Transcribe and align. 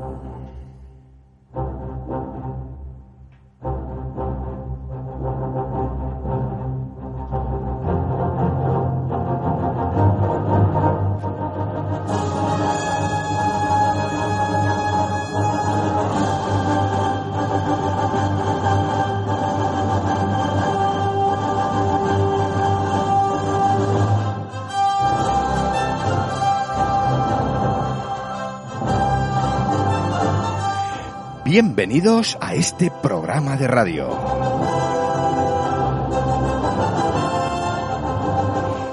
Amen. 0.00 0.51
Bienvenidos 31.52 32.38
a 32.40 32.54
este 32.54 32.90
programa 32.90 33.58
de 33.58 33.68
radio. 33.68 34.08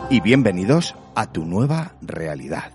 Y 0.09 0.19
bienvenidos 0.19 0.93
a 1.15 1.31
tu 1.31 1.45
nueva 1.45 1.93
realidad. 2.01 2.73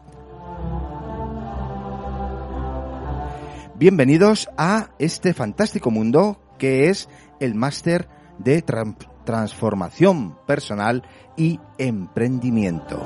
Bienvenidos 3.75 4.49
a 4.57 4.89
este 4.99 5.35
fantástico 5.35 5.91
mundo 5.91 6.41
que 6.57 6.89
es 6.89 7.11
el 7.39 7.55
máster 7.55 8.09
de 8.39 8.65
tran- 8.65 8.97
transformación 9.27 10.39
personal 10.47 11.03
y 11.37 11.61
emprendimiento. 11.77 13.03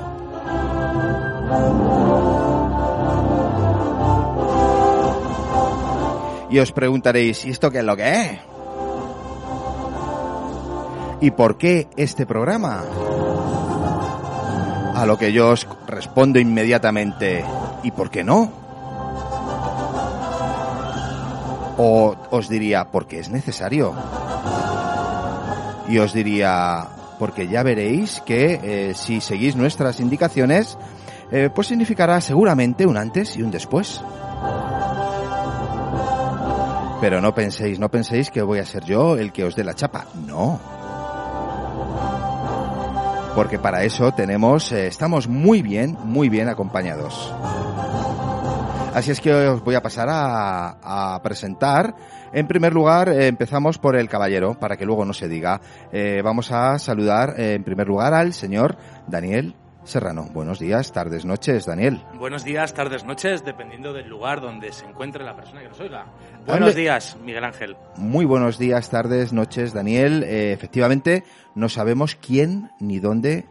Y 6.49 6.57
os 6.57 6.71
preguntaréis, 6.71 7.45
¿y 7.45 7.51
esto 7.51 7.69
qué 7.69 7.79
es 7.79 7.83
lo 7.83 7.95
que 7.95 8.09
es? 8.09 8.39
¿Y 11.21 11.31
por 11.31 11.57
qué 11.57 11.87
este 11.95 12.25
programa? 12.25 12.83
A 14.95 15.05
lo 15.05 15.17
que 15.17 15.31
yo 15.31 15.49
os 15.49 15.67
respondo 15.85 16.39
inmediatamente, 16.39 17.43
¿y 17.83 17.91
por 17.91 18.09
qué 18.09 18.23
no? 18.23 18.51
O 21.77 22.15
os 22.31 22.49
diría, 22.49 22.85
porque 22.91 23.19
es 23.19 23.29
necesario. 23.29 23.93
Y 25.87 25.99
os 25.99 26.13
diría, 26.13 26.87
porque 27.19 27.47
ya 27.47 27.63
veréis 27.63 28.21
que 28.21 28.59
eh, 28.63 28.93
si 28.95 29.21
seguís 29.21 29.55
nuestras 29.55 29.99
indicaciones, 29.99 30.77
eh, 31.31 31.49
pues 31.53 31.67
significará 31.67 32.19
seguramente 32.21 32.85
un 32.85 32.97
antes 32.97 33.37
y 33.37 33.43
un 33.43 33.51
después. 33.51 34.01
Pero 37.01 37.21
no 37.21 37.33
penséis, 37.33 37.79
no 37.79 37.89
penséis 37.89 38.29
que 38.29 38.41
voy 38.41 38.59
a 38.59 38.65
ser 38.65 38.83
yo 38.83 39.15
el 39.17 39.31
que 39.31 39.45
os 39.45 39.55
dé 39.55 39.63
la 39.63 39.73
chapa. 39.73 40.05
No. 40.27 40.59
Porque 43.35 43.57
para 43.57 43.83
eso 43.83 44.11
tenemos, 44.11 44.71
eh, 44.73 44.87
estamos 44.87 45.29
muy 45.29 45.61
bien, 45.61 45.97
muy 46.03 46.27
bien 46.27 46.49
acompañados. 46.49 47.33
Así 48.93 49.11
es 49.11 49.21
que 49.21 49.31
os 49.31 49.63
voy 49.63 49.75
a 49.75 49.81
pasar 49.81 50.09
a, 50.11 51.19
presentar. 51.23 51.95
En 52.33 52.47
primer 52.47 52.73
lugar, 52.73 53.07
eh, 53.07 53.27
empezamos 53.27 53.77
por 53.77 53.95
el 53.95 54.09
caballero, 54.09 54.59
para 54.59 54.75
que 54.75 54.85
luego 54.85 55.05
no 55.05 55.13
se 55.13 55.29
diga. 55.29 55.61
Eh, 55.93 56.21
vamos 56.21 56.51
a 56.51 56.77
saludar 56.79 57.39
en 57.39 57.63
primer 57.63 57.87
lugar 57.87 58.13
al 58.13 58.33
señor 58.33 58.75
Daniel 59.07 59.55
Serrano. 59.89 60.27
Buenos 60.31 60.59
días, 60.59 60.91
tardes, 60.91 61.25
noches, 61.25 61.65
Daniel. 61.65 62.03
Buenos 62.15 62.43
días, 62.43 62.73
tardes, 62.73 63.03
noches, 63.03 63.43
dependiendo 63.43 63.91
del 63.91 64.07
lugar 64.07 64.39
donde 64.39 64.71
se 64.71 64.85
encuentre 64.85 65.23
la 65.23 65.35
persona 65.35 65.61
que 65.61 65.69
nos 65.69 65.79
oiga. 65.79 66.05
Buenos 66.45 66.75
días, 66.75 67.17
Miguel 67.23 67.43
Ángel. 67.43 67.75
Muy 67.97 68.25
buenos 68.25 68.57
días, 68.57 68.89
tardes, 68.89 69.33
noches, 69.33 69.73
Daniel. 69.73 70.23
Eh, 70.23 70.53
efectivamente, 70.53 71.23
no 71.55 71.69
sabemos 71.69 72.15
quién 72.15 72.71
ni 72.79 72.99
dónde 72.99 73.45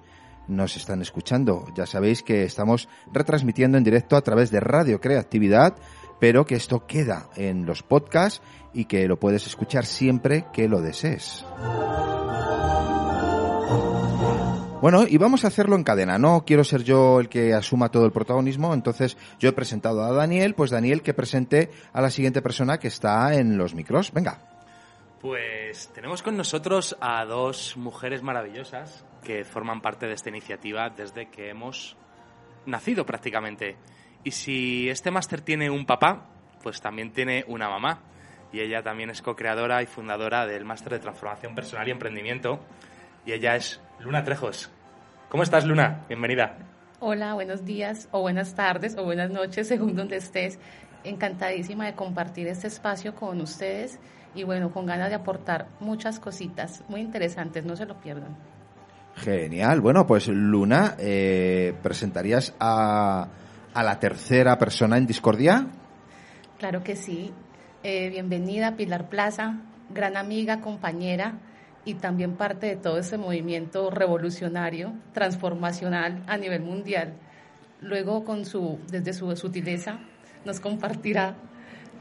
nos 0.47 0.77
están 0.77 1.03
escuchando. 1.03 1.67
Ya 1.75 1.87
sabéis 1.87 2.23
que 2.23 2.45
estamos 2.45 2.89
retransmitiendo 3.13 3.79
en 3.79 3.85
directo 3.85 4.17
a 4.17 4.23
través 4.23 4.51
de 4.51 4.61
Radio 4.61 5.01
Creatividad, 5.01 5.77
pero 6.21 6.47
que 6.47 6.57
esto 6.57 6.87
queda 6.87 7.29
en 7.37 7.67
los 7.67 7.83
podcasts 7.83 8.43
y 8.73 8.87
que 8.87 9.07
lo 9.07 9.19
puedes 9.19 9.47
escuchar 9.47 9.85
siempre 9.87 10.47
que 10.53 10.69
lo 10.69 10.81
desees. 10.81 11.45
Bueno, 14.81 15.07
y 15.09 15.19
vamos 15.19 15.45
a 15.45 15.49
hacerlo 15.49 15.75
en 15.75 15.83
cadena. 15.83 16.19
No 16.19 16.45
quiero 16.47 16.63
ser 16.63 16.85
yo 16.85 17.19
el 17.19 17.29
que 17.29 17.53
asuma 17.53 17.91
todo 17.91 18.07
el 18.07 18.13
protagonismo, 18.13 18.73
entonces 18.73 19.17
yo 19.41 19.49
he 19.49 19.53
presentado 19.53 20.05
a 20.05 20.13
Daniel, 20.13 20.55
pues 20.55 20.71
Daniel 20.71 21.03
que 21.03 21.15
presente 21.15 21.71
a 21.93 22.01
la 22.01 22.11
siguiente 22.11 22.43
persona 22.43 22.79
que 22.79 22.87
está 22.87 23.35
en 23.35 23.59
los 23.59 23.75
micros. 23.75 24.13
Venga. 24.13 24.39
Pues 25.21 25.89
tenemos 25.93 26.23
con 26.23 26.37
nosotros 26.37 26.97
a 27.01 27.25
dos 27.25 27.77
mujeres 27.77 28.23
maravillosas 28.23 29.05
que 29.25 29.45
forman 29.45 29.81
parte 29.81 30.07
de 30.07 30.13
esta 30.13 30.29
iniciativa 30.29 30.91
desde 30.91 31.27
que 31.27 31.51
hemos 31.51 31.97
nacido 32.65 33.05
prácticamente. 33.05 33.77
Y 34.23 34.31
si 34.31 34.89
este 34.89 35.11
máster 35.11 35.41
tiene 35.41 35.71
un 35.71 35.87
papá, 35.87 36.27
pues 36.63 36.81
también 36.81 37.13
tiene 37.13 37.45
una 37.49 37.69
mamá. 37.69 38.01
Y 38.53 38.61
ella 38.61 38.85
también 38.85 39.11
es 39.11 39.23
co-creadora 39.23 39.83
y 39.83 39.87
fundadora 39.87 40.47
del 40.47 40.65
máster 40.65 40.93
de 40.93 41.01
transformación 41.01 41.57
personal 41.57 41.89
y 41.89 41.91
emprendimiento. 41.91 42.61
Y 43.29 43.33
ella 43.33 43.57
es 43.57 43.79
Luna 44.01 44.25
Trejos. 44.25 44.71
¿Cómo 45.29 45.43
estás, 45.43 45.67
Luna? 45.67 46.07
Bienvenida. 46.09 46.57
Hola, 46.99 47.35
buenos 47.35 47.63
días 47.67 48.09
o 48.11 48.23
buenas 48.23 48.55
tardes 48.55 48.97
o 48.97 49.05
buenas 49.05 49.31
noches, 49.31 49.69
según 49.69 49.95
donde 49.95 50.17
estés. 50.17 50.59
Encantadísima 51.05 51.85
de 51.85 51.95
compartir 51.95 52.47
este 52.47 52.69
espacio 52.69 53.15
con 53.15 53.43
ustedes 53.43 53.99
y 54.35 54.45
bueno, 54.45 54.73
con 54.73 54.87
ganas 54.87 55.11
de 55.11 55.17
aportar 55.17 55.69
muchas 55.79 56.21
cositas 56.21 56.83
muy 56.89 57.03
interesantes, 57.03 57.67
no 57.67 57.77
se 57.77 57.85
lo 57.85 58.01
pierdan. 58.01 58.35
Genial. 59.17 59.83
Bueno, 59.83 60.07
pues 60.07 60.29
Luna, 60.29 60.97
eh, 60.99 61.75
¿presentarías 61.83 62.55
a, 62.59 63.29
a 63.75 63.83
la 63.83 64.01
tercera 64.01 64.57
persona 64.57 64.97
en 64.97 65.07
Discordia? 65.07 65.67
Claro 66.57 66.83
que 66.83 66.97
sí. 66.97 67.35
Eh, 67.83 68.09
bienvenida 68.09 68.75
Pilar 68.75 69.11
Plaza, 69.11 69.59
gran 69.91 70.17
amiga, 70.17 70.63
compañera 70.63 71.35
y 71.89 71.95
también 71.95 72.37
parte 72.37 72.67
de 72.67 72.77
todo 72.77 72.99
ese 72.99 73.17
movimiento 73.17 73.91
revolucionario, 73.91 74.93
transformacional 75.15 76.23
a 76.27 76.37
nivel 76.37 76.61
mundial. 76.61 77.15
Luego, 77.81 78.27
con 78.27 78.45
su, 78.45 78.79
desde 78.91 79.15
su 79.15 79.35
sutileza, 79.37 79.99
nos 80.45 80.61
compartirá 80.61 81.37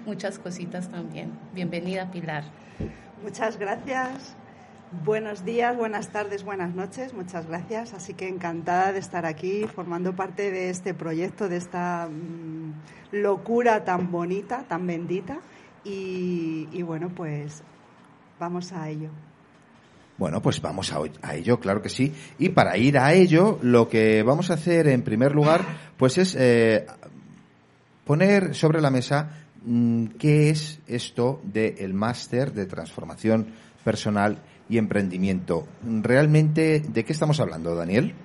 muchas 0.06 0.40
cositas 0.40 0.90
también. 0.90 1.32
Bienvenida 1.54 2.12
Pilar. 2.12 2.44
Muchas 3.24 3.58
gracias. 3.58 4.36
Buenos 5.06 5.46
días, 5.46 5.78
buenas 5.78 6.10
tardes, 6.10 6.44
buenas 6.44 6.76
noches. 6.76 7.14
Muchas 7.14 7.48
gracias. 7.48 7.94
Así 7.94 8.14
que 8.14 8.28
encantada 8.28 8.92
de 8.92 9.00
estar 9.00 9.26
aquí 9.26 9.68
formando 9.74 10.18
parte 10.18 10.52
de 10.52 10.70
este 10.70 10.94
proyecto, 10.94 11.48
de 11.48 11.56
esta 11.56 12.10
mm, 12.12 12.74
locura 13.14 13.86
tan 13.86 14.12
bonita, 14.12 14.66
tan 14.68 14.86
bendita. 14.86 15.38
Y, 15.86 16.68
y 16.74 16.82
bueno, 16.82 17.08
pues 17.08 17.64
vamos 18.38 18.74
a 18.74 18.90
ello. 18.90 19.12
Bueno, 20.18 20.42
pues 20.42 20.62
vamos 20.62 20.92
a, 20.94 21.36
ello, 21.36 21.60
claro 21.60 21.82
que 21.82 21.90
sí. 21.90 22.14
Y 22.40 22.50
para 22.50 22.78
ir 22.78 22.98
a 22.98 23.14
ello, 23.14 23.60
lo 23.62 23.88
que 23.88 24.24
vamos 24.24 24.50
a 24.50 24.56
hacer 24.56 24.88
en 24.88 25.04
primer 25.04 25.34
lugar, 25.34 25.62
pues 25.96 26.18
es 26.18 26.36
eh, 26.36 26.88
poner 28.04 28.56
sobre 28.56 28.82
la 28.82 28.90
mesa 28.90 29.30
mm, 29.64 30.08
qué 30.20 30.50
es 30.50 30.80
esto 30.88 31.40
del 31.44 31.94
máster 31.94 32.52
de 32.52 32.66
transformación 32.66 33.48
personal 33.84 34.40
y 34.70 34.78
emprendimiento. 34.80 35.68
Realmente, 35.84 36.80
¿de 36.80 37.06
qué 37.06 37.14
estamos 37.14 37.40
hablando, 37.40 37.76
Daniel? 37.76 38.16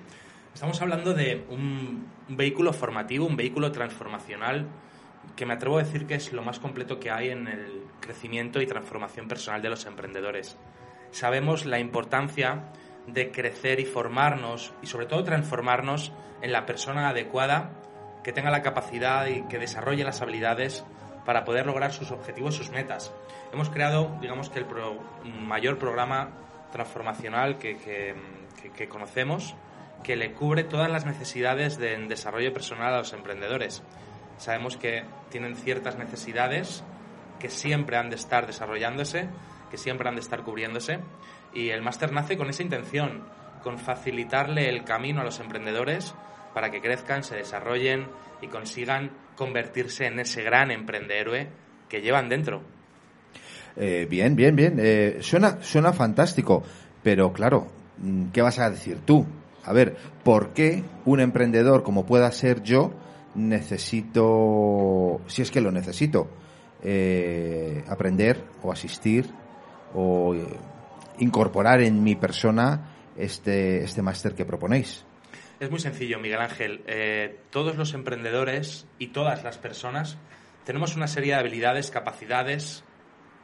Estamos 0.53 0.81
hablando 0.81 1.13
de 1.13 1.45
un 1.49 2.05
vehículo 2.29 2.73
formativo, 2.73 3.25
un 3.25 3.35
vehículo 3.35 3.71
transformacional 3.71 4.67
que 5.35 5.45
me 5.45 5.53
atrevo 5.53 5.77
a 5.77 5.83
decir 5.83 6.05
que 6.05 6.15
es 6.15 6.33
lo 6.33 6.43
más 6.43 6.59
completo 6.59 6.99
que 6.99 7.11
hay 7.11 7.29
en 7.29 7.47
el 7.47 7.83
crecimiento 7.99 8.61
y 8.61 8.67
transformación 8.67 9.27
personal 9.27 9.61
de 9.61 9.69
los 9.69 9.85
emprendedores. 9.85 10.57
Sabemos 11.13 11.65
la 11.67 11.77
importancia 11.77 12.63
de 13.05 13.29
crecer 13.31 13.79
y 13.79 13.85
formarnos 13.85 14.73
y 14.81 14.87
sobre 14.87 15.05
todo 15.05 15.23
transformarnos 15.23 16.11
en 16.41 16.51
la 16.51 16.65
persona 16.65 17.09
adecuada 17.09 17.69
que 18.23 18.33
tenga 18.33 18.49
la 18.49 18.63
capacidad 18.63 19.27
y 19.27 19.43
que 19.43 19.59
desarrolle 19.59 20.03
las 20.03 20.23
habilidades 20.23 20.83
para 21.23 21.45
poder 21.45 21.67
lograr 21.67 21.93
sus 21.93 22.09
objetivos, 22.09 22.55
sus 22.55 22.71
metas. 22.71 23.13
Hemos 23.51 23.69
creado, 23.69 24.17
digamos 24.21 24.49
que 24.49 24.57
el 24.57 24.65
mayor 25.23 25.77
programa 25.77 26.31
transformacional 26.71 27.59
que, 27.59 27.77
que, 28.75 28.89
conocemos, 28.89 29.55
que 30.01 30.15
le 30.15 30.33
cubre 30.33 30.63
todas 30.63 30.89
las 30.89 31.05
necesidades 31.05 31.77
de 31.77 31.95
desarrollo 32.07 32.53
personal 32.53 32.91
a 32.91 32.97
los 32.97 33.13
emprendedores. 33.13 33.83
Sabemos 34.37 34.77
que 34.77 35.03
tienen 35.29 35.55
ciertas 35.55 35.95
necesidades 35.95 36.83
que 37.37 37.49
siempre 37.49 37.97
han 37.97 38.09
de 38.09 38.15
estar 38.15 38.47
desarrollándose, 38.47 39.29
que 39.73 39.79
siempre 39.79 40.07
han 40.07 40.13
de 40.13 40.21
estar 40.21 40.43
cubriéndose, 40.43 40.99
y 41.51 41.69
el 41.69 41.81
máster 41.81 42.11
nace 42.11 42.37
con 42.37 42.47
esa 42.47 42.61
intención, 42.61 43.23
con 43.63 43.79
facilitarle 43.79 44.69
el 44.69 44.83
camino 44.83 45.21
a 45.21 45.23
los 45.23 45.39
emprendedores 45.39 46.13
para 46.53 46.69
que 46.69 46.79
crezcan, 46.79 47.23
se 47.23 47.37
desarrollen 47.37 48.05
y 48.43 48.49
consigan 48.49 49.09
convertirse 49.35 50.05
en 50.05 50.19
ese 50.19 50.43
gran 50.43 50.69
emprendedor 50.69 51.47
que 51.89 52.01
llevan 52.01 52.29
dentro. 52.29 52.61
Eh, 53.75 54.05
bien, 54.07 54.35
bien, 54.35 54.55
bien. 54.55 54.77
Eh, 54.79 55.17
suena, 55.21 55.63
suena 55.63 55.91
fantástico, 55.91 56.61
pero 57.01 57.33
claro, 57.33 57.65
mm, 57.97 58.25
¿qué 58.27 58.43
vas 58.43 58.59
a 58.59 58.69
decir 58.69 58.99
tú? 59.03 59.25
A 59.63 59.73
ver, 59.73 59.97
¿por 60.23 60.53
qué 60.53 60.83
un 61.05 61.19
emprendedor 61.19 61.81
como 61.81 62.05
pueda 62.05 62.31
ser 62.31 62.61
yo 62.61 62.93
necesito, 63.33 65.19
si 65.25 65.41
es 65.41 65.49
que 65.49 65.61
lo 65.61 65.71
necesito, 65.71 66.27
eh, 66.83 67.83
aprender 67.87 68.43
o 68.61 68.71
asistir 68.71 69.25
o 69.93 70.35
incorporar 71.19 71.81
en 71.81 72.03
mi 72.03 72.15
persona 72.15 72.93
este, 73.17 73.83
este 73.83 74.01
máster 74.01 74.33
que 74.33 74.45
proponéis? 74.45 75.05
Es 75.59 75.69
muy 75.69 75.79
sencillo, 75.79 76.19
Miguel 76.19 76.41
Ángel. 76.41 76.83
Eh, 76.87 77.39
todos 77.49 77.77
los 77.77 77.93
emprendedores 77.93 78.87
y 78.99 79.07
todas 79.07 79.43
las 79.43 79.57
personas 79.57 80.17
tenemos 80.65 80.95
una 80.95 81.07
serie 81.07 81.33
de 81.33 81.39
habilidades, 81.39 81.91
capacidades 81.91 82.83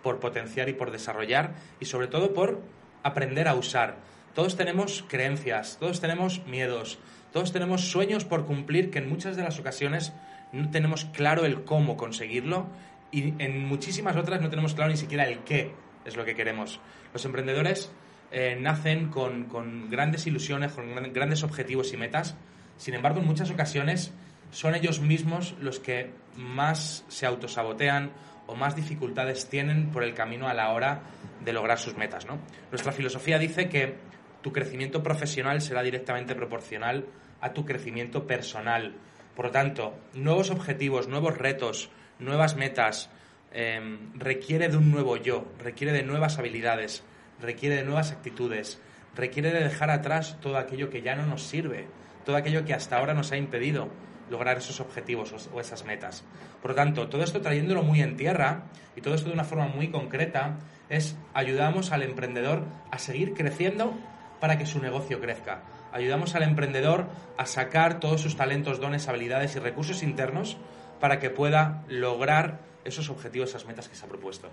por 0.03 0.19
potenciar 0.19 0.69
y 0.69 0.73
por 0.73 0.91
desarrollar 0.91 1.53
y 1.79 1.85
sobre 1.85 2.07
todo 2.07 2.33
por 2.33 2.61
aprender 3.03 3.47
a 3.47 3.55
usar. 3.55 3.97
Todos 4.33 4.55
tenemos 4.55 5.03
creencias, 5.07 5.77
todos 5.79 5.99
tenemos 5.99 6.45
miedos, 6.45 6.99
todos 7.33 7.51
tenemos 7.51 7.89
sueños 7.89 8.25
por 8.25 8.45
cumplir 8.45 8.89
que 8.89 8.99
en 8.99 9.09
muchas 9.09 9.35
de 9.35 9.43
las 9.43 9.59
ocasiones 9.59 10.13
no 10.51 10.69
tenemos 10.71 11.05
claro 11.05 11.45
el 11.45 11.63
cómo 11.63 11.97
conseguirlo 11.97 12.67
y 13.11 13.33
en 13.41 13.65
muchísimas 13.65 14.15
otras 14.15 14.41
no 14.41 14.49
tenemos 14.49 14.73
claro 14.73 14.91
ni 14.91 14.97
siquiera 14.97 15.25
el 15.25 15.39
qué 15.39 15.73
es 16.09 16.17
lo 16.17 16.25
que 16.25 16.35
queremos. 16.35 16.79
Los 17.13 17.25
emprendedores 17.25 17.91
eh, 18.31 18.57
nacen 18.59 19.09
con, 19.09 19.89
grandes 19.89 20.27
ilusiones, 20.27 20.73
con 20.73 20.93
grandes 21.13 21.43
objetivos 21.43 21.93
y 21.93 21.97
metas. 21.97 22.35
Sin 22.77 22.93
embargo, 22.93 23.19
en 23.19 23.25
muchas 23.25 23.49
ocasiones 23.49 24.13
son 24.51 24.75
ellos 24.75 24.99
mismos 24.99 25.55
los 25.59 25.79
que 25.79 26.11
más 26.35 27.05
se 27.07 27.25
autosabotean 27.25 28.11
o 28.47 28.55
más 28.55 28.75
dificultades 28.75 29.47
tienen 29.47 29.89
por 29.91 30.03
el 30.03 30.13
camino 30.13 30.47
a 30.47 30.53
la 30.53 30.71
hora 30.71 31.01
de 31.43 31.53
lograr 31.53 31.77
sus 31.77 31.95
metas. 31.97 32.25
Nuestra 32.71 32.91
filosofía 32.91 33.37
dice 33.37 33.69
que 33.69 33.95
tu 34.41 34.51
crecimiento 34.51 35.03
profesional 35.03 35.61
será 35.61 35.83
directamente 35.83 36.35
proporcional 36.35 37.05
a 37.41 37.53
tu 37.53 37.65
crecimiento 37.65 38.25
personal. 38.25 38.95
Por 39.35 39.45
lo 39.45 39.51
tanto, 39.51 39.97
nuevos 40.13 40.49
objetivos, 40.49 41.07
nuevos 41.07 41.37
retos, 41.37 41.89
nuevas 42.19 42.55
metas, 42.55 43.09
eh, 43.51 43.97
requiere 44.15 44.69
de 44.69 44.77
un 44.77 44.91
nuevo 44.91 45.17
yo, 45.17 45.45
requiere 45.59 45.93
de 45.93 46.03
nuevas 46.03 46.37
habilidades, 46.39 47.03
requiere 47.41 47.75
de 47.75 47.83
nuevas 47.83 48.11
actitudes, 48.11 48.79
requiere 49.15 49.51
de 49.51 49.63
dejar 49.63 49.89
atrás 49.89 50.37
todo 50.41 50.57
aquello 50.57 50.89
que 50.89 51.01
ya 51.01 51.15
no 51.15 51.25
nos 51.25 51.43
sirve, 51.43 51.87
todo 52.25 52.35
aquello 52.35 52.65
que 52.65 52.73
hasta 52.73 52.97
ahora 52.97 53.13
nos 53.13 53.31
ha 53.31 53.37
impedido 53.37 53.89
lograr 54.29 54.57
esos 54.57 54.79
objetivos 54.79 55.49
o 55.51 55.59
esas 55.59 55.85
metas. 55.85 56.23
Por 56.61 56.71
lo 56.71 56.75
tanto, 56.75 57.09
todo 57.09 57.23
esto 57.23 57.41
trayéndolo 57.41 57.83
muy 57.83 58.01
en 58.01 58.15
tierra 58.15 58.63
y 58.95 59.01
todo 59.01 59.15
esto 59.15 59.29
de 59.29 59.33
una 59.33 59.43
forma 59.43 59.67
muy 59.67 59.89
concreta 59.89 60.57
es 60.89 61.17
ayudamos 61.33 61.91
al 61.91 62.03
emprendedor 62.03 62.63
a 62.91 62.99
seguir 62.99 63.33
creciendo 63.33 63.97
para 64.39 64.57
que 64.57 64.65
su 64.65 64.79
negocio 64.79 65.19
crezca. 65.19 65.63
Ayudamos 65.91 66.35
al 66.35 66.43
emprendedor 66.43 67.07
a 67.37 67.45
sacar 67.45 67.99
todos 67.99 68.21
sus 68.21 68.35
talentos, 68.35 68.79
dones, 68.79 69.07
habilidades 69.07 69.55
y 69.55 69.59
recursos 69.59 70.03
internos 70.03 70.57
para 70.99 71.19
que 71.19 71.29
pueda 71.29 71.83
lograr 71.87 72.59
esos 72.89 73.09
objetivos, 73.09 73.49
esas 73.49 73.65
metas 73.65 73.87
que 73.87 73.95
se 73.95 74.05
ha 74.05 74.09
propuesto. 74.09 74.49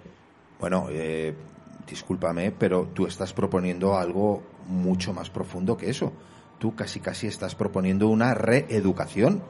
Bueno, 0.58 0.88
eh, 0.90 1.34
discúlpame, 1.86 2.52
pero 2.52 2.88
tú 2.94 3.06
estás 3.06 3.32
proponiendo 3.32 3.96
algo 3.96 4.42
mucho 4.66 5.12
más 5.12 5.30
profundo 5.30 5.76
que 5.76 5.90
eso. 5.90 6.12
Tú 6.58 6.74
casi 6.74 7.00
casi 7.00 7.26
estás 7.26 7.54
proponiendo 7.54 8.08
una 8.08 8.34
reeducación. 8.34 9.42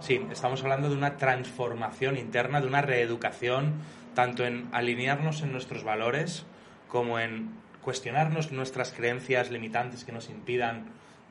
Sí, 0.00 0.20
estamos 0.30 0.62
hablando 0.62 0.88
de 0.88 0.96
una 0.96 1.16
transformación 1.16 2.16
interna, 2.16 2.60
de 2.60 2.66
una 2.66 2.82
reeducación, 2.82 3.74
tanto 4.14 4.44
en 4.44 4.68
alinearnos 4.72 5.42
en 5.42 5.52
nuestros 5.52 5.84
valores 5.84 6.44
como 6.88 7.18
en 7.18 7.50
cuestionarnos 7.82 8.52
nuestras 8.52 8.92
creencias 8.92 9.50
limitantes 9.50 10.04
que 10.04 10.12
nos 10.12 10.28
impidan 10.28 10.86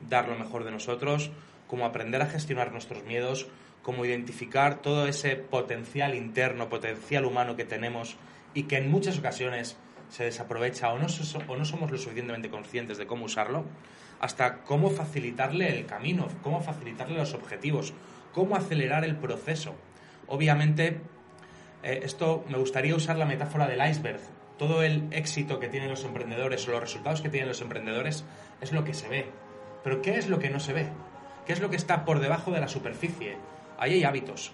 dar 0.08 0.28
lo 0.28 0.36
mejor 0.36 0.64
de 0.64 0.70
nosotros, 0.70 1.30
como 1.66 1.84
aprender 1.84 2.22
a 2.22 2.26
gestionar 2.26 2.72
nuestros 2.72 3.04
miedos, 3.04 3.46
como 3.82 4.04
identificar 4.04 4.82
todo 4.82 5.06
ese 5.06 5.36
potencial 5.36 6.14
interno, 6.14 6.68
potencial 6.68 7.24
humano 7.24 7.56
que 7.56 7.64
tenemos 7.64 8.16
y 8.54 8.64
que 8.64 8.76
en 8.76 8.90
muchas 8.90 9.18
ocasiones 9.18 9.76
se 10.08 10.24
desaprovecha 10.24 10.92
o 10.92 10.98
no, 10.98 11.06
o 11.48 11.56
no 11.56 11.64
somos 11.64 11.90
lo 11.90 11.98
suficientemente 11.98 12.50
conscientes 12.50 12.98
de 12.98 13.06
cómo 13.06 13.26
usarlo, 13.26 13.64
hasta 14.20 14.62
cómo 14.64 14.90
facilitarle 14.90 15.78
el 15.78 15.86
camino, 15.86 16.28
cómo 16.42 16.60
facilitarle 16.60 17.18
los 17.18 17.34
objetivos, 17.34 17.92
cómo 18.32 18.56
acelerar 18.56 19.04
el 19.04 19.16
proceso. 19.16 19.74
Obviamente, 20.26 21.00
eh, 21.82 22.00
esto 22.02 22.44
me 22.48 22.58
gustaría 22.58 22.94
usar 22.94 23.16
la 23.16 23.26
metáfora 23.26 23.66
del 23.66 23.86
iceberg. 23.88 24.20
Todo 24.58 24.82
el 24.82 25.06
éxito 25.12 25.60
que 25.60 25.68
tienen 25.68 25.90
los 25.90 26.04
emprendedores 26.04 26.66
o 26.66 26.72
los 26.72 26.80
resultados 26.80 27.20
que 27.20 27.28
tienen 27.28 27.48
los 27.48 27.60
emprendedores 27.60 28.24
es 28.60 28.72
lo 28.72 28.84
que 28.84 28.94
se 28.94 29.08
ve. 29.08 29.26
Pero 29.84 30.02
¿qué 30.02 30.18
es 30.18 30.28
lo 30.28 30.40
que 30.40 30.50
no 30.50 30.58
se 30.58 30.72
ve? 30.72 30.88
¿Qué 31.46 31.52
es 31.52 31.60
lo 31.60 31.70
que 31.70 31.76
está 31.76 32.04
por 32.04 32.20
debajo 32.20 32.50
de 32.50 32.60
la 32.60 32.68
superficie? 32.68 33.36
Ahí 33.78 33.94
hay 33.94 34.04
hábitos, 34.04 34.52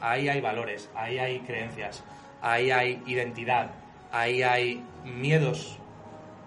ahí 0.00 0.28
hay 0.28 0.40
valores, 0.40 0.90
ahí 0.94 1.18
hay 1.18 1.40
creencias, 1.40 2.02
ahí 2.40 2.70
hay 2.70 3.02
identidad, 3.06 3.70
ahí 4.10 4.42
hay 4.42 4.82
miedos 5.04 5.78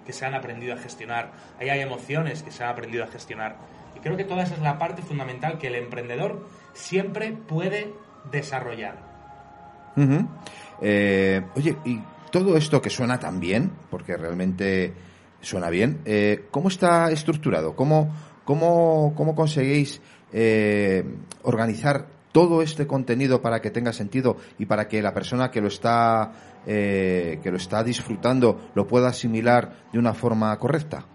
que 0.06 0.13
se 0.13 0.25
han 0.25 0.36
aprendido 0.36 0.74
a 0.74 0.77
gestionar, 0.77 1.31
ahí 1.60 1.69
hay 1.69 1.81
emociones 1.81 2.44
que 2.44 2.51
se 2.51 2.63
han 2.63 2.69
aprendido 2.69 3.04
a 3.04 3.07
gestionar. 3.07 3.57
Y 3.95 4.00
creo 4.00 4.18
que 4.18 4.24
toda 4.24 4.44
esa 4.44 4.56
es 4.56 4.62
la 4.62 4.77
parte 4.77 5.01
fundamental 5.01 5.57
que 5.57 5.68
el 5.68 5.75
emprendedor 5.75 6.48
siempre 6.74 7.31
puede 7.31 7.94
desarrollar. 8.31 8.98
Eh, 10.81 11.42
oye, 11.56 11.78
y 11.85 12.02
todo 12.31 12.57
esto 12.57 12.81
que 12.81 12.90
suena 12.90 13.19
tan 13.19 13.40
bien, 13.40 13.71
porque 13.90 14.18
realmente 14.18 14.94
suena 15.42 15.69
bien, 15.69 16.02
eh, 16.06 16.47
¿cómo 16.52 16.68
está 16.68 17.11
estructurado? 17.11 17.76
¿Cómo, 17.76 18.14
cómo, 18.44 19.14
cómo 19.16 19.35
conseguís 19.35 20.02
eh, 20.33 21.04
organizar 21.44 22.15
todo 22.35 22.61
este 22.61 22.85
contenido 22.85 23.42
para 23.42 23.61
que 23.61 23.71
tenga 23.71 23.94
sentido 23.94 24.35
y 24.59 24.65
para 24.65 24.89
que 24.89 25.01
la 25.01 25.13
persona 25.13 25.49
que 25.49 25.61
lo 25.61 25.69
está 25.69 26.33
eh, 26.68 27.39
que 27.42 27.49
lo 27.49 27.56
está 27.56 27.81
disfrutando 27.81 28.71
lo 28.75 28.85
pueda 28.85 29.07
asimilar 29.07 29.71
de 29.94 29.99
una 29.99 30.13
forma 30.13 30.54
correcta? 30.59 31.06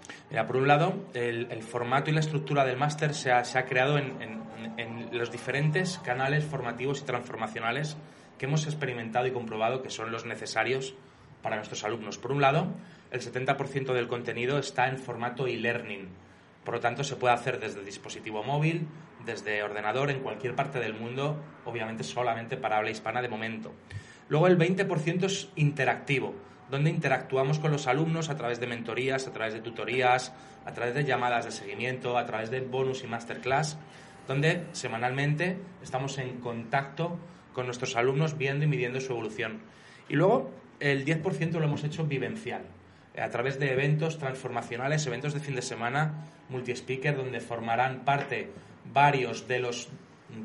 Por 0.47 0.57
un 0.57 0.67
lado, 0.67 0.95
el, 1.13 1.63
formato 1.63 2.09
y 2.09 2.15
la 2.15 2.21
estructura 2.21 2.65
del 2.65 2.79
máster 2.79 3.13
se 3.13 3.33
ha, 3.33 3.67
creado 3.67 3.99
en, 3.99 4.41
los 5.13 5.31
diferentes 5.31 5.99
canales 5.99 6.43
formativos 6.43 7.03
y 7.03 7.05
transformacionales 7.05 7.99
que 8.39 8.47
hemos 8.47 8.65
experimentado 8.65 9.27
y 9.27 9.33
comprobado 9.33 9.83
que 9.83 9.91
son 9.91 10.11
los 10.11 10.25
necesarios 10.25 10.95
para 11.43 11.57
nuestros 11.57 11.85
alumnos. 11.85 12.17
Por 12.17 12.33
un 12.33 12.41
lado, 12.41 12.69
el 13.11 13.21
70% 13.21 13.93
del 13.93 14.09
contenido 14.09 14.59
está 14.59 14.89
en 14.89 14.97
formato 14.97 15.47
e-learning. 15.47 16.09
Por 16.65 16.77
lo 16.77 16.81
tanto, 16.81 17.05
se 17.05 17.17
puede 17.17 17.35
hacer 17.35 17.61
desde 17.61 17.81
el 17.81 17.85
dispositivo 17.85 18.43
móvil, 18.43 18.87
desde 19.25 19.63
ordenador, 19.63 20.11
en 20.11 20.21
cualquier 20.21 20.55
parte 20.55 20.79
del 20.79 20.95
mundo, 20.95 21.37
obviamente 21.65 22.05
solamente 22.05 22.57
para 22.57 22.79
habla 22.79 22.91
hispana 22.91 23.23
de 23.23 23.29
momento. 23.29 23.73
Luego 24.29 24.47
el 24.47 24.59
20% 24.59 25.25
es 25.25 25.49
interactivo, 25.57 26.35
donde 26.71 26.91
interactuamos 26.91 27.59
con 27.59 27.73
los 27.73 27.87
alumnos 27.87 28.31
a 28.31 28.37
través 28.37 28.61
de 28.61 28.67
mentorías, 28.67 29.27
a 29.27 29.33
través 29.33 29.55
de 29.55 29.61
tutorías, 29.61 30.33
a 30.65 30.73
través 30.73 30.95
de 30.95 31.05
llamadas 31.05 31.45
de 31.45 31.51
seguimiento, 31.51 32.17
a 32.17 32.27
través 32.27 32.51
de 32.51 32.61
bonus 32.61 33.03
y 33.03 33.07
masterclass, 33.07 33.77
donde 34.29 34.67
semanalmente 34.73 35.59
estamos 35.83 36.19
en 36.19 36.39
contacto 36.39 37.19
con 37.53 37.67
nuestros 37.67 37.97
alumnos 37.97 38.39
viendo 38.39 38.65
y 38.65 38.69
midiendo 38.69 39.01
su 39.01 39.13
evolución. 39.13 39.61
Y 40.09 40.15
luego 40.15 40.53
el 40.79 41.05
10% 41.05 41.53
lo 41.53 41.65
hemos 41.65 41.85
hecho 41.85 42.05
vivencial, 42.05 42.63
a 43.19 43.29
través 43.31 43.59
de 43.59 43.73
eventos 43.73 44.19
transformacionales, 44.19 45.07
eventos 45.07 45.35
de 45.35 45.41
fin 45.41 45.57
de 45.57 45.63
semana, 45.63 46.27
multi-speaker, 46.49 47.17
donde 47.17 47.41
formarán 47.41 48.05
parte 48.05 48.51
varios 48.85 49.47
de 49.49 49.61
los 49.61 49.89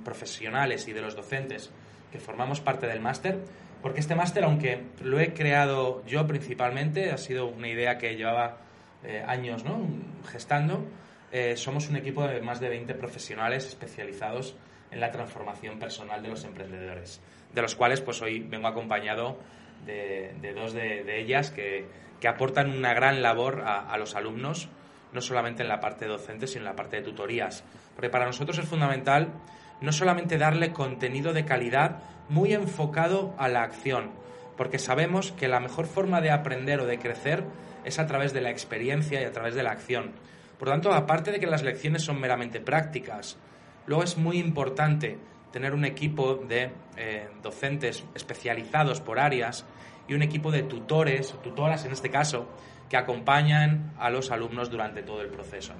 profesionales 0.03 0.87
y 0.87 0.93
de 0.93 1.01
los 1.01 1.15
docentes 1.15 1.71
que 2.11 2.19
formamos 2.19 2.61
parte 2.61 2.87
del 2.87 3.01
máster 3.01 3.39
porque 3.85 3.99
este 3.99 4.15
máster, 4.15 4.43
aunque 4.45 4.81
lo 5.03 5.19
he 5.19 5.35
creado 5.35 6.03
yo 6.07 6.25
principalmente, 6.25 7.11
ha 7.11 7.19
sido 7.19 7.45
una 7.45 7.67
idea 7.67 7.99
que 7.99 8.15
llevaba 8.15 8.57
eh, 9.03 9.23
años 9.27 9.63
¿no? 9.63 9.87
gestando, 10.27 10.83
eh, 11.31 11.55
somos 11.55 11.87
un 11.89 11.95
equipo 11.95 12.27
de 12.27 12.41
más 12.41 12.59
de 12.59 12.69
20 12.69 12.95
profesionales 12.95 13.67
especializados 13.67 14.55
en 14.89 14.99
la 14.99 15.11
transformación 15.11 15.77
personal 15.77 16.23
de 16.23 16.29
los 16.29 16.45
emprendedores, 16.45 17.21
de 17.53 17.61
los 17.61 17.75
cuales 17.75 18.01
pues 18.01 18.23
hoy 18.23 18.39
vengo 18.39 18.67
acompañado 18.67 19.37
de, 19.85 20.33
dos 20.55 20.73
de, 20.73 21.19
ellas 21.19 21.51
que, 21.51 21.85
aportan 22.27 22.71
una 22.71 22.95
gran 22.95 23.21
labor 23.21 23.65
a, 23.67 23.95
los 23.99 24.15
alumnos, 24.15 24.67
no 25.13 25.21
solamente 25.21 25.61
en 25.61 25.69
la 25.69 25.79
parte 25.79 26.07
docente, 26.07 26.47
sino 26.47 26.61
en 26.61 26.65
la 26.71 26.75
parte 26.75 26.97
de 26.97 27.03
tutorías. 27.03 27.63
Porque 27.95 28.09
para 28.09 28.25
nosotros 28.25 28.57
es 28.57 28.67
fundamental 28.67 29.33
no 29.81 29.91
solamente 29.91 30.37
darle 30.37 30.71
contenido 30.71 31.33
de 31.33 31.45
calidad 31.45 31.99
muy 32.29 32.53
enfocado 32.53 33.33
a 33.37 33.47
la 33.47 33.63
acción, 33.63 34.11
porque 34.57 34.79
sabemos 34.79 35.31
que 35.31 35.47
la 35.47 35.59
mejor 35.59 35.85
forma 35.85 36.21
de 36.21 36.31
aprender 36.31 36.79
o 36.79 36.85
de 36.85 36.99
crecer 36.99 37.43
es 37.83 37.99
a 37.99 38.07
través 38.07 38.33
de 38.33 38.41
la 38.41 38.49
experiencia 38.49 39.21
y 39.21 39.25
a 39.25 39.31
través 39.31 39.55
de 39.55 39.63
la 39.63 39.71
acción. 39.71 40.11
Por 40.57 40.69
lo 40.69 40.73
tanto, 40.73 40.93
aparte 40.93 41.31
de 41.31 41.39
que 41.39 41.47
las 41.47 41.63
lecciones 41.63 42.03
son 42.03 42.19
meramente 42.19 42.59
prácticas, 42.59 43.37
luego 43.85 44.03
es 44.03 44.17
muy 44.17 44.39
importante 44.39 45.17
tener 45.51 45.73
un 45.73 45.85
equipo 45.85 46.35
de 46.35 46.71
eh, 46.97 47.29
docentes 47.41 48.03
especializados 48.13 49.01
por 49.01 49.19
áreas 49.19 49.65
y 50.07 50.13
un 50.13 50.21
equipo 50.21 50.51
de 50.51 50.63
tutores, 50.63 51.33
tutoras 51.43 51.85
en 51.85 51.91
este 51.91 52.09
caso, 52.09 52.49
que 52.89 52.97
acompañan 52.97 53.93
a 53.97 54.09
los 54.09 54.31
alumnos 54.31 54.69
durante 54.69 55.01
todo 55.03 55.21
el 55.21 55.29
proceso. 55.29 55.73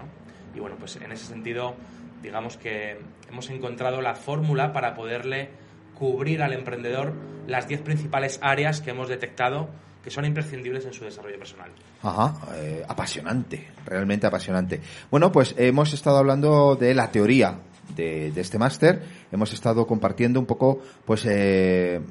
Y 0.54 0.60
bueno, 0.60 0.76
pues 0.78 0.96
en 0.98 1.12
ese 1.12 1.26
sentido, 1.26 1.76
digamos 2.22 2.58
que 2.58 3.00
hemos 3.30 3.50
encontrado 3.50 4.02
la 4.02 4.16
fórmula 4.16 4.74
para 4.74 4.94
poderle 4.96 5.50
cubrir 5.96 6.42
al 6.42 6.54
emprendedor 6.54 7.14
las 7.48 7.68
10 7.68 7.82
principales 7.82 8.40
áreas 8.42 8.82
que 8.82 8.92
hemos 8.92 9.08
detectado 9.08 9.70
que 10.06 10.12
son 10.12 10.24
imprescindibles 10.24 10.86
en 10.86 10.94
su 10.94 11.04
desarrollo 11.04 11.40
personal. 11.40 11.72
Ajá, 12.04 12.36
eh, 12.58 12.86
apasionante, 12.88 13.70
realmente 13.86 14.28
apasionante. 14.28 14.80
Bueno, 15.10 15.32
pues 15.32 15.56
hemos 15.58 15.94
estado 15.94 16.18
hablando 16.18 16.76
de 16.76 16.94
la 16.94 17.10
teoría 17.10 17.60
de, 17.96 18.32
este 18.36 18.60
máster, 18.60 19.02
hemos 19.32 19.52
estado 19.52 19.88
compartiendo 19.88 20.40
un 20.40 20.46
poco, 20.46 20.80
pues, 21.06 21.26
eh, 21.26 22.02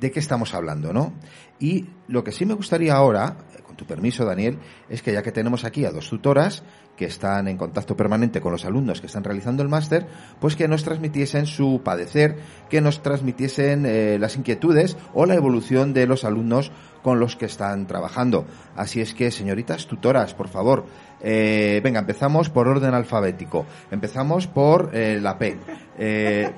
de 0.00 0.10
qué 0.10 0.18
estamos 0.18 0.54
hablando, 0.54 0.94
¿no? 0.94 1.12
Y 1.60 1.88
lo 2.08 2.24
que 2.24 2.32
sí 2.32 2.46
me 2.46 2.54
gustaría 2.54 2.94
ahora, 2.94 3.36
eh, 3.54 3.60
con 3.62 3.76
tu 3.76 3.84
permiso, 3.84 4.24
Daniel, 4.24 4.58
es 4.88 5.02
que 5.02 5.12
ya 5.12 5.22
que 5.22 5.30
tenemos 5.30 5.64
aquí 5.64 5.84
a 5.84 5.90
dos 5.90 6.08
tutoras, 6.08 6.62
que 6.96 7.06
están 7.06 7.48
en 7.48 7.56
contacto 7.56 7.96
permanente 7.96 8.40
con 8.40 8.52
los 8.52 8.64
alumnos 8.64 9.00
que 9.00 9.06
están 9.06 9.24
realizando 9.24 9.62
el 9.62 9.68
máster, 9.68 10.06
pues 10.40 10.56
que 10.56 10.68
nos 10.68 10.84
transmitiesen 10.84 11.46
su 11.46 11.80
padecer, 11.82 12.36
que 12.68 12.80
nos 12.80 13.02
transmitiesen 13.02 13.86
eh, 13.86 14.18
las 14.20 14.36
inquietudes 14.36 14.96
o 15.14 15.26
la 15.26 15.34
evolución 15.34 15.94
de 15.94 16.06
los 16.06 16.24
alumnos 16.24 16.70
con 17.02 17.18
los 17.18 17.36
que 17.36 17.46
están 17.46 17.86
trabajando. 17.86 18.46
Así 18.76 19.00
es 19.00 19.14
que, 19.14 19.30
señoritas 19.30 19.86
tutoras, 19.86 20.34
por 20.34 20.48
favor, 20.48 20.84
eh, 21.20 21.80
venga, 21.82 22.00
empezamos 22.00 22.50
por 22.50 22.68
orden 22.68 22.94
alfabético. 22.94 23.66
Empezamos 23.90 24.46
por 24.46 24.90
eh, 24.92 25.18
la 25.20 25.38
P. 25.38 25.58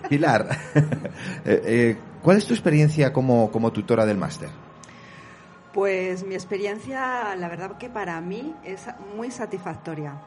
Pilar, 0.08 0.48
¿cuál 2.22 2.36
es 2.36 2.46
tu 2.46 2.54
experiencia 2.54 3.12
como, 3.12 3.50
como 3.50 3.72
tutora 3.72 4.06
del 4.06 4.18
máster? 4.18 4.48
Pues 5.74 6.24
mi 6.24 6.36
experiencia, 6.36 7.34
la 7.34 7.48
verdad 7.48 7.76
que 7.78 7.90
para 7.90 8.20
mí 8.20 8.54
es 8.62 8.86
muy 9.16 9.32
satisfactoria, 9.32 10.20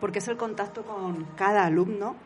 porque 0.00 0.18
es 0.18 0.26
el 0.26 0.36
contacto 0.36 0.82
con 0.82 1.26
cada 1.36 1.64
alumno 1.64 2.16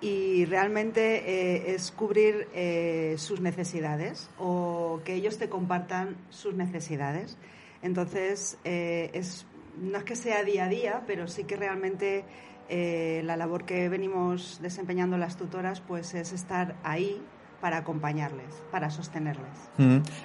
y 0.00 0.44
realmente 0.46 1.22
eh, 1.30 1.74
es 1.76 1.92
cubrir 1.92 2.48
eh, 2.54 3.14
sus 3.18 3.40
necesidades 3.40 4.28
o 4.36 5.00
que 5.04 5.14
ellos 5.14 5.38
te 5.38 5.48
compartan 5.48 6.16
sus 6.28 6.54
necesidades. 6.54 7.38
Entonces, 7.82 8.58
eh, 8.64 9.10
es, 9.12 9.46
no 9.80 9.96
es 9.96 10.02
que 10.02 10.16
sea 10.16 10.42
día 10.42 10.64
a 10.64 10.68
día, 10.68 11.04
pero 11.06 11.28
sí 11.28 11.44
que 11.44 11.54
realmente 11.54 12.24
la 12.68 13.36
labor 13.36 13.64
que 13.64 13.90
venimos 13.90 14.58
desempeñando 14.62 15.18
las 15.18 15.36
tutoras 15.36 15.82
pues 15.82 16.14
es 16.14 16.32
estar 16.32 16.74
ahí 16.82 17.20
para 17.62 17.78
acompañarles, 17.78 18.60
para 18.72 18.90
sostenerles. 18.90 19.48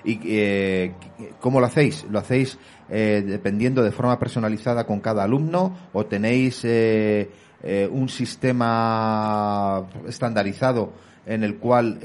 ¿Y 0.04 0.20
eh, 0.26 0.96
cómo 1.40 1.60
lo 1.60 1.68
hacéis? 1.68 2.04
¿Lo 2.10 2.18
hacéis 2.18 2.58
eh, 2.90 3.24
dependiendo 3.24 3.84
de 3.84 3.92
forma 3.92 4.18
personalizada 4.18 4.88
con 4.88 5.00
cada 5.02 5.24
alumno 5.24 5.78
o 5.94 6.04
tenéis 6.08 6.62
eh, 6.64 7.30
un 7.92 8.10
sistema 8.10 9.86
estandarizado 10.08 10.94
en 11.28 11.44
el 11.44 11.58
cual 11.58 12.00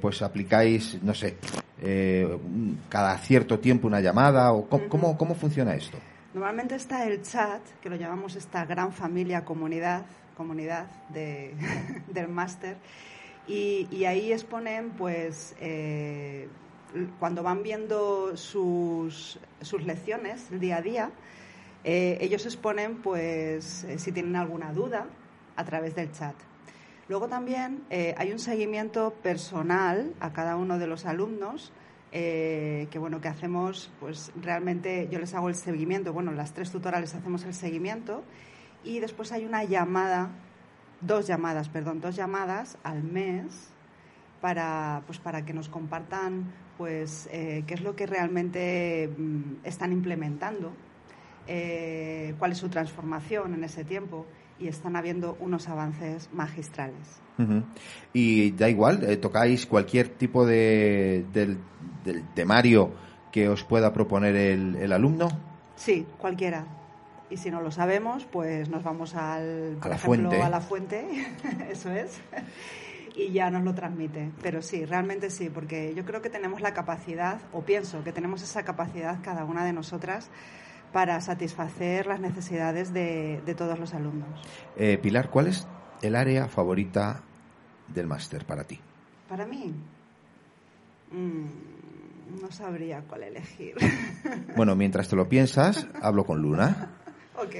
pues 0.00 0.22
aplicáis, 0.22 0.98
no 1.02 1.12
sé, 1.12 1.36
cada 2.88 3.18
cierto 3.18 3.58
tiempo 3.58 3.86
una 3.86 4.00
llamada 4.00 4.52
o 4.52 4.66
cómo, 4.66 5.18
cómo, 5.18 5.34
funciona 5.34 5.74
esto? 5.74 5.98
Normalmente 6.32 6.76
está 6.76 7.06
el 7.06 7.20
chat, 7.20 7.60
que 7.82 7.90
lo 7.90 7.96
llamamos 7.96 8.34
esta 8.36 8.64
gran 8.64 8.92
familia 8.92 9.44
comunidad, 9.44 10.06
comunidad 10.36 10.86
de, 11.10 11.54
del 12.08 12.28
máster, 12.28 12.76
y, 13.46 14.04
ahí 14.04 14.32
exponen, 14.32 14.90
pues, 14.90 15.54
eh, 15.60 16.48
cuando 17.18 17.42
van 17.42 17.62
viendo 17.62 18.36
sus, 18.36 19.38
sus 19.60 19.82
lecciones 19.84 20.50
el 20.50 20.60
día 20.60 20.78
a 20.78 20.82
día, 20.82 21.10
eh, 21.82 22.16
ellos 22.20 22.46
exponen, 22.46 23.02
pues, 23.02 23.84
eh, 23.84 23.98
si 23.98 24.12
tienen 24.12 24.36
alguna 24.36 24.72
duda 24.72 25.06
a 25.56 25.64
través 25.64 25.94
del 25.94 26.10
chat. 26.12 26.34
Luego 27.06 27.28
también 27.28 27.84
hay 27.90 28.32
un 28.32 28.38
seguimiento 28.38 29.12
personal 29.22 30.14
a 30.20 30.32
cada 30.32 30.56
uno 30.56 30.78
de 30.78 30.86
los 30.86 31.04
alumnos. 31.04 31.70
que 32.10 32.98
bueno 32.98 33.20
que 33.20 33.28
hacemos 33.28 33.90
pues 34.00 34.32
realmente 34.40 35.08
yo 35.10 35.18
les 35.18 35.34
hago 35.34 35.48
el 35.48 35.56
seguimiento 35.56 36.12
bueno 36.12 36.30
las 36.30 36.54
tres 36.54 36.70
tutoras 36.70 37.12
hacemos 37.12 37.44
el 37.44 37.54
seguimiento 37.54 38.22
y 38.84 39.00
después 39.00 39.32
hay 39.32 39.44
una 39.44 39.64
llamada 39.64 40.30
dos 41.06 41.26
llamadas, 41.26 41.68
perdón, 41.68 42.00
dos 42.00 42.16
llamadas 42.16 42.78
al 42.82 43.02
mes 43.02 43.70
para, 44.40 45.02
pues, 45.06 45.18
para 45.18 45.44
que 45.44 45.52
nos 45.52 45.68
compartan 45.68 46.52
pues, 46.76 47.28
eh, 47.32 47.64
qué 47.66 47.74
es 47.74 47.82
lo 47.82 47.94
que 47.96 48.06
realmente 48.06 49.08
mm, 49.16 49.64
están 49.64 49.92
implementando, 49.92 50.72
eh, 51.46 52.34
cuál 52.38 52.52
es 52.52 52.58
su 52.58 52.68
transformación 52.68 53.54
en 53.54 53.64
ese 53.64 53.84
tiempo 53.84 54.26
y 54.58 54.68
están 54.68 54.96
habiendo 54.96 55.36
unos 55.40 55.68
avances 55.68 56.28
magistrales. 56.32 57.20
Y 58.12 58.52
da 58.52 58.68
igual, 58.68 59.02
eh, 59.02 59.16
tocáis 59.16 59.66
cualquier 59.66 60.08
tipo 60.10 60.46
de, 60.46 61.24
del, 61.32 61.58
temario 62.34 62.92
que 63.32 63.48
os 63.48 63.64
pueda 63.64 63.92
proponer 63.92 64.36
el, 64.36 64.76
el 64.76 64.92
alumno. 64.92 65.28
Sí, 65.74 66.06
cualquiera 66.16 66.64
y 67.30 67.36
si 67.36 67.50
no 67.50 67.60
lo 67.60 67.70
sabemos, 67.70 68.26
pues 68.26 68.68
nos 68.68 68.82
vamos 68.82 69.14
al, 69.14 69.78
a 69.80 69.88
la 69.88 69.98
fuente. 69.98 70.42
a 70.42 70.48
la 70.48 70.60
fuente, 70.60 71.06
eso 71.70 71.90
es, 71.90 72.20
y 73.16 73.32
ya 73.32 73.50
nos 73.50 73.64
lo 73.64 73.74
transmite. 73.74 74.30
Pero 74.42 74.62
sí, 74.62 74.84
realmente 74.84 75.30
sí, 75.30 75.50
porque 75.50 75.94
yo 75.94 76.04
creo 76.04 76.20
que 76.22 76.30
tenemos 76.30 76.60
la 76.60 76.74
capacidad, 76.74 77.40
o 77.52 77.62
pienso 77.62 78.04
que 78.04 78.12
tenemos 78.12 78.42
esa 78.42 78.64
capacidad 78.64 79.18
cada 79.22 79.44
una 79.44 79.64
de 79.64 79.72
nosotras 79.72 80.30
para 80.92 81.20
satisfacer 81.20 82.06
las 82.06 82.20
necesidades 82.20 82.92
de, 82.92 83.42
todos 83.56 83.78
los 83.78 83.94
alumnos. 83.94 84.40
Eh, 84.76 84.98
Pilar, 84.98 85.28
¿cuál 85.28 85.48
es 85.48 85.66
el 86.02 86.14
área 86.14 86.46
favorita 86.46 87.22
del 87.88 88.06
máster 88.06 88.46
para 88.46 88.64
ti? 88.64 88.78
Para 89.28 89.44
mí, 89.44 89.74
mm, 91.10 92.40
no 92.40 92.50
sabría 92.52 93.02
cuál 93.08 93.24
elegir. 93.24 93.74
Bueno, 94.56 94.76
mientras 94.76 95.08
te 95.08 95.16
lo 95.16 95.28
piensas, 95.28 95.88
hablo 96.00 96.24
con 96.24 96.40
Luna. 96.40 96.90
Ok. 97.36 97.54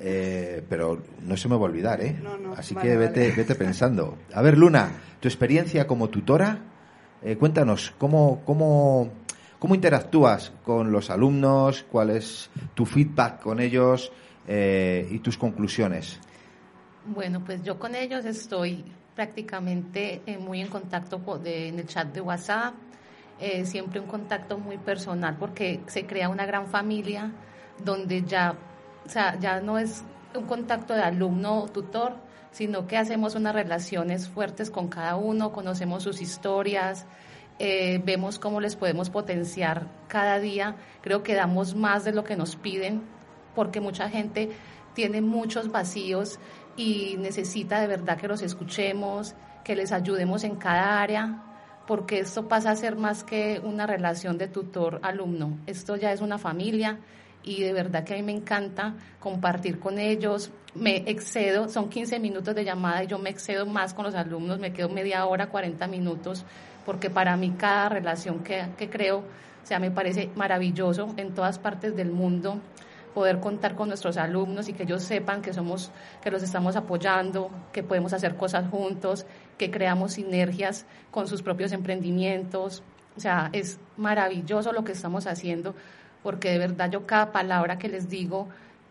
Eh, 0.00 0.62
pero 0.68 1.02
no 1.22 1.36
se 1.36 1.48
me 1.48 1.56
va 1.56 1.62
a 1.62 1.64
olvidar, 1.64 2.00
¿eh? 2.00 2.16
Así 2.56 2.74
que 2.74 2.96
vete, 2.96 3.32
vete 3.32 3.54
pensando. 3.54 4.18
A 4.32 4.42
ver, 4.42 4.56
Luna, 4.56 4.90
tu 5.20 5.26
experiencia 5.28 5.86
como 5.86 6.08
tutora, 6.08 6.58
eh, 7.22 7.36
cuéntanos, 7.36 7.92
¿cómo, 7.98 8.42
cómo, 8.44 9.10
¿cómo 9.58 9.74
interactúas 9.74 10.52
con 10.64 10.92
los 10.92 11.10
alumnos? 11.10 11.84
¿Cuál 11.90 12.10
es 12.10 12.48
tu 12.74 12.86
feedback 12.86 13.40
con 13.40 13.58
ellos 13.58 14.12
eh, 14.46 15.08
y 15.10 15.18
tus 15.18 15.36
conclusiones? 15.36 16.20
Bueno, 17.06 17.42
pues 17.44 17.62
yo 17.64 17.78
con 17.78 17.94
ellos 17.96 18.24
estoy 18.24 18.84
prácticamente 19.16 20.22
muy 20.38 20.60
en 20.60 20.68
contacto 20.68 21.20
en 21.44 21.78
el 21.78 21.86
chat 21.86 22.12
de 22.12 22.20
WhatsApp, 22.20 22.74
siempre 23.64 23.98
un 23.98 24.06
contacto 24.06 24.58
muy 24.58 24.78
personal 24.78 25.36
porque 25.40 25.80
se 25.86 26.06
crea 26.06 26.28
una 26.28 26.46
gran 26.46 26.68
familia 26.68 27.32
donde 27.82 28.22
ya 28.22 28.54
o 29.08 29.10
sea, 29.10 29.38
ya 29.40 29.62
no 29.62 29.78
es 29.78 30.04
un 30.34 30.44
contacto 30.44 30.92
de 30.92 31.00
alumno-tutor, 31.00 32.16
sino 32.50 32.86
que 32.86 32.98
hacemos 32.98 33.34
unas 33.36 33.54
relaciones 33.54 34.28
fuertes 34.28 34.70
con 34.70 34.88
cada 34.88 35.16
uno, 35.16 35.50
conocemos 35.50 36.02
sus 36.02 36.20
historias, 36.20 37.06
eh, 37.58 38.02
vemos 38.04 38.38
cómo 38.38 38.60
les 38.60 38.76
podemos 38.76 39.08
potenciar 39.08 39.86
cada 40.08 40.38
día. 40.40 40.76
Creo 41.00 41.22
que 41.22 41.34
damos 41.34 41.74
más 41.74 42.04
de 42.04 42.12
lo 42.12 42.22
que 42.22 42.36
nos 42.36 42.56
piden, 42.56 43.00
porque 43.54 43.80
mucha 43.80 44.10
gente 44.10 44.50
tiene 44.92 45.22
muchos 45.22 45.72
vacíos 45.72 46.38
y 46.76 47.16
necesita 47.18 47.80
de 47.80 47.86
verdad 47.86 48.18
que 48.18 48.28
los 48.28 48.42
escuchemos, 48.42 49.34
que 49.64 49.74
les 49.74 49.90
ayudemos 49.90 50.44
en 50.44 50.56
cada 50.56 51.00
área, 51.00 51.44
porque 51.86 52.18
esto 52.18 52.46
pasa 52.46 52.72
a 52.72 52.76
ser 52.76 52.96
más 52.96 53.24
que 53.24 53.58
una 53.64 53.86
relación 53.86 54.36
de 54.36 54.48
tutor-alumno. 54.48 55.56
Esto 55.66 55.96
ya 55.96 56.12
es 56.12 56.20
una 56.20 56.36
familia 56.36 56.98
y 57.48 57.62
de 57.62 57.72
verdad 57.72 58.04
que 58.04 58.12
a 58.12 58.16
mí 58.18 58.22
me 58.22 58.32
encanta 58.32 58.94
compartir 59.20 59.78
con 59.80 59.98
ellos. 59.98 60.50
Me 60.74 60.96
excedo, 61.06 61.70
son 61.70 61.88
15 61.88 62.20
minutos 62.20 62.54
de 62.54 62.62
llamada 62.62 63.02
y 63.02 63.06
yo 63.06 63.18
me 63.18 63.30
excedo 63.30 63.64
más 63.64 63.94
con 63.94 64.04
los 64.04 64.14
alumnos, 64.14 64.58
me 64.58 64.74
quedo 64.74 64.90
media 64.90 65.24
hora, 65.24 65.48
40 65.48 65.86
minutos, 65.86 66.44
porque 66.84 67.08
para 67.08 67.38
mí 67.38 67.54
cada 67.56 67.88
relación 67.88 68.40
que, 68.44 68.66
que 68.76 68.90
creo, 68.90 69.20
o 69.20 69.66
sea, 69.66 69.78
me 69.78 69.90
parece 69.90 70.30
maravilloso 70.36 71.14
en 71.16 71.34
todas 71.34 71.58
partes 71.58 71.96
del 71.96 72.12
mundo 72.12 72.60
poder 73.14 73.40
contar 73.40 73.74
con 73.74 73.88
nuestros 73.88 74.18
alumnos 74.18 74.68
y 74.68 74.74
que 74.74 74.82
ellos 74.82 75.02
sepan 75.02 75.40
que 75.40 75.54
somos, 75.54 75.90
que 76.22 76.30
los 76.30 76.42
estamos 76.42 76.76
apoyando, 76.76 77.50
que 77.72 77.82
podemos 77.82 78.12
hacer 78.12 78.36
cosas 78.36 78.68
juntos, 78.70 79.24
que 79.56 79.70
creamos 79.70 80.12
sinergias 80.12 80.84
con 81.10 81.26
sus 81.26 81.40
propios 81.40 81.72
emprendimientos. 81.72 82.82
O 83.16 83.20
sea, 83.20 83.48
es 83.54 83.80
maravilloso 83.96 84.72
lo 84.72 84.84
que 84.84 84.92
estamos 84.92 85.26
haciendo, 85.26 85.74
porque 86.22 86.50
de 86.50 86.58
verdad 86.58 86.90
yo 86.90 87.06
cada 87.06 87.32
palabra 87.32 87.78
que 87.78 87.88
les 87.88 88.08
digo, 88.08 88.48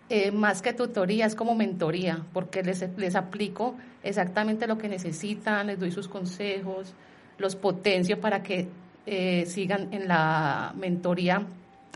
eh, 0.10 0.32
más 0.32 0.62
que 0.62 0.74
tutoría, 0.74 1.26
es 1.26 1.36
como 1.36 1.56
mentoría, 1.56 2.24
porque 2.34 2.64
les, 2.64 2.86
les 2.98 3.16
aplico 3.16 3.76
exactamente 4.04 4.68
lo 4.68 4.78
que 4.78 4.88
necesitan, 4.88 5.68
les 5.68 5.80
doy 5.80 5.92
sus 5.92 6.08
consejos, 6.08 6.94
los 7.38 7.56
potencio 7.56 8.20
para 8.20 8.42
que 8.42 8.68
eh, 9.06 9.46
sigan 9.46 9.94
en 9.94 10.08
la 10.08 10.74
mentoría 10.78 11.46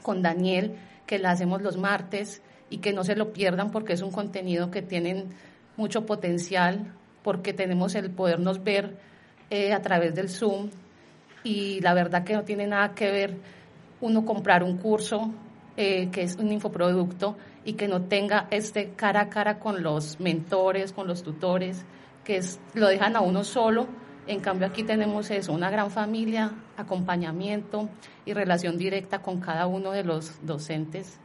con 0.02 0.22
Daniel 0.22 0.76
que 1.06 1.20
la 1.20 1.32
hacemos 1.32 1.62
los 1.62 1.78
martes 1.78 2.42
y 2.70 2.78
que 2.78 2.94
no 2.94 3.04
se 3.04 3.16
lo 3.16 3.34
pierdan 3.34 3.72
porque 3.72 3.94
es 3.94 4.02
un 4.02 4.12
contenido 4.12 4.72
que 4.72 4.82
tienen 4.82 5.30
mucho 5.78 6.06
potencial, 6.06 6.94
porque 7.24 7.54
tenemos 7.54 7.96
el 7.96 8.12
podernos 8.12 8.64
ver 8.64 8.98
eh, 9.50 9.74
a 9.74 9.82
través 9.82 10.16
del 10.16 10.30
Zoom 10.30 10.70
y 11.44 11.82
la 11.82 11.94
verdad 11.94 12.24
que 12.24 12.34
no 12.34 12.44
tiene 12.44 12.68
nada 12.68 12.94
que 12.94 13.12
ver 13.12 13.36
uno 14.02 14.26
comprar 14.26 14.64
un 14.64 14.78
curso 14.78 15.32
eh, 15.78 16.10
que 16.12 16.24
es 16.24 16.36
un 16.36 16.52
infoproducto 16.52 17.38
y 17.64 17.74
que 17.74 17.88
no 17.88 18.02
tenga 18.02 18.48
este 18.52 18.90
cara 18.90 19.22
a 19.22 19.30
cara 19.30 19.58
con 19.60 19.82
los 19.82 20.20
mentores, 20.20 20.92
con 20.92 21.08
los 21.08 21.24
tutores, 21.24 21.86
que 22.26 22.38
es, 22.38 22.60
lo 22.74 22.88
dejan 22.88 23.16
a 23.16 23.22
uno 23.22 23.44
solo. 23.44 23.88
En 24.28 24.42
cambio 24.42 24.68
aquí 24.68 24.84
tenemos 24.84 25.32
eso, 25.32 25.54
una 25.54 25.70
gran 25.70 25.90
familia, 25.90 26.52
acompañamiento 26.78 27.90
y 28.26 28.34
relación 28.34 28.78
directa 28.78 29.20
con 29.20 29.40
cada 29.40 29.66
uno 29.66 29.92
de 29.92 30.04
los 30.04 30.46
docentes, 30.46 31.20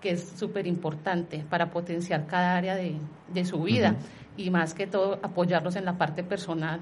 que 0.00 0.12
es 0.12 0.32
súper 0.36 0.66
importante 0.66 1.44
para 1.48 1.70
potenciar 1.70 2.26
cada 2.26 2.56
área 2.56 2.74
de, 2.74 2.96
de 3.32 3.44
su 3.44 3.62
vida 3.62 3.96
y 4.36 4.50
más 4.50 4.72
que 4.72 4.86
todo 4.86 5.18
apoyarlos 5.22 5.76
en 5.76 5.84
la 5.84 5.98
parte 5.98 6.24
personal, 6.24 6.80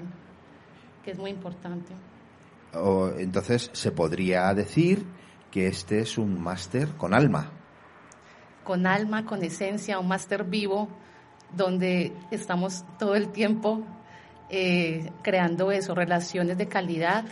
que 1.03 1.11
es 1.11 1.17
muy 1.17 1.31
importante. 1.31 1.93
O, 2.73 3.09
entonces, 3.17 3.69
se 3.73 3.91
podría 3.91 4.53
decir 4.53 5.05
que 5.51 5.67
este 5.67 5.99
es 5.99 6.17
un 6.17 6.41
máster 6.41 6.89
con 6.97 7.13
alma. 7.13 7.49
Con 8.63 8.85
alma, 8.85 9.25
con 9.25 9.43
esencia, 9.43 9.99
un 9.99 10.07
máster 10.07 10.43
vivo, 10.43 10.87
donde 11.55 12.13
estamos 12.31 12.83
todo 12.97 13.15
el 13.15 13.29
tiempo 13.29 13.83
eh, 14.49 15.11
creando 15.21 15.71
eso, 15.71 15.95
relaciones 15.95 16.57
de 16.57 16.67
calidad 16.67 17.25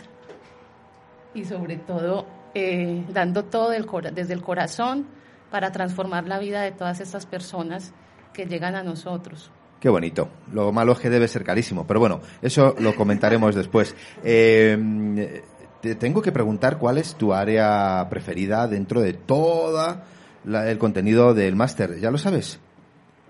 y 1.34 1.44
sobre 1.44 1.76
todo 1.76 2.26
eh, 2.54 3.04
dando 3.12 3.44
todo 3.44 3.70
del 3.70 3.86
desde 4.12 4.34
el 4.34 4.42
corazón 4.42 5.06
para 5.50 5.70
transformar 5.72 6.26
la 6.26 6.38
vida 6.38 6.62
de 6.62 6.72
todas 6.72 7.00
estas 7.00 7.26
personas 7.26 7.92
que 8.32 8.46
llegan 8.46 8.74
a 8.74 8.82
nosotros. 8.82 9.50
Qué 9.80 9.88
bonito. 9.88 10.28
Lo 10.52 10.72
malo 10.72 10.92
es 10.92 10.98
que 10.98 11.08
debe 11.08 11.28
ser 11.28 11.44
carísimo, 11.44 11.86
pero 11.86 12.00
bueno, 12.00 12.20
eso 12.42 12.74
lo 12.80 12.96
comentaremos 12.96 13.54
después. 13.54 13.94
Eh, 14.24 15.42
te 15.80 15.94
tengo 15.94 16.22
que 16.22 16.32
preguntar 16.32 16.78
cuál 16.78 16.98
es 16.98 17.14
tu 17.14 17.32
área 17.32 18.06
preferida 18.10 18.66
dentro 18.66 19.00
de 19.00 19.12
todo 19.12 20.00
el 20.44 20.78
contenido 20.78 21.34
del 21.34 21.56
máster. 21.56 21.98
¿Ya 22.00 22.10
lo 22.10 22.18
sabes? 22.18 22.58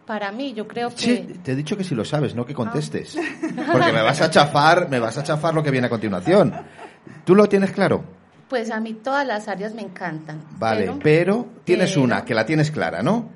Para 0.07 0.33
mí, 0.33 0.55
yo 0.55 0.67
creo 0.67 0.89
que... 0.89 0.97
Sí, 0.97 1.41
te 1.43 1.53
he 1.53 1.55
dicho 1.55 1.77
que 1.77 1.85
si 1.85 1.95
lo 1.95 2.05
sabes, 2.05 2.35
no 2.35 2.47
que 2.47 2.55
contestes. 2.55 3.19
Porque 3.73 3.93
me 3.93 4.01
vas 4.01 4.21
a 4.23 4.31
chafar, 4.31 4.89
me 4.89 4.99
vas 4.99 5.19
a 5.19 5.23
chafar 5.23 5.53
lo 5.53 5.63
que 5.63 5.71
viene 5.71 5.87
a 5.87 5.91
continuación. 5.91 6.55
¿Tú 7.25 7.35
lo 7.35 7.47
tienes 7.47 7.73
claro? 7.73 8.05
Pues 8.49 8.71
a 8.71 8.81
mí 8.81 8.95
todas 8.95 9.27
las 9.27 9.49
áreas 9.49 9.75
me 9.75 9.83
encantan. 9.83 10.43
Vale, 10.59 10.93
pero, 11.03 11.47
tienes 11.65 11.95
una 11.99 12.25
que 12.25 12.35
la 12.35 12.47
tienes 12.47 12.71
clara, 12.71 13.03
¿no? 13.03 13.29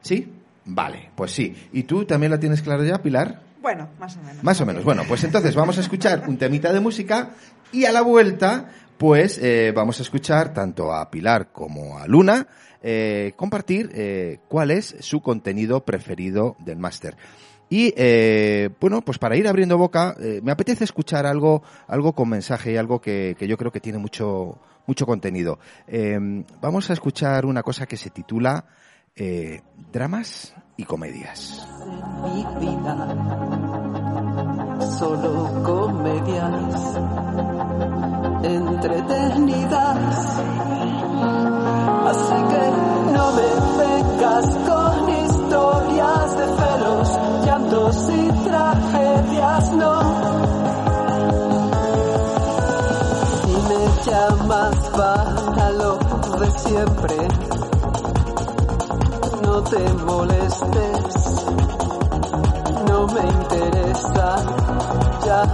¿Sí? 0.00 0.32
Vale, 0.66 1.10
pues 1.16 1.32
sí. 1.32 1.68
¿Y 1.72 1.82
tú 1.82 2.04
también 2.04 2.30
la 2.30 2.38
tienes 2.38 2.62
clara 2.62 2.84
ya, 2.84 3.02
Pilar? 3.02 3.42
Bueno, 3.64 3.88
más 3.98 4.14
o 4.18 4.20
menos. 4.20 4.44
Más 4.44 4.60
o 4.60 4.66
menos. 4.66 4.84
Bueno, 4.84 5.04
pues 5.08 5.24
entonces 5.24 5.54
vamos 5.54 5.78
a 5.78 5.80
escuchar 5.80 6.24
un 6.28 6.36
temita 6.36 6.70
de 6.70 6.80
música 6.80 7.30
y 7.72 7.86
a 7.86 7.92
la 7.92 8.02
vuelta, 8.02 8.68
pues 8.98 9.38
eh, 9.38 9.72
vamos 9.74 9.98
a 10.00 10.02
escuchar 10.02 10.52
tanto 10.52 10.92
a 10.92 11.10
Pilar 11.10 11.50
como 11.50 11.96
a 11.96 12.06
Luna 12.06 12.46
eh, 12.82 13.32
compartir 13.36 13.90
eh, 13.94 14.40
cuál 14.48 14.70
es 14.70 14.96
su 15.00 15.22
contenido 15.22 15.82
preferido 15.82 16.56
del 16.58 16.76
máster. 16.76 17.16
Y 17.70 17.94
eh, 17.96 18.68
bueno, 18.78 19.00
pues 19.00 19.16
para 19.16 19.34
ir 19.34 19.48
abriendo 19.48 19.78
boca, 19.78 20.14
eh, 20.20 20.40
me 20.42 20.52
apetece 20.52 20.84
escuchar 20.84 21.24
algo, 21.24 21.62
algo 21.88 22.12
con 22.12 22.28
mensaje 22.28 22.72
y 22.72 22.76
algo 22.76 23.00
que, 23.00 23.34
que 23.38 23.48
yo 23.48 23.56
creo 23.56 23.72
que 23.72 23.80
tiene 23.80 23.96
mucho, 23.96 24.58
mucho 24.86 25.06
contenido. 25.06 25.58
Eh, 25.86 26.44
vamos 26.60 26.90
a 26.90 26.92
escuchar 26.92 27.46
una 27.46 27.62
cosa 27.62 27.86
que 27.86 27.96
se 27.96 28.10
titula 28.10 28.66
Dramas 29.90 30.54
y 30.76 30.84
comedias. 30.84 31.66
mi 32.22 32.44
vida 32.60 32.96
solo 34.98 35.62
comedias 35.62 36.96
entretenidas. 38.42 39.98
Así 42.10 42.38
que 42.50 42.64
no 43.12 43.32
me 43.32 43.50
vengas 43.82 44.46
con 44.68 45.08
historias 45.24 46.36
de 46.38 46.46
celos 46.58 47.08
llantos 47.46 47.96
y 48.10 48.48
tragedias 48.48 49.72
no. 49.72 49.94
Y 53.48 53.56
me 53.68 53.82
llamas 54.04 54.76
para 54.96 55.70
lo 55.70 55.98
de 56.38 56.50
siempre 56.50 57.53
no 59.54 59.62
te 59.62 59.88
molestes, 60.04 61.14
no 62.88 63.06
me 63.06 63.20
interesa 63.20 64.36
ya. 65.24 65.44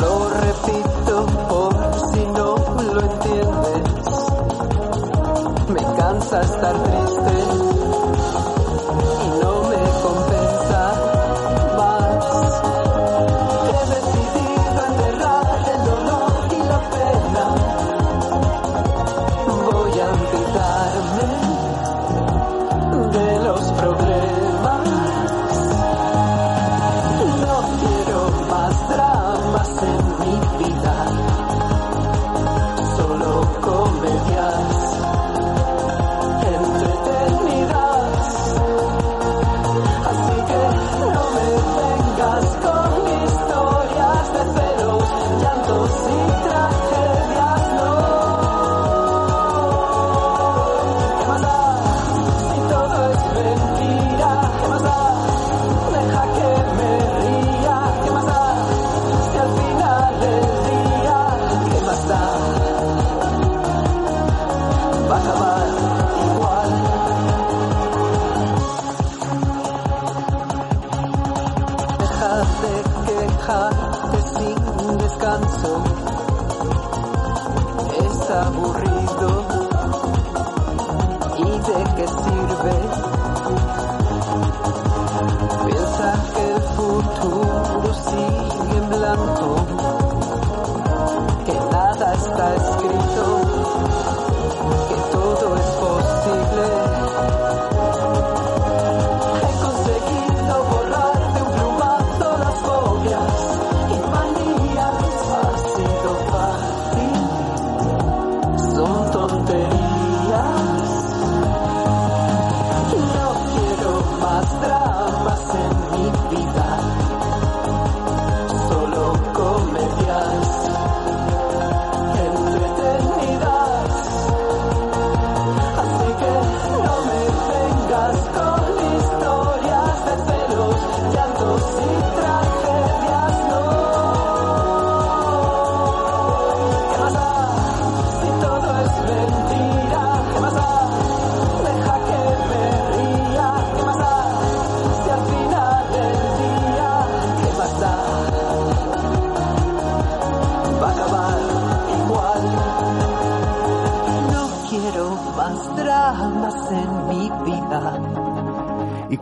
Lo 0.00 0.28
repito 0.28 1.26
por 1.48 1.74
si 2.12 2.24
no 2.26 2.54
lo 2.94 3.00
entiendes. 3.00 3.82
Me 5.68 5.82
cansa 5.96 6.40
estar 6.42 6.76
triste 6.84 7.67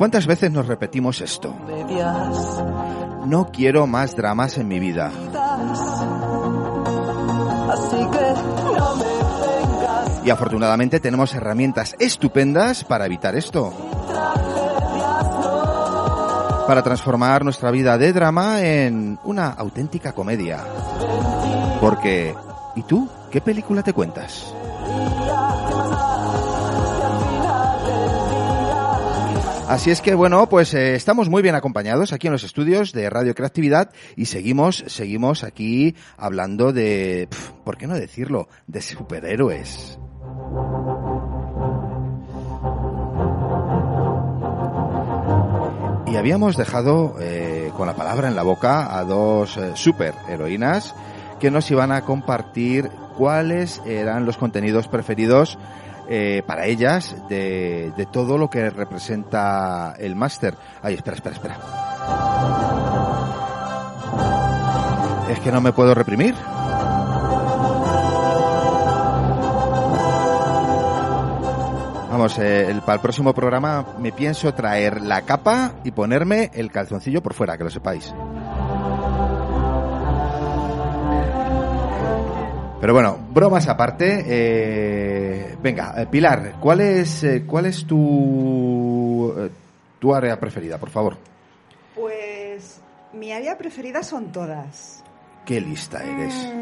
cuántas 0.07 0.29
veces 0.29 0.53
nos 0.53 0.69
repetimos 0.69 1.21
esto? 1.21 1.53
No 3.27 3.51
quiero 3.51 3.89
más 3.89 4.15
dramas 4.15 4.57
en 4.57 4.69
mi 4.69 4.79
vida. 4.79 5.11
Y 10.25 10.31
afortunadamente 10.31 11.01
tenemos 11.01 11.35
herramientas 11.35 11.97
estupendas 11.99 12.85
para 12.85 13.07
evitar 13.07 13.35
esto. 13.35 13.73
Para 16.69 16.83
transformar 16.85 17.43
nuestra 17.43 17.73
vida 17.73 17.99
de 17.99 18.13
drama 18.13 18.63
en 18.63 19.19
una 19.25 19.49
auténtica 19.49 20.13
comedia. 20.13 20.61
Porque, 21.81 22.33
¿y 22.77 22.83
tú? 22.85 23.09
¿Qué 23.33 23.41
película 23.41 23.83
te 23.83 23.93
cuentas? 23.93 24.55
Así 29.69 29.91
es 29.91 30.01
que 30.01 30.15
bueno, 30.15 30.49
pues 30.49 30.73
eh, 30.75 30.95
estamos 30.95 31.29
muy 31.29 31.43
bien 31.43 31.57
acompañados 31.57 32.13
aquí 32.13 32.29
en 32.29 32.33
los 32.33 32.45
estudios 32.45 32.93
de 32.93 33.11
Radio 33.11 33.35
Creatividad 33.35 33.91
y 34.15 34.27
seguimos, 34.27 34.85
seguimos 34.87 35.43
aquí 35.43 35.97
hablando 36.17 36.73
de, 36.73 37.29
¿por 37.65 37.77
qué 37.77 37.89
no 37.89 37.95
decirlo? 37.95 38.49
De 38.69 38.81
superhéroes. 38.81 39.99
Y 46.07 46.17
habíamos 46.17 46.57
dejado 46.57 47.17
eh, 47.19 47.73
con 47.77 47.89
la 47.89 47.97
palabra 47.97 48.29
en 48.29 48.37
la 48.37 48.45
boca 48.45 48.97
a 48.97 49.03
dos 49.03 49.57
eh, 49.57 49.73
superheroínas 49.75 50.95
que 51.41 51.51
nos 51.51 51.69
iban 51.73 51.91
a 51.91 52.03
compartir 52.03 52.89
cuáles 53.19 53.83
eran 53.85 54.27
los 54.27 54.37
contenidos 54.37 54.87
preferidos 54.87 55.59
eh, 56.09 56.43
para 56.47 56.67
ellas 56.67 57.15
de, 57.29 57.93
todo 58.13 58.39
lo 58.39 58.49
que 58.49 58.71
representa 58.71 59.95
el 59.99 60.15
máster. 60.17 60.55
Ay, 60.83 60.95
espera, 60.95 61.17
espera, 61.17 61.35
espera. 61.35 61.57
Es 65.31 65.41
que 65.41 65.51
no 65.51 65.61
me 65.61 65.73
puedo 65.73 65.95
reprimir. 65.95 66.35
Vamos, 72.11 72.39
eh, 72.39 72.71
el- 72.71 72.81
para 72.81 72.95
el 72.95 73.01
próximo 73.01 73.35
programa 73.35 73.85
me 73.99 74.13
pienso 74.13 74.55
traer 74.55 75.03
la 75.03 75.23
capa 75.23 75.73
y 75.85 75.91
ponerme 75.91 76.51
el 76.55 76.71
calzoncillo 76.71 77.23
por 77.23 77.35
fuera, 77.35 77.59
que 77.59 77.65
lo 77.65 77.71
sepáis. 77.71 78.15
Pero 82.87 82.95
bueno, 82.95 83.19
bromas 83.33 83.67
aparte. 83.67 84.23
eh, 84.29 85.57
venga, 85.61 85.93
eh, 86.01 86.07
Pilar, 86.07 86.53
¿cuál 86.61 86.83
es, 86.83 87.25
eh, 87.25 87.43
cuál 87.45 87.67
es 87.67 87.85
tu, 87.85 89.35
tu 89.99 90.15
área 90.15 90.39
preferida, 90.39 90.79
por 90.79 90.91
favor? 90.91 91.17
Pues 91.97 92.81
mi 93.13 93.33
área 93.33 93.59
preferida 93.59 94.05
son 94.05 94.31
todas. 94.31 95.03
Qué 95.45 95.61
lista 95.61 96.01
eres. 96.05 96.33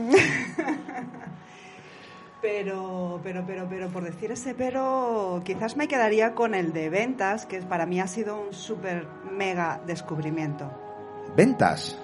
Pero, 2.40 3.20
pero, 3.22 3.44
pero, 3.46 3.66
pero, 3.70 3.88
por 3.88 4.04
decir 4.04 4.30
ese 4.30 4.54
pero, 4.54 5.40
quizás 5.46 5.78
me 5.78 5.88
quedaría 5.88 6.34
con 6.34 6.54
el 6.54 6.74
de 6.74 6.90
ventas, 6.90 7.46
que 7.46 7.62
para 7.62 7.86
mí 7.86 8.00
ha 8.00 8.06
sido 8.06 8.38
un 8.38 8.52
súper 8.52 9.06
mega 9.32 9.80
descubrimiento. 9.86 10.70
Ventas. 11.34 11.98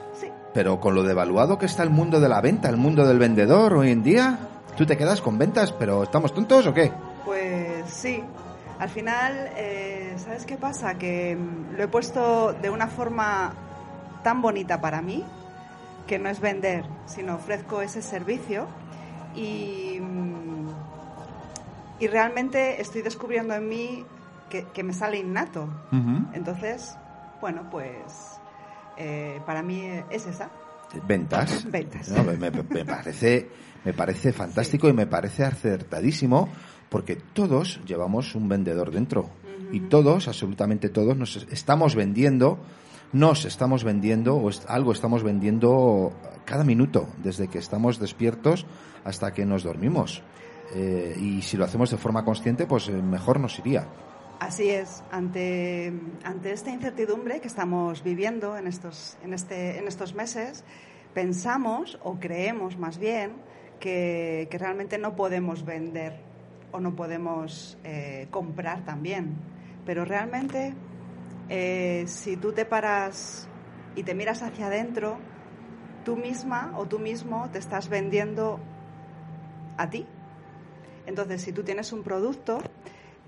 Pero 0.52 0.80
con 0.80 0.94
lo 0.94 1.02
devaluado 1.02 1.58
que 1.58 1.66
está 1.66 1.82
el 1.82 1.90
mundo 1.90 2.20
de 2.20 2.28
la 2.28 2.40
venta, 2.40 2.68
el 2.68 2.76
mundo 2.76 3.06
del 3.06 3.18
vendedor 3.18 3.74
hoy 3.74 3.90
en 3.90 4.02
día, 4.02 4.38
tú 4.76 4.84
te 4.84 4.96
quedas 4.96 5.20
con 5.20 5.38
ventas, 5.38 5.72
pero 5.72 6.02
¿estamos 6.02 6.34
tontos 6.34 6.66
o 6.66 6.74
qué? 6.74 6.92
Pues 7.24 7.88
sí. 7.88 8.22
Al 8.78 8.88
final, 8.88 9.50
eh, 9.56 10.14
¿sabes 10.16 10.46
qué 10.46 10.56
pasa? 10.56 10.94
Que 10.94 11.36
mm, 11.36 11.76
lo 11.76 11.84
he 11.84 11.88
puesto 11.88 12.54
de 12.54 12.70
una 12.70 12.88
forma 12.88 13.52
tan 14.24 14.40
bonita 14.42 14.80
para 14.80 15.02
mí, 15.02 15.24
que 16.06 16.18
no 16.18 16.28
es 16.28 16.40
vender, 16.40 16.84
sino 17.06 17.34
ofrezco 17.34 17.82
ese 17.82 18.02
servicio 18.02 18.66
y, 19.34 19.98
mm, 20.00 20.68
y 22.00 22.06
realmente 22.08 22.80
estoy 22.80 23.02
descubriendo 23.02 23.54
en 23.54 23.68
mí 23.68 24.04
que, 24.48 24.64
que 24.64 24.82
me 24.82 24.94
sale 24.94 25.18
innato. 25.18 25.68
Entonces, 26.32 26.96
bueno, 27.40 27.68
pues 27.70 28.39
eh, 29.00 29.40
para 29.46 29.62
mí 29.62 29.82
es 30.10 30.26
esa. 30.26 30.50
Ventas. 31.06 31.70
Ventas. 31.70 32.10
No, 32.10 32.22
me, 32.22 32.84
parece, 32.84 33.48
me 33.84 33.94
parece 33.94 34.32
fantástico 34.32 34.88
y 34.88 34.92
me 34.92 35.06
parece 35.06 35.44
acertadísimo 35.44 36.50
porque 36.90 37.16
todos 37.16 37.80
llevamos 37.86 38.34
un 38.34 38.48
vendedor 38.48 38.90
dentro 38.90 39.30
y 39.72 39.80
todos, 39.80 40.28
absolutamente 40.28 40.90
todos, 40.90 41.16
nos 41.16 41.36
estamos 41.50 41.94
vendiendo, 41.94 42.58
nos 43.12 43.44
estamos 43.46 43.84
vendiendo 43.84 44.36
o 44.36 44.50
algo 44.68 44.92
estamos 44.92 45.22
vendiendo 45.22 46.12
cada 46.44 46.64
minuto, 46.64 47.08
desde 47.22 47.48
que 47.48 47.58
estamos 47.58 48.00
despiertos 48.00 48.66
hasta 49.04 49.32
que 49.32 49.46
nos 49.46 49.62
dormimos. 49.62 50.22
Eh, 50.74 51.16
y 51.18 51.42
si 51.42 51.56
lo 51.56 51.64
hacemos 51.64 51.90
de 51.90 51.96
forma 51.96 52.24
consciente, 52.24 52.66
pues 52.66 52.88
eh, 52.88 52.92
mejor 52.92 53.40
nos 53.40 53.58
iría. 53.60 53.86
Así 54.40 54.70
es, 54.70 55.05
ante, 55.11 55.92
ante 56.24 56.53
esta 56.53 56.70
incertidumbre 56.70 57.42
que 57.42 57.46
estamos 57.46 58.03
viviendo 58.03 58.57
en 58.57 58.66
estos, 58.66 59.18
en, 59.22 59.35
este, 59.35 59.79
en 59.79 59.87
estos 59.87 60.14
meses, 60.14 60.64
pensamos 61.12 61.98
o 62.03 62.18
creemos 62.18 62.79
más 62.79 62.96
bien 62.96 63.33
que, 63.81 64.48
que 64.50 64.57
realmente 64.57 64.96
no 64.96 65.14
podemos 65.14 65.66
vender 65.66 66.18
o 66.72 66.81
no 66.81 66.96
podemos 66.96 67.76
eh, 67.85 68.29
comprar 68.31 68.83
también. 68.83 69.37
Pero 69.85 70.07
realmente, 70.07 70.72
eh, 71.50 72.05
si 72.07 72.38
tú 72.38 72.53
te 72.53 72.64
paras 72.64 73.46
y 73.94 74.05
te 74.05 74.14
miras 74.14 74.42
hacia 74.42 74.68
adentro, 74.68 75.18
tú 76.03 76.16
misma 76.16 76.72
o 76.79 76.87
tú 76.87 76.98
mismo 76.98 77.50
te 77.50 77.59
estás 77.59 77.90
vendiendo 77.90 78.59
a 79.76 79.90
ti. 79.90 80.07
Entonces, 81.05 81.42
si 81.42 81.53
tú 81.53 81.62
tienes 81.62 81.92
un 81.92 82.03
producto, 82.03 82.62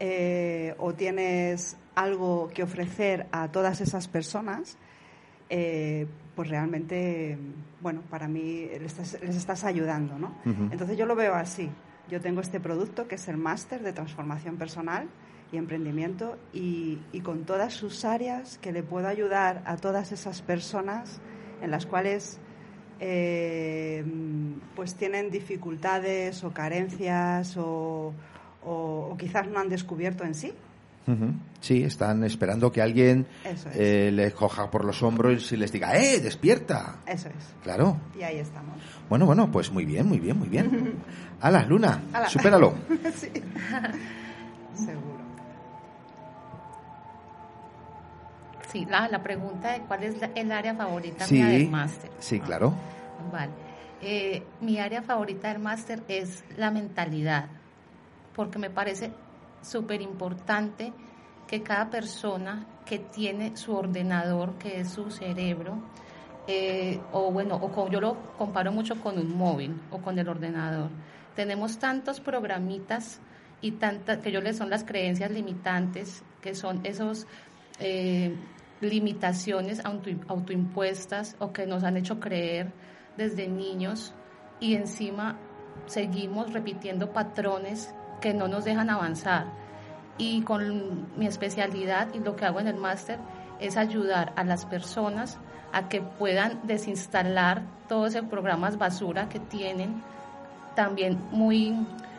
eh, 0.05 0.75
o 0.79 0.95
tienes 0.95 1.77
algo 1.95 2.51
que 2.53 2.65
ofrecer 2.65 3.29
a 3.31 3.53
todas 3.53 3.81
esas 3.81 4.09
personas, 4.09 4.77
eh, 5.49 6.09
pues 6.35 6.49
realmente, 6.49 7.39
bueno, 7.81 8.03
para 8.11 8.27
mí 8.27 8.67
les 8.81 8.99
estás, 8.99 9.23
les 9.23 9.37
estás 9.37 9.63
ayudando, 9.63 10.19
¿no? 10.19 10.35
Entonces 10.73 10.99
yo 10.99 11.07
lo 11.07 11.15
veo 11.15 11.35
así. 11.35 11.71
Yo 12.11 12.21
tengo 12.21 12.41
este 12.41 12.59
producto 12.59 13.07
que 13.07 13.15
es 13.15 13.29
el 13.29 13.37
máster 13.37 13.81
de 13.85 13.93
transformación 13.93 14.57
personal 14.57 15.09
y 15.53 15.57
emprendimiento 15.57 16.37
y, 16.53 16.99
y 17.13 17.21
con 17.21 17.45
todas 17.45 17.73
sus 17.73 18.05
áreas 18.05 18.59
que 18.59 18.73
le 18.73 18.83
puedo 18.83 19.07
ayudar 19.07 19.63
a 19.67 19.77
todas 19.77 20.11
esas 20.11 20.43
personas 20.43 21.21
en 21.61 21.71
las 21.71 21.87
cuales 21.87 22.41
eh, 22.99 24.05
pues 24.75 24.97
tienen 24.97 25.31
dificultades 25.31 26.43
o 26.43 26.53
carencias 26.53 27.57
o, 27.57 28.13
o- 28.65 29.09
o 29.13 29.17
quizás 29.17 29.47
no 29.49 29.59
han 29.61 29.69
descubierto 29.69 30.25
en 30.25 30.35
sí. 30.35 30.53
Sí, 31.61 31.83
están 31.83 32.23
esperando 32.23 32.71
que 32.71 32.81
alguien 32.81 33.27
es. 33.45 33.67
eh, 33.75 34.11
les 34.13 34.33
coja 34.35 34.71
por 34.71 34.85
los 34.85 35.03
hombros 35.03 35.51
y 35.51 35.57
les 35.57 35.73
diga, 35.73 35.97
¡eh, 35.97 36.21
despierta! 36.21 36.99
Eso 37.07 37.29
es. 37.29 37.35
Claro. 37.65 37.97
Y 38.17 38.23
ahí 38.23 38.39
estamos. 38.39 38.77
Bueno, 39.09 39.27
bueno, 39.27 39.51
pues 39.51 39.73
muy 39.73 39.85
bien, 39.85 40.07
muy 40.09 40.21
bien, 40.21 40.39
muy 40.39 40.49
bien. 40.49 40.95
Ala, 41.41 41.65
Luna, 41.67 42.03
Ala. 42.13 42.29
supéralo. 42.29 42.75
sí. 43.17 43.31
Seguro. 44.77 45.23
Sí, 48.71 48.87
la, 48.89 49.09
la 49.09 49.23
pregunta 49.23 49.73
de 49.73 49.81
cuál 49.81 50.05
es 50.05 50.19
la- 50.21 50.31
el 50.35 50.51
área 50.53 50.75
favorita 50.75 51.27
Sí, 51.27 51.35
mía 51.35 51.49
del 51.49 51.69
máster. 51.71 52.11
sí, 52.21 52.39
Ah, 52.43 52.47
claro. 52.47 52.75
Vale. 53.33 53.51
Eh, 54.01 54.43
mi 54.61 54.79
área 54.79 55.03
favorita 55.03 55.49
del 55.53 55.59
máster 55.61 56.03
es 56.09 56.43
la 56.57 56.71
mentalidad, 56.71 57.47
porque 58.35 58.59
me 58.59 58.71
parece 58.71 59.13
súper 59.63 60.01
importante 60.03 60.93
que 61.47 61.63
cada 61.63 61.91
persona 61.91 62.67
que 62.87 62.99
tiene 62.99 63.57
su 63.57 63.75
ordenador, 63.75 64.55
que 64.55 64.81
es 64.81 64.91
su 64.91 65.11
cerebro, 65.11 65.79
eh, 66.47 67.01
o 67.13 67.31
bueno, 67.31 67.57
o 67.57 67.71
con- 67.71 67.91
yo 67.91 68.01
lo 68.01 68.17
comparo 68.37 68.73
mucho 68.73 69.01
con 69.01 69.19
un 69.19 69.37
móvil 69.37 69.81
o 69.91 69.99
con 69.99 70.19
el 70.19 70.29
ordenador. 70.29 70.91
Tenemos 71.37 71.79
tantos 71.79 72.21
programitas 72.21 73.21
y 73.61 73.73
tantas, 73.73 74.19
que 74.19 74.33
yo 74.33 74.41
les 74.41 74.57
son 74.57 74.71
las 74.71 74.83
creencias 74.85 75.31
limitantes, 75.31 76.25
que 76.41 76.55
son 76.55 76.81
esos 76.85 77.27
eh, 77.79 78.35
limitaciones 78.81 79.85
auto, 79.85 80.11
autoimpuestas 80.29 81.37
o 81.39 81.53
que 81.53 81.67
nos 81.67 81.85
han 81.85 81.97
hecho 81.97 82.19
creer 82.19 82.73
desde 83.17 83.47
niños 83.47 84.13
y 84.59 84.75
encima 84.75 85.39
seguimos 85.87 86.53
repitiendo 86.53 87.13
patrones 87.13 87.95
que 88.23 88.33
no 88.33 88.49
nos 88.49 88.65
dejan 88.65 88.89
avanzar. 88.89 89.45
Y 90.17 90.41
con 90.43 91.09
mi 91.19 91.27
especialidad 91.27 92.09
y 92.15 92.21
lo 92.21 92.37
que 92.37 92.47
hago 92.47 92.61
en 92.61 92.69
el 92.69 92.77
máster 92.77 93.19
es 93.61 93.77
ayudar 93.77 94.33
a 94.37 94.45
las 94.45 94.65
personas 94.65 95.39
a 95.73 95.89
que 95.89 96.01
puedan 96.01 96.61
desinstalar 96.67 97.63
todos 97.89 98.15
esos 98.15 98.29
programas 98.29 98.79
basura 98.79 99.29
que 99.29 99.41
tienen, 99.41 100.03
también 100.75 101.19
muy 101.31 101.75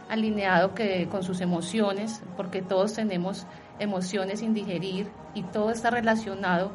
alineado 0.10 0.76
que, 0.76 1.08
con 1.10 1.24
sus 1.24 1.42
emociones, 1.42 2.22
porque 2.38 2.62
todos 2.62 2.94
tenemos 2.94 3.46
emociones 3.80 4.40
sin 4.40 4.54
digerir 4.54 5.08
y 5.34 5.44
todo 5.44 5.72
está 5.72 5.90
relacionado 5.90 6.72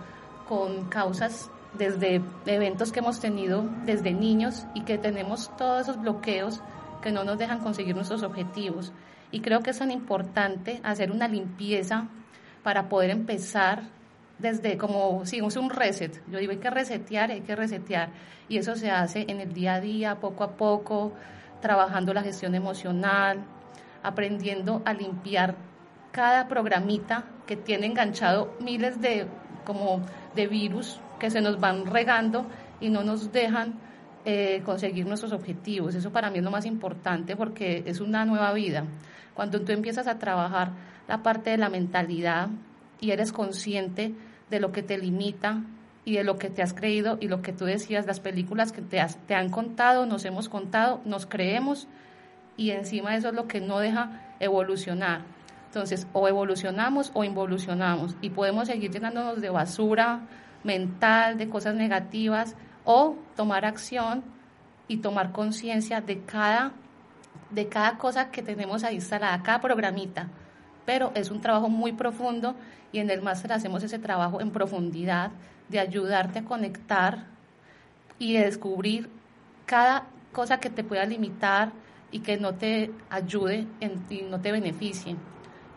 con 0.49 0.89
causas 0.89 1.51
desde 1.77 2.23
eventos 2.47 2.93
que 2.93 3.01
hemos 3.01 3.21
tenido 3.21 3.65
desde 3.85 4.13
niños 4.13 4.67
y 4.75 4.83
que 4.83 4.99
tenemos 4.99 5.55
todos 5.57 5.83
esos 5.83 6.01
bloqueos 6.01 6.61
que 7.03 7.13
no 7.13 7.25
nos 7.25 7.39
dejan 7.39 7.61
conseguir 7.61 7.95
nuestros 7.95 8.23
objetivos. 8.23 8.93
Y 9.31 9.41
creo 9.41 9.61
que 9.61 9.71
es 9.71 9.79
tan 9.79 9.91
importante 9.91 10.81
hacer 10.83 11.11
una 11.11 11.29
limpieza 11.29 12.09
para 12.63 12.89
poder 12.89 13.11
empezar 13.11 13.83
desde 14.39 14.79
como, 14.79 15.27
si 15.27 15.39
es 15.39 15.57
un 15.57 15.71
reset. 15.71 16.23
Yo 16.31 16.39
digo, 16.39 16.53
hay 16.53 16.59
que 16.59 16.71
resetear, 16.71 17.31
hay 17.31 17.41
que 17.41 17.57
resetear. 17.57 18.11
Y 18.49 18.59
eso 18.59 18.77
se 18.77 18.91
hace 18.91 19.27
en 19.29 19.41
el 19.41 19.53
día 19.53 19.75
a 19.75 19.81
día, 19.81 20.21
poco 20.21 20.45
a 20.45 20.57
poco, 20.57 21.13
trabajando 21.61 22.15
la 22.15 22.23
gestión 22.23 22.55
emocional, 22.55 23.45
aprendiendo 24.03 24.83
a 24.85 24.93
limpiar 24.93 25.57
cada 26.13 26.49
programita 26.49 27.25
que 27.47 27.57
tiene 27.57 27.87
enganchado 27.87 28.55
miles 28.61 29.01
de, 29.01 29.27
como 29.65 30.01
de 30.35 30.47
virus 30.47 31.01
que 31.19 31.31
se 31.31 31.41
nos 31.41 31.59
van 31.59 31.87
regando 31.87 32.47
y 32.81 32.91
no 32.91 33.03
nos 33.03 33.33
dejan 33.33 33.75
eh, 34.25 34.63
conseguir 34.65 35.07
nuestros 35.07 35.33
objetivos. 35.33 35.95
Eso 35.95 36.11
para 36.13 36.31
mí 36.31 36.39
es 36.39 36.45
lo 36.45 36.51
más 36.51 36.65
importante 36.67 37.37
porque 37.37 37.83
es 37.87 38.01
una 38.01 38.25
nueva 38.25 38.53
vida. 38.53 38.85
Cuando 39.39 39.61
tú 39.61 39.71
empiezas 39.71 40.09
a 40.09 40.19
trabajar 40.19 40.73
la 41.07 41.23
parte 41.23 41.51
de 41.51 41.59
la 41.59 41.69
mentalidad 41.69 42.49
y 42.99 43.13
eres 43.13 43.31
consciente 43.31 44.13
de 44.51 44.59
lo 44.59 44.73
que 44.73 44.83
te 44.83 44.99
limita 44.99 45.63
y 46.05 46.17
de 46.17 46.25
lo 46.25 46.39
que 46.39 46.51
te 46.51 46.61
has 46.61 46.75
creído 46.75 47.19
y 47.21 47.29
lo 47.29 47.41
que 47.41 47.53
tú 47.53 47.65
decías, 47.65 48.05
las 48.05 48.19
películas 48.19 48.73
que 48.73 48.83
te, 48.83 49.01
te 49.29 49.37
han 49.37 49.49
contado, 49.51 50.07
nos 50.07 50.25
hemos 50.25 50.49
contado, 50.49 51.01
nos 51.05 51.27
creemos 51.27 51.87
y 52.57 52.73
encima 52.73 53.15
eso 53.15 53.29
es 53.29 53.35
lo 53.35 53.47
que 53.47 53.61
no 53.61 53.79
deja 53.79 54.35
evolucionar. 54.41 55.21
Entonces, 55.67 56.09
o 56.13 56.27
evolucionamos 56.27 57.13
o 57.15 57.23
involucionamos 57.23 58.17
y 58.21 58.31
podemos 58.31 58.67
seguir 58.67 58.91
llenándonos 58.91 59.41
de 59.41 59.51
basura 59.51 60.23
mental, 60.65 61.39
de 61.39 61.49
cosas 61.49 61.77
negativas, 61.77 62.57
o 62.85 63.15
tomar 63.37 63.65
acción 63.65 64.25
y 64.89 64.97
tomar 64.97 65.31
conciencia 65.31 66.01
de 66.01 66.25
cada, 66.25 66.73
de 67.51 67.69
cada 67.69 67.99
cosa 67.99 68.31
que 68.31 68.43
tenemos 68.43 68.85
ahí 68.85 68.97
instalada, 68.97 69.43
cada 69.43 69.61
programita. 69.61 70.29
Pero 70.85 71.13
es 71.15 71.31
un 71.31 71.41
trabajo 71.41 71.69
muy 71.69 71.93
profundo 71.93 72.55
y 72.93 72.99
en 72.99 73.11
el 73.11 73.23
máster 73.23 73.53
hacemos 73.53 73.83
ese 73.83 73.99
trabajo 73.99 74.41
en 74.41 74.51
profundidad 74.51 75.31
de 75.69 75.79
ayudarte 75.81 76.41
a 76.41 76.45
conectar 76.45 77.27
y 78.19 78.35
de 78.35 78.45
descubrir 78.45 79.11
cada 79.67 80.07
cosa 80.33 80.61
que 80.61 80.71
te 80.71 80.85
pueda 80.85 81.05
limitar 81.05 81.73
y 82.11 82.21
que 82.21 82.39
no 82.39 82.55
te 82.55 82.91
ayude 83.11 83.67
y 84.09 84.23
no 84.23 84.41
te 84.41 84.53
beneficie. 84.53 85.17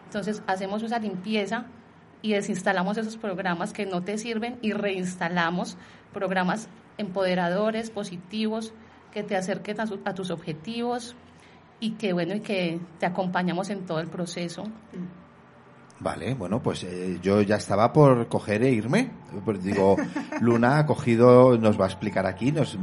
Entonces 0.06 0.42
hacemos 0.48 0.84
esa 0.84 1.00
limpieza 1.00 1.66
y 2.22 2.34
desinstalamos 2.34 2.98
esos 2.98 3.18
programas 3.18 3.74
que 3.74 3.86
no 3.86 4.04
te 4.04 4.18
sirven 4.18 4.58
y 4.62 4.74
reinstalamos 4.74 5.78
programas 6.14 6.68
empoderadores, 6.98 7.90
positivos, 7.90 8.74
que 9.12 9.24
te 9.24 9.36
acerquen 9.36 9.78
a, 9.82 10.14
tus 10.14 10.32
objetivos 10.32 11.16
y 11.82 11.92
que 11.92 12.14
bueno 12.14 12.34
y 12.36 12.40
que 12.40 12.80
te 13.00 13.06
acompañamos 13.06 13.70
en 13.70 13.86
todo 13.86 14.00
el 14.00 14.08
proceso. 14.08 14.64
Vale, 16.00 16.34
bueno, 16.34 16.64
pues 16.64 16.84
eh, 16.84 17.20
yo 17.22 17.42
ya 17.42 17.58
estaba 17.58 17.92
por 17.92 18.28
coger 18.28 18.64
e 18.64 18.72
irme. 18.72 19.12
Pues 19.44 19.62
digo, 19.62 19.98
Luna 20.42 20.80
ha 20.80 20.86
cogido, 20.86 21.58
nos 21.58 21.80
va 21.80 21.86
a 21.86 21.88
explicar 21.90 22.26
aquí, 22.26 22.52
nos 22.52 22.78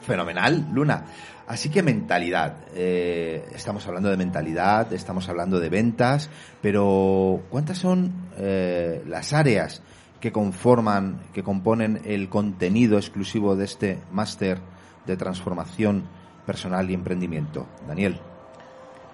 fenomenal, 0.00 0.68
Luna. 0.72 1.04
Así 1.46 1.70
que 1.70 1.82
mentalidad. 1.82 2.56
Eh, 2.74 3.48
estamos 3.54 3.86
hablando 3.86 4.10
de 4.10 4.16
mentalidad, 4.16 4.92
estamos 4.92 5.28
hablando 5.28 5.58
de 5.60 5.68
ventas, 5.68 6.28
pero 6.60 7.42
¿cuántas 7.48 7.78
son 7.78 8.12
eh, 8.36 9.02
las 9.06 9.32
áreas 9.32 9.82
que 10.20 10.32
conforman, 10.32 11.20
que 11.32 11.42
componen 11.42 12.02
el 12.04 12.28
contenido 12.28 12.98
exclusivo 12.98 13.56
de 13.56 13.64
este 13.64 13.98
máster 14.12 14.58
de 15.06 15.16
transformación 15.16 16.04
personal 16.48 16.90
y 16.90 16.94
emprendimiento? 16.94 17.68
Daniel. 17.86 18.18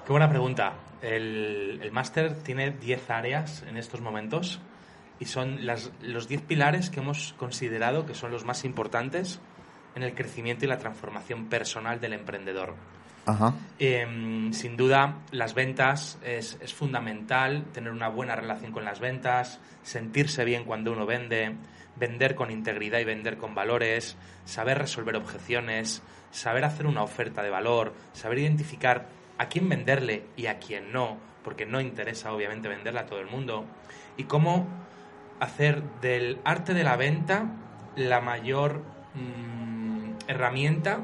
Qué 0.07 0.13
buena 0.13 0.31
pregunta. 0.31 0.75
El, 1.03 1.81
el 1.83 1.91
máster 1.91 2.37
tiene 2.45 2.71
10 2.71 3.11
áreas 3.11 3.65
en 3.69 3.77
estos 3.77 4.01
momentos 4.01 4.61
y 5.19 5.25
son 5.25 5.67
las, 5.67 5.91
los 6.01 6.29
10 6.29 6.43
pilares 6.43 6.91
que 6.91 7.01
hemos 7.01 7.35
considerado 7.37 8.07
que 8.07 8.15
son 8.15 8.31
los 8.31 8.45
más 8.45 8.65
importantes 8.65 9.41
en 9.97 10.05
el 10.05 10.15
crecimiento 10.15 10.65
y 10.65 10.69
la 10.69 10.79
transformación 10.79 11.47
personal 11.47 12.01
del 12.01 12.13
emprendedor. 12.13 12.77
Em, 13.79 14.53
sin 14.53 14.77
duda, 14.77 15.17
las 15.33 15.55
ventas 15.55 16.19
es, 16.23 16.57
es, 16.61 16.73
fundamental, 16.73 17.65
tener 17.73 17.91
una 17.91 18.09
buena 18.09 18.37
relación 18.37 18.71
con 18.71 18.85
las 18.85 19.01
ventas, 19.01 19.61
sentirse 19.83 20.45
bien 20.45 20.65
cuando 20.65 20.93
uno 20.93 21.05
vende, 21.05 21.57
vender 21.97 22.35
con 22.35 22.51
integridad 22.51 22.99
y 23.01 23.05
vender 23.05 23.39
con 23.39 23.55
valores, 23.55 24.17
saber 24.45 24.79
resolver 24.79 25.17
objeciones, 25.17 26.03
saber 26.35 26.65
hacer 26.65 26.87
una 26.87 27.03
oferta 27.03 27.43
de 27.43 27.51
valor, 27.51 27.95
saber 28.13 28.39
identificar 28.39 29.07
a 29.39 29.49
quién 29.49 29.69
venderle 29.69 30.25
y 30.37 30.47
a 30.47 30.59
quién 30.59 30.93
no, 30.93 31.17
porque 31.43 31.67
no 31.67 31.81
interesa 31.81 32.33
obviamente 32.33 32.69
venderla 32.69 33.03
a 33.03 33.07
todo 33.07 33.21
el 33.21 33.27
mundo, 33.27 33.65
y 34.17 34.25
cómo 34.25 34.67
hacer 35.41 35.83
del 36.01 36.39
arte 36.45 36.75
de 36.75 36.85
la 36.85 36.97
venta 36.97 37.47
la 37.97 38.21
mayor... 38.21 38.83
Mm, 39.15 39.75
herramienta 40.29 41.01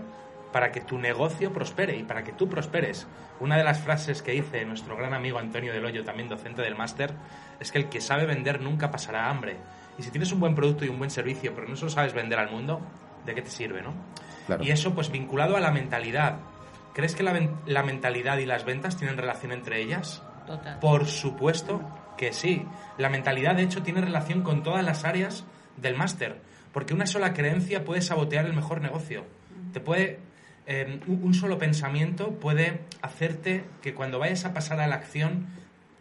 para 0.53 0.73
que 0.73 0.81
tu 0.81 0.99
negocio 0.99 1.53
prospere 1.53 1.97
y 1.97 2.03
para 2.03 2.25
que 2.25 2.33
tú 2.33 2.49
prosperes. 2.49 3.07
Una 3.38 3.57
de 3.57 3.64
las 3.64 3.81
frases 3.81 4.23
que 4.23 4.33
dice 4.33 4.64
nuestro 4.64 4.97
gran 4.97 5.14
amigo 5.14 5.38
Antonio 5.38 5.73
Del 5.73 5.85
Hoyo, 5.85 6.05
también 6.05 6.29
docente 6.29 6.62
del 6.62 6.75
máster, 6.75 7.12
es 7.61 7.71
que 7.71 7.79
el 7.79 7.88
que 7.88 8.01
sabe 8.01 8.27
vender 8.27 8.61
nunca 8.61 8.90
pasará 8.90 9.31
hambre. 9.31 9.57
Y 9.99 10.03
si 10.03 10.11
tienes 10.11 10.33
un 10.33 10.40
buen 10.40 10.55
producto 10.55 10.85
y 10.85 10.88
un 10.88 10.99
buen 10.99 11.11
servicio, 11.11 11.55
pero 11.55 11.69
no 11.69 11.77
solo 11.77 11.90
sabes 11.90 12.12
vender 12.14 12.38
al 12.38 12.51
mundo, 12.51 12.81
¿de 13.25 13.35
qué 13.35 13.43
te 13.43 13.51
sirve, 13.51 13.83
no? 13.83 13.95
Y 14.61 14.70
eso, 14.70 14.94
pues 14.94 15.11
vinculado 15.11 15.57
a 15.57 15.61
la 15.61 15.70
mentalidad. 15.70 16.38
¿Crees 16.94 17.14
que 17.14 17.22
la, 17.22 17.38
la, 17.66 17.83
mentalidad 17.83 18.38
y 18.38 18.46
las 18.46 18.64
ventas 18.64 18.96
tienen 18.96 19.16
relación 19.16 19.53
entre 19.53 19.81
ellas? 19.81 20.22
Total. 20.46 20.79
Por 20.81 21.07
supuesto 21.07 21.83
que 22.16 22.33
sí. 22.33 22.64
La 22.98 23.09
mentalidad, 23.09 23.55
de 23.55 23.62
hecho, 23.62 23.83
tiene 23.83 24.00
relación 24.00 24.42
con 24.42 24.62
todas 24.62 24.85
las 24.85 25.05
áreas 25.05 25.44
del 25.76 25.96
máster. 25.96 26.40
Porque 26.72 26.94
una 26.94 27.07
sola 27.07 27.33
creencia 27.33 27.85
puede 27.85 28.03
sabotear 28.03 28.46
el 28.46 28.55
mejor 28.55 28.81
negocio. 28.81 29.24
Te 29.72 29.81
puede. 29.81 30.18
Eh, 30.66 31.00
un 31.07 31.35
solo 31.35 31.59
pensamiento 31.59 32.33
puede 32.33 32.81
hacerte 33.03 33.64
que 33.83 33.94
cuando 33.94 34.18
vayas 34.18 34.44
a 34.44 34.53
pasar 34.53 34.81
a 34.81 34.87
la 34.87 34.96
acción 34.96 35.46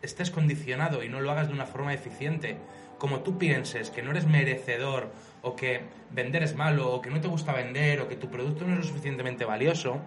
estés 0.01 0.31
condicionado 0.31 1.03
y 1.03 1.09
no 1.09 1.21
lo 1.21 1.31
hagas 1.31 1.47
de 1.47 1.53
una 1.53 1.65
forma 1.65 1.93
eficiente. 1.93 2.57
Como 2.97 3.21
tú 3.21 3.37
pienses 3.37 3.89
que 3.89 4.01
no 4.01 4.11
eres 4.11 4.27
merecedor 4.27 5.11
o 5.41 5.55
que 5.55 5.81
vender 6.11 6.43
es 6.43 6.55
malo 6.55 6.93
o 6.93 7.01
que 7.01 7.09
no 7.09 7.21
te 7.21 7.27
gusta 7.27 7.53
vender 7.53 8.01
o 8.01 8.07
que 8.07 8.15
tu 8.15 8.29
producto 8.29 8.65
no 8.65 8.73
es 8.73 8.79
lo 8.79 8.83
suficientemente 8.83 9.45
valioso, 9.45 9.99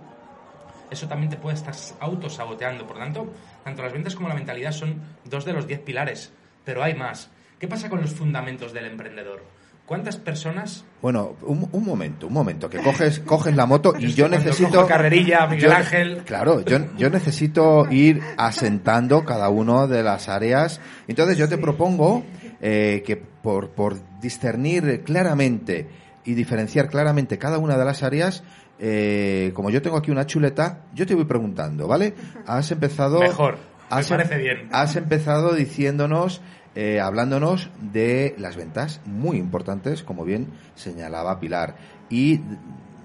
eso 0.91 1.09
también 1.09 1.31
te 1.31 1.37
puede 1.37 1.57
estar 1.57 1.75
autosaboteando. 2.01 2.87
Por 2.87 2.99
tanto, 2.99 3.33
tanto 3.65 3.83
las 3.83 3.93
ventas 3.93 4.15
como 4.15 4.29
la 4.29 4.35
mentalidad 4.35 4.73
son 4.73 5.01
dos 5.25 5.45
de 5.45 5.53
los 5.53 5.67
diez 5.67 5.81
pilares, 5.81 6.33
pero 6.65 6.83
hay 6.83 6.95
más. 6.95 7.31
¿Qué 7.59 7.67
pasa 7.69 7.89
con 7.89 8.01
los 8.01 8.13
fundamentos 8.13 8.73
del 8.73 8.87
emprendedor? 8.87 9.43
¿Cuántas 9.87 10.17
personas? 10.17 10.85
Bueno, 11.01 11.37
un, 11.43 11.85
momento, 11.85 12.29
un 12.29 12.33
momento, 12.33 12.71
que 12.71 12.79
coges, 12.79 13.19
coges 13.21 13.55
la 13.55 13.67
moto 13.67 13.95
y 13.99 14.13
yo 14.15 14.29
necesito... 14.29 14.87
carrerilla, 14.87 15.47
Miguel 15.47 15.73
Ángel. 15.73 16.23
Claro, 16.25 16.65
yo, 16.65 16.79
yo 16.97 17.11
necesito 17.11 17.91
ir 17.91 18.23
asentando 18.37 19.25
cada 19.25 19.49
una 19.49 19.87
de 19.87 20.03
las 20.03 20.29
áreas. 20.29 20.81
Entonces 21.09 21.37
yo 21.37 21.49
te 21.49 21.59
propongo 21.59 22.23
eh, 22.63 23.03
que 23.05 23.17
por, 23.17 23.71
por 23.71 23.97
discernir 24.21 25.03
claramente 25.05 25.89
y 26.25 26.35
diferenciar 26.35 26.89
claramente 26.89 27.37
cada 27.37 27.59
una 27.59 27.77
de 27.77 27.85
las 27.85 28.03
áreas, 28.03 28.43
eh, 28.79 29.51
como 29.55 29.69
yo 29.71 29.83
tengo 29.83 29.99
aquí 29.99 30.11
una 30.11 30.27
chuleta, 30.27 30.85
yo 30.95 31.07
te 31.07 31.15
voy 31.15 31.25
preguntando, 31.25 31.87
¿vale? 31.87 32.15
Has 32.47 32.71
empezado... 32.71 33.21
Mejor, 33.21 33.59
me 33.95 34.05
parece 34.05 34.39
bien. 34.39 34.69
Has 34.73 34.97
empezado 34.97 35.55
diciéndonos 35.55 36.41
eh, 36.75 37.01
hablándonos 37.01 37.69
de 37.81 38.35
las 38.39 38.57
ventas, 38.57 39.03
muy 39.05 39.37
importantes, 39.37 40.03
como 40.03 40.25
bien 40.25 40.49
señalaba 40.75 41.39
Pilar. 41.39 41.77
Y 42.09 42.41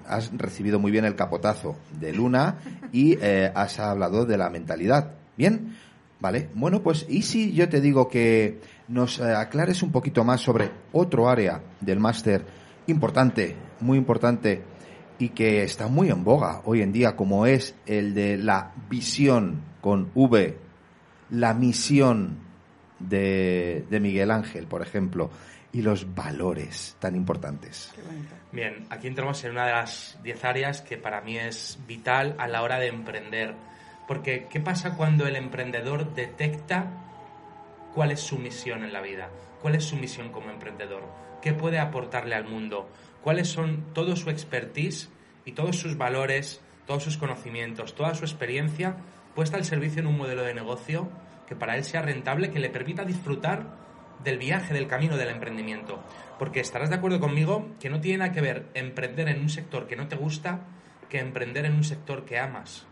has 0.06 0.30
recibido 0.36 0.78
muy 0.78 0.90
bien 0.90 1.04
el 1.04 1.16
capotazo 1.16 1.76
de 2.00 2.14
Luna 2.14 2.56
y 2.92 3.18
eh, 3.20 3.52
has 3.54 3.78
hablado 3.78 4.24
de 4.24 4.38
la 4.38 4.48
mentalidad. 4.48 5.12
¿Bien? 5.36 5.76
Vale. 6.18 6.48
Bueno, 6.54 6.82
pues, 6.82 7.04
¿y 7.08 7.22
si 7.22 7.52
yo 7.52 7.68
te 7.68 7.82
digo 7.82 8.08
que 8.08 8.60
nos 8.88 9.18
eh, 9.18 9.34
aclares 9.34 9.82
un 9.82 9.92
poquito 9.92 10.24
más 10.24 10.40
sobre 10.40 10.70
otro 10.92 11.28
área 11.28 11.62
del 11.80 12.00
máster 12.00 12.44
importante, 12.86 13.54
muy 13.80 13.98
importante, 13.98 14.62
y 15.18 15.30
que 15.30 15.62
está 15.62 15.88
muy 15.88 16.10
en 16.10 16.24
boga 16.24 16.62
hoy 16.64 16.80
en 16.82 16.92
día, 16.92 17.16
como 17.16 17.46
es 17.46 17.74
el 17.86 18.14
de 18.14 18.36
la 18.38 18.72
visión 18.88 19.62
con 19.80 20.10
V, 20.14 20.56
la 21.30 21.54
misión 21.54 22.38
de, 22.98 23.84
Miguel 23.90 24.30
Ángel, 24.30 24.66
por 24.66 24.82
ejemplo, 24.82 25.30
y 25.72 25.82
los 25.82 26.14
valores 26.14 26.96
tan 26.98 27.14
importantes. 27.14 27.92
Bien, 28.52 28.86
aquí 28.90 29.06
entramos 29.06 29.44
en 29.44 29.52
una 29.52 29.66
de 29.66 29.72
las 29.72 30.18
diez 30.22 30.42
áreas 30.44 30.80
que 30.80 30.96
para 30.96 31.20
mí 31.20 31.36
es 31.36 31.78
vital 31.86 32.34
a 32.38 32.48
la 32.48 32.62
hora 32.62 32.78
de 32.78 32.88
emprender. 32.88 33.54
Porque, 34.06 34.46
¿qué 34.48 34.60
pasa 34.60 34.94
cuando 34.94 35.26
el 35.26 35.36
emprendedor 35.36 36.14
detecta 36.14 36.86
cuál 37.98 38.12
es 38.12 38.20
su 38.20 38.38
misión 38.38 38.84
en 38.84 38.92
la 38.92 39.00
vida? 39.00 39.28
¿Cuál 39.60 39.74
es 39.74 39.82
su 39.82 39.96
misión 39.96 40.30
como 40.30 40.50
emprendedor? 40.50 41.02
¿Qué 41.42 41.52
puede 41.52 41.80
aportarle 41.80 42.36
al 42.36 42.44
mundo? 42.44 42.88
¿Cuáles 43.24 43.48
son 43.48 43.92
todo 43.92 44.14
su 44.14 44.30
expertise 44.30 45.10
y 45.44 45.50
todos 45.50 45.80
sus 45.80 45.96
valores, 45.98 46.60
todos 46.86 47.02
sus 47.02 47.16
conocimientos, 47.16 47.96
toda 47.96 48.14
su 48.14 48.24
experiencia 48.24 48.98
puesta 49.34 49.56
al 49.56 49.64
servicio 49.64 49.98
en 49.98 50.06
un 50.06 50.16
modelo 50.16 50.44
de 50.44 50.54
negocio 50.54 51.08
que 51.48 51.56
para 51.56 51.76
él 51.76 51.82
sea 51.82 52.00
rentable, 52.00 52.52
que 52.52 52.60
le 52.60 52.70
permita 52.70 53.04
disfrutar 53.04 53.66
del 54.22 54.38
viaje, 54.38 54.72
del 54.72 54.86
camino 54.86 55.16
del 55.16 55.30
emprendimiento? 55.30 55.98
Porque 56.38 56.60
estarás 56.60 56.90
de 56.90 56.94
acuerdo 56.94 57.18
conmigo 57.18 57.66
que 57.80 57.90
no 57.90 58.00
tiene 58.00 58.18
nada 58.18 58.30
que 58.30 58.42
ver 58.42 58.66
emprender 58.74 59.28
en 59.28 59.40
un 59.40 59.48
sector 59.48 59.88
que 59.88 59.96
no 59.96 60.06
te 60.06 60.14
gusta 60.14 60.60
que 61.08 61.18
emprender 61.18 61.64
en 61.64 61.74
un 61.74 61.82
sector 61.82 62.24
que 62.24 62.38
amas 62.38 62.86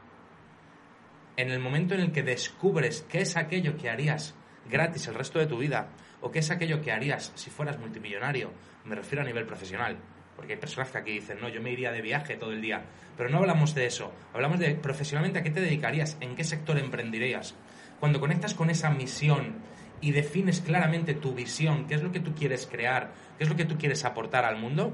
en 1.37 1.51
el 1.51 1.61
momento 1.61 1.95
en 1.95 2.01
el 2.01 2.11
que 2.11 2.25
descubres 2.25 3.07
qué 3.09 3.21
es 3.21 3.37
aquello 3.37 3.77
que 3.77 3.89
harías 3.89 4.35
gratis 4.71 5.07
el 5.09 5.15
resto 5.15 5.39
de 5.39 5.47
tu 5.47 5.59
vida 5.59 5.89
o 6.21 6.31
qué 6.31 6.41
es 6.41 6.51
aquello 6.51 6.81
que 6.81 6.93
harías 6.93 7.33
si 7.35 7.51
fueras 7.51 7.79
multimillonario, 7.79 8.51
me 8.85 8.95
refiero 8.95 9.23
a 9.23 9.27
nivel 9.27 9.47
profesional, 9.47 9.97
porque 10.37 10.55
hay 10.55 10.59
personas 10.59 10.91
que 10.91 10.99
aquí 10.99 11.13
dicen, 11.13 11.39
no, 11.41 11.49
yo 11.49 11.61
me 11.61 11.73
iría 11.73 11.93
de 11.93 12.03
viaje 12.03 12.37
todo 12.37 12.53
el 12.53 12.61
día, 12.61 12.85
pero 13.17 13.31
no 13.31 13.39
hablamos 13.39 13.75
de 13.75 13.87
eso, 13.87 14.13
hablamos 14.35 14.59
de 14.59 14.75
profesionalmente 14.75 15.39
a 15.39 15.43
qué 15.43 15.51
te 15.51 15.61
dedicarías, 15.61 16.17
en 16.21 16.35
qué 16.35 16.45
sector 16.45 16.79
emprenderías. 16.79 17.55
Cuando 18.01 18.21
conectas 18.21 18.55
con 18.55 18.71
esa 18.71 18.91
misión 18.91 19.55
y 20.01 20.13
defines 20.13 20.61
claramente 20.61 21.15
tu 21.15 21.35
visión, 21.35 21.87
qué 21.87 21.95
es 21.95 22.03
lo 22.03 22.13
que 22.13 22.21
tú 22.21 22.35
quieres 22.35 22.67
crear, 22.67 23.13
qué 23.39 23.45
es 23.45 23.51
lo 23.51 23.57
que 23.57 23.65
tú 23.65 23.79
quieres 23.79 24.05
aportar 24.05 24.45
al 24.45 24.59
mundo, 24.59 24.93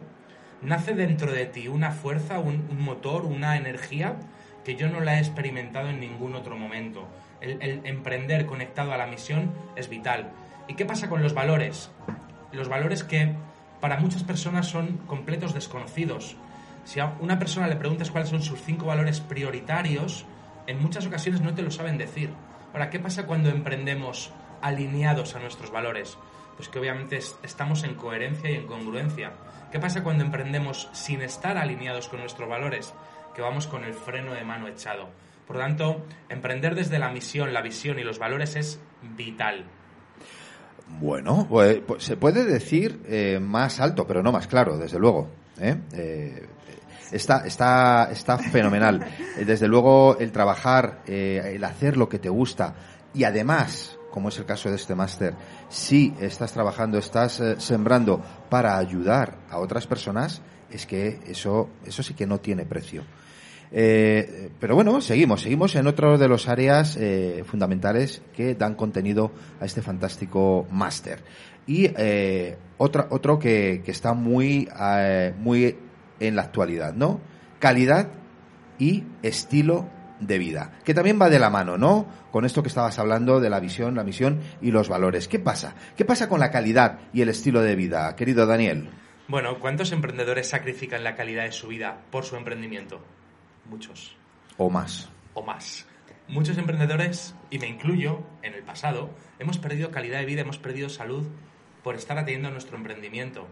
nace 0.62 0.94
dentro 0.94 1.32
de 1.32 1.46
ti 1.46 1.66
una 1.66 1.90
fuerza, 1.90 2.38
un, 2.38 2.66
un 2.70 2.80
motor, 2.80 3.24
una 3.24 3.56
energía 3.56 4.16
que 4.64 4.76
yo 4.76 4.88
no 4.88 5.00
la 5.00 5.16
he 5.16 5.18
experimentado 5.18 5.88
en 5.88 5.98
ningún 5.98 6.36
otro 6.36 6.56
momento. 6.56 7.08
El, 7.42 7.80
emprender 7.84 8.46
conectado 8.46 8.92
a 8.92 8.96
la 8.96 9.06
misión 9.06 9.52
es 9.76 9.88
vital. 9.88 10.30
¿Y 10.68 10.74
qué 10.74 10.84
pasa 10.86 11.08
con 11.08 11.22
los 11.22 11.34
valores? 11.34 11.90
Los 12.52 12.68
valores 12.68 13.02
que 13.04 13.34
para 13.80 13.96
muchas 13.98 14.22
personas 14.22 14.68
son 14.68 14.98
completos 15.08 15.52
desconocidos. 15.54 16.36
Si 16.84 17.00
a 17.00 17.14
una 17.20 17.38
persona 17.38 17.66
le 17.66 17.76
preguntas 17.76 18.10
cuáles 18.10 18.30
son 18.30 18.42
sus 18.42 18.60
cinco 18.62 18.86
valores 18.86 19.20
prioritarios, 19.20 20.24
en 20.66 20.80
muchas 20.80 21.06
ocasiones 21.06 21.40
no 21.40 21.52
te 21.54 21.62
lo 21.62 21.70
saben 21.70 21.98
decir. 21.98 22.30
Ahora, 22.72 22.90
¿qué 22.90 23.00
pasa 23.00 23.26
cuando 23.26 23.50
emprendemos 23.50 24.32
alineados 24.62 25.34
a 25.34 25.40
nuestros 25.40 25.70
valores? 25.70 26.16
Pues 26.56 26.68
que 26.68 26.78
obviamente 26.78 27.16
es- 27.16 27.36
estamos 27.42 27.82
en 27.82 27.94
coherencia 27.94 28.50
y 28.50 28.54
en 28.54 28.66
congruencia. 28.66 29.32
¿Qué 29.72 29.80
pasa 29.80 30.02
cuando 30.04 30.22
emprendemos 30.24 30.88
sin 30.92 31.22
estar 31.22 31.58
alineados 31.58 32.08
con 32.08 32.20
nuestros 32.20 32.48
valores? 32.48 32.94
Que 33.34 33.42
vamos 33.42 33.66
con 33.66 33.84
el 33.84 33.94
freno 33.94 34.32
de 34.34 34.44
mano 34.44 34.68
echado. 34.68 35.08
Por 35.46 35.56
lo 35.56 35.62
tanto, 35.62 36.06
emprender 36.28 36.74
desde 36.74 36.98
la 36.98 37.10
misión, 37.10 37.52
la 37.52 37.62
visión 37.62 37.98
y 37.98 38.02
los 38.02 38.18
valores 38.18 38.56
es 38.56 38.80
vital. 39.16 39.64
Bueno, 41.00 41.46
pues, 41.48 41.80
pues 41.86 42.04
se 42.04 42.16
puede 42.16 42.44
decir 42.44 43.00
eh, 43.06 43.38
más 43.40 43.80
alto, 43.80 44.06
pero 44.06 44.22
no 44.22 44.32
más 44.32 44.46
claro, 44.46 44.78
desde 44.78 44.98
luego. 44.98 45.30
¿eh? 45.58 45.76
Eh, 45.92 46.46
está, 47.10 47.46
está, 47.46 48.08
está 48.10 48.38
fenomenal. 48.38 49.04
Desde 49.46 49.68
luego, 49.68 50.18
el 50.18 50.32
trabajar, 50.32 51.02
eh, 51.06 51.52
el 51.54 51.64
hacer 51.64 51.96
lo 51.96 52.08
que 52.08 52.18
te 52.18 52.28
gusta 52.28 52.74
y 53.14 53.24
además, 53.24 53.98
como 54.10 54.30
es 54.30 54.38
el 54.38 54.46
caso 54.46 54.70
de 54.70 54.76
este 54.76 54.94
máster, 54.94 55.34
si 55.68 56.14
estás 56.20 56.52
trabajando, 56.52 56.98
estás 56.98 57.40
eh, 57.40 57.56
sembrando 57.58 58.22
para 58.48 58.78
ayudar 58.78 59.38
a 59.50 59.58
otras 59.58 59.86
personas, 59.86 60.40
es 60.70 60.86
que 60.86 61.20
eso, 61.26 61.68
eso 61.84 62.02
sí 62.02 62.14
que 62.14 62.26
no 62.26 62.40
tiene 62.40 62.64
precio. 62.64 63.04
Eh, 63.72 64.50
pero 64.60 64.74
bueno, 64.74 65.00
seguimos, 65.00 65.42
seguimos 65.42 65.74
en 65.76 65.86
otro 65.86 66.18
de 66.18 66.28
los 66.28 66.48
áreas 66.48 66.96
eh, 67.00 67.42
fundamentales 67.46 68.22
que 68.34 68.54
dan 68.54 68.74
contenido 68.74 69.32
a 69.60 69.64
este 69.64 69.80
fantástico 69.80 70.66
máster. 70.70 71.20
Y 71.66 71.90
eh, 71.96 72.56
otra, 72.78 73.06
otro 73.10 73.38
que, 73.38 73.82
que 73.84 73.90
está 73.90 74.14
muy, 74.14 74.68
eh, 74.78 75.32
muy 75.38 75.76
en 76.20 76.36
la 76.36 76.42
actualidad, 76.42 76.94
¿no? 76.94 77.20
Calidad 77.58 78.08
y 78.78 79.04
estilo 79.22 79.88
de 80.20 80.38
vida, 80.38 80.72
que 80.84 80.94
también 80.94 81.20
va 81.20 81.30
de 81.30 81.38
la 81.38 81.50
mano, 81.50 81.78
¿no? 81.78 82.06
Con 82.30 82.44
esto 82.44 82.62
que 82.62 82.68
estabas 82.68 82.98
hablando 82.98 83.40
de 83.40 83.50
la 83.50 83.60
visión, 83.60 83.94
la 83.94 84.04
misión 84.04 84.40
y 84.60 84.70
los 84.70 84.88
valores. 84.88 85.28
¿Qué 85.28 85.38
pasa? 85.38 85.74
¿Qué 85.96 86.04
pasa 86.04 86.28
con 86.28 86.40
la 86.40 86.50
calidad 86.50 87.00
y 87.12 87.22
el 87.22 87.28
estilo 87.28 87.62
de 87.62 87.76
vida, 87.76 88.14
querido 88.16 88.46
Daniel? 88.46 88.90
Bueno, 89.28 89.58
¿cuántos 89.60 89.92
emprendedores 89.92 90.48
sacrifican 90.48 91.04
la 91.04 91.14
calidad 91.14 91.44
de 91.44 91.52
su 91.52 91.68
vida 91.68 92.02
por 92.10 92.24
su 92.24 92.36
emprendimiento? 92.36 93.00
Muchos. 93.64 94.16
O 94.56 94.70
más. 94.70 95.10
o 95.34 95.42
más. 95.42 95.86
Muchos 96.28 96.56
emprendedores, 96.56 97.34
y 97.50 97.58
me 97.58 97.68
incluyo, 97.68 98.22
en 98.42 98.54
el 98.54 98.62
pasado, 98.62 99.10
hemos 99.38 99.58
perdido 99.58 99.90
calidad 99.90 100.20
de 100.20 100.26
vida, 100.26 100.42
hemos 100.42 100.58
perdido 100.58 100.88
salud 100.88 101.26
por 101.82 101.94
estar 101.96 102.16
atendiendo 102.16 102.48
a 102.48 102.52
nuestro 102.52 102.76
emprendimiento. 102.76 103.48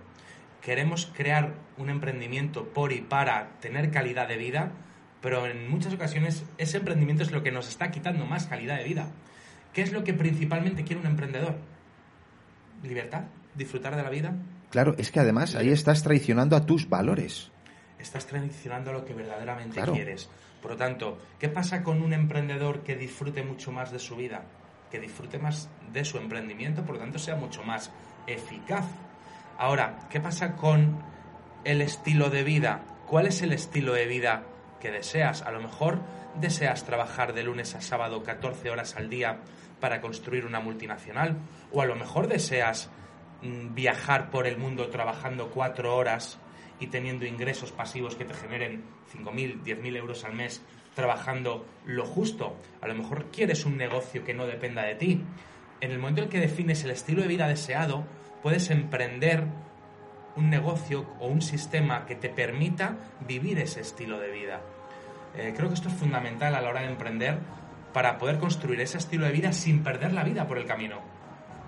Queremos 0.63 1.11
crear 1.15 1.55
un 1.79 1.91
emprendimiento 1.91 2.69
por 2.69 2.93
y 2.93 3.01
para 3.01 3.59
tener 3.61 3.91
calidad 3.91 4.29
de 4.29 4.37
vida, 4.37 4.73
pero 5.21 5.47
en 5.47 5.71
muchas 5.71 5.93
ocasiones 5.95 6.45
ese 6.59 6.79
emprendimiento 6.79 7.23
es 7.23 7.33
lo 7.33 7.43
que 7.43 7.51
nos 7.51 7.69
está 7.69 7.91
quitando 7.91 8.25
más 8.25 8.47
calidad 8.47 8.79
de 8.79 8.85
vida. 8.85 9.11
¿Qué 9.73 9.83
es 9.83 9.93
lo 9.93 10.05
que 10.05 10.15
principalmente 10.15 10.85
quiere 10.85 11.01
un 11.01 11.07
emprendedor? 11.07 11.59
Libertad, 12.83 13.25
disfrutar 13.55 13.97
de 13.97 14.03
la 14.03 14.11
vida. 14.11 14.35
Claro, 14.71 14.95
es 14.99 15.11
que 15.11 15.21
además 15.21 15.55
ahí 15.55 15.71
estás 15.71 16.03
traicionando 16.03 16.57
a 16.57 16.67
tus 16.67 16.89
valores. 16.89 17.51
Estás 18.03 18.27
transicionando 18.27 18.91
a 18.91 18.95
lo 18.95 19.05
que 19.05 19.15
verdaderamente 19.15 19.77
Claro. 19.77 19.93
quieres. 19.93 20.29
Por 20.63 20.73
lo 20.73 20.77
tanto, 20.77 21.19
¿qué 21.39 21.49
pasa 21.49 21.83
con 21.83 22.03
un 22.03 22.13
emprendedor 22.13 22.83
que 22.83 22.97
disfrute 22.97 23.43
mucho 23.43 23.73
más 23.73 23.91
de 23.91 23.99
su 23.99 24.17
vida? 24.17 24.43
Que 24.91 25.01
disfrute 25.01 25.39
más 25.39 25.69
de 25.93 26.05
su 26.05 26.19
emprendimiento, 26.19 26.83
por 26.85 26.97
lo 26.97 27.01
tanto 27.01 27.19
sea 27.19 27.37
mucho 27.37 27.63
más 27.63 27.91
eficaz. 28.27 28.85
Ahora, 29.59 30.01
¿qué 30.11 30.21
pasa 30.21 30.57
con 30.57 31.03
el 31.65 31.81
estilo 31.83 32.31
de 32.31 32.43
vida? 32.45 32.83
¿Cuál 33.07 33.27
es 33.27 33.43
el 33.43 33.53
estilo 33.53 33.93
de 33.95 34.07
vida 34.07 34.43
que 34.81 34.91
deseas? 34.91 35.43
A 35.43 35.51
lo 35.51 35.61
mejor 35.61 36.01
deseas 36.41 36.85
trabajar 36.85 37.33
de 37.33 37.43
lunes 37.43 37.75
a 37.75 37.81
sábado 37.81 38.23
14 38.23 38.71
horas 38.71 38.97
al 38.97 39.11
día 39.11 39.39
para 39.81 40.01
construir 40.01 40.45
una 40.47 40.61
multinacional, 40.61 41.37
o 41.73 41.81
a 41.83 41.87
lo 41.87 41.97
mejor 41.97 42.29
deseas 42.29 42.91
mm, 43.43 43.75
viajar 43.75 44.31
por 44.31 44.47
el 44.47 44.59
mundo 44.59 44.89
trabajando 44.91 45.51
cuatro 45.51 45.97
horas 45.97 46.39
y 46.81 46.89
teniendo 46.89 47.27
ingresos 47.27 47.71
pasivos 47.71 48.17
que 48.17 48.25
te 48.25 48.35
generen 48.35 48.83
5.000, 49.15 49.63
10.000 49.63 49.97
euros 49.97 50.25
al 50.25 50.35
mes 50.35 50.63
trabajando 50.95 51.67
lo 51.87 52.05
justo. 52.05 52.57
A 52.81 52.89
lo 52.89 52.95
mejor 52.95 53.27
quieres 53.31 53.65
un 53.65 53.77
negocio 53.77 54.25
que 54.25 54.35
no 54.35 54.47
dependa 54.47 54.83
de 54.83 54.95
ti. 54.97 55.23
En 55.81 55.93
el 55.93 55.99
momento 55.99 56.23
en 56.23 56.29
que 56.29 56.41
defines 56.41 56.83
el 56.85 56.91
estilo 56.91 57.23
de 57.23 57.29
vida 57.29 57.47
deseado, 57.47 58.05
puedes 58.43 58.71
emprender 58.71 59.45
un 60.37 60.51
negocio 60.51 61.07
o 61.21 61.27
un 61.27 61.43
sistema 61.43 62.07
que 62.07 62.15
te 62.15 62.29
permita 62.29 62.97
vivir 63.27 63.59
ese 63.59 63.81
estilo 63.81 64.19
de 64.19 64.31
vida. 64.31 64.61
Eh, 65.37 65.53
creo 65.57 65.69
que 65.69 65.75
esto 65.75 65.89
es 65.89 65.95
fundamental 65.95 66.55
a 66.55 66.61
la 66.61 66.69
hora 66.69 66.81
de 66.81 66.89
emprender 66.89 67.39
para 67.93 68.19
poder 68.19 68.39
construir 68.39 68.81
ese 68.81 68.99
estilo 68.99 69.27
de 69.27 69.33
vida 69.33 69.53
sin 69.53 69.83
perder 69.83 70.13
la 70.13 70.25
vida 70.25 70.47
por 70.47 70.59
el 70.59 70.67
camino. 70.67 71.01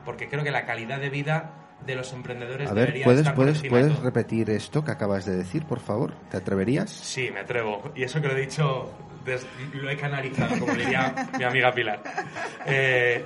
Porque 0.05 0.29
creo 0.29 0.45
que 0.45 0.51
la 0.51 0.67
calidad 0.67 1.01
de 1.01 1.11
vida 1.11 1.62
de 1.87 1.95
los 1.97 2.13
emprendedores 2.13 2.71
A 2.71 2.75
ver, 2.75 3.03
¿puedes, 3.05 3.29
puedes, 3.31 3.63
¿puedes 3.63 3.99
repetir 4.01 4.51
esto 4.51 4.85
que 4.85 4.91
acabas 4.91 5.25
de 5.25 5.37
decir, 5.37 5.65
por 5.65 5.81
favor? 5.81 6.13
¿Te 6.31 6.37
atreverías? 6.37 6.91
Sí, 6.91 7.31
me 7.33 7.41
atrevo. 7.41 7.93
Y 7.95 8.03
eso 8.05 8.21
que 8.21 8.29
lo 8.29 8.37
he 8.37 8.41
dicho, 8.41 8.91
des- 9.25 9.47
lo 9.75 9.91
he 9.91 9.97
canalizado, 9.97 10.59
como 10.59 10.75
diría 10.75 11.29
mi 11.39 11.45
amiga 11.45 11.73
Pilar. 11.73 12.03
Eh, 12.67 13.25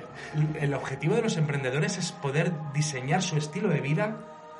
el 0.59 0.73
objetivo 0.73 1.15
de 1.15 1.21
los 1.21 1.37
emprendedores 1.37 1.97
es 1.97 2.11
poder 2.11 2.51
diseñar 2.73 3.21
su 3.21 3.37
estilo 3.37 3.69
de 3.69 3.81
vida 3.81 4.17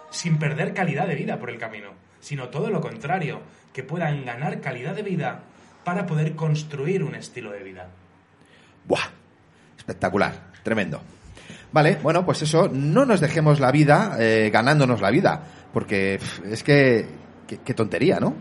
sin 0.10 0.38
perder 0.38 0.74
calidad 0.74 1.08
de 1.08 1.16
vida 1.16 1.38
por 1.40 1.50
el 1.50 1.58
camino, 1.58 1.90
sino 2.20 2.50
todo 2.50 2.70
lo 2.70 2.80
contrario, 2.82 3.42
que 3.74 3.84
puedan 3.84 4.26
ganar 4.26 4.62
calidad 4.62 4.96
de 4.96 5.04
vida 5.04 5.42
para 5.84 6.06
poder 6.06 6.36
construir 6.36 7.04
un 7.04 7.16
estilo 7.16 7.52
de 7.52 7.64
vida. 7.64 7.90
¡Buah! 8.86 9.10
Espectacular, 9.78 10.34
tremendo. 10.64 11.02
Vale, 11.72 11.98
bueno, 12.02 12.26
pues 12.26 12.42
eso, 12.42 12.70
no 12.70 13.06
nos 13.06 13.20
dejemos 13.20 13.60
la 13.60 13.72
vida 13.72 14.16
eh, 14.20 14.50
ganándonos 14.52 15.02
la 15.02 15.12
vida, 15.12 15.44
porque 15.74 16.20
es 16.50 16.64
que, 16.64 17.08
qué, 17.48 17.74
tontería, 17.74 18.20
¿no? 18.20 18.36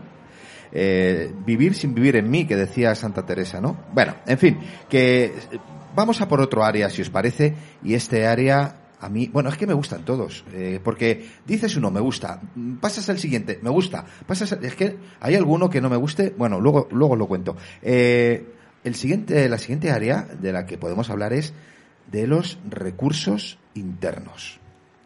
Eh, 0.71 1.31
vivir 1.45 1.75
sin 1.75 1.93
vivir 1.93 2.15
en 2.15 2.29
mí, 2.29 2.45
que 2.45 2.55
decía 2.55 2.95
Santa 2.95 3.25
Teresa, 3.25 3.59
¿no? 3.59 3.77
Bueno, 3.93 4.15
en 4.25 4.37
fin, 4.37 4.59
que 4.89 5.25
eh, 5.25 5.33
vamos 5.95 6.21
a 6.21 6.27
por 6.27 6.41
otro 6.41 6.63
área, 6.63 6.89
si 6.89 7.01
os 7.01 7.09
parece, 7.09 7.53
y 7.83 7.93
este 7.93 8.25
área 8.25 8.75
a 8.99 9.09
mí, 9.09 9.29
bueno, 9.31 9.49
es 9.49 9.57
que 9.57 9.67
me 9.67 9.73
gustan 9.73 10.03
todos, 10.05 10.43
eh, 10.53 10.79
porque 10.83 11.29
dices 11.45 11.75
uno, 11.75 11.91
me 11.91 11.99
gusta, 11.99 12.41
pasas 12.81 13.09
al 13.09 13.19
siguiente, 13.19 13.59
me 13.61 13.69
gusta, 13.69 14.05
pasas, 14.25 14.57
es 14.61 14.75
que 14.75 14.97
hay 15.19 15.35
alguno 15.35 15.69
que 15.69 15.81
no 15.81 15.89
me 15.89 15.97
guste, 15.97 16.33
bueno, 16.37 16.59
luego, 16.59 16.87
luego 16.91 17.15
lo 17.15 17.27
cuento. 17.27 17.55
Eh, 17.81 18.53
el 18.83 18.95
siguiente, 18.95 19.47
la 19.49 19.57
siguiente 19.57 19.91
área 19.91 20.23
de 20.23 20.51
la 20.51 20.65
que 20.65 20.77
podemos 20.77 21.09
hablar 21.09 21.33
es 21.33 21.53
de 22.07 22.27
los 22.27 22.57
recursos 22.69 23.59
internos. 23.73 24.59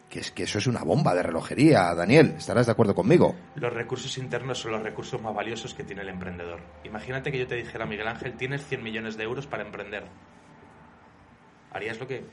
que 0.08 0.20
es 0.20 0.30
que 0.30 0.42
eso 0.42 0.58
es 0.58 0.66
una 0.66 0.82
bomba 0.82 1.14
de 1.14 1.22
relojería, 1.22 1.94
Daniel. 1.94 2.34
¿Estarás 2.36 2.66
de 2.66 2.72
acuerdo 2.72 2.94
conmigo? 2.94 3.34
Los 3.54 3.72
recursos 3.72 4.18
internos 4.18 4.58
son 4.58 4.72
los 4.72 4.82
recursos 4.82 5.22
más 5.22 5.34
valiosos 5.34 5.72
que 5.72 5.84
tiene 5.84 6.02
el 6.02 6.10
emprendedor. 6.10 6.60
Imagínate 6.84 7.32
que 7.32 7.38
yo 7.38 7.46
te 7.46 7.54
dijera, 7.54 7.86
Miguel 7.86 8.06
Ángel, 8.08 8.34
tienes 8.36 8.66
100 8.66 8.82
millones 8.82 9.16
de 9.16 9.24
euros 9.24 9.46
para 9.46 9.64
emprender. 9.64 10.04
Harías 11.72 11.98
lo 11.98 12.06
que 12.06 12.26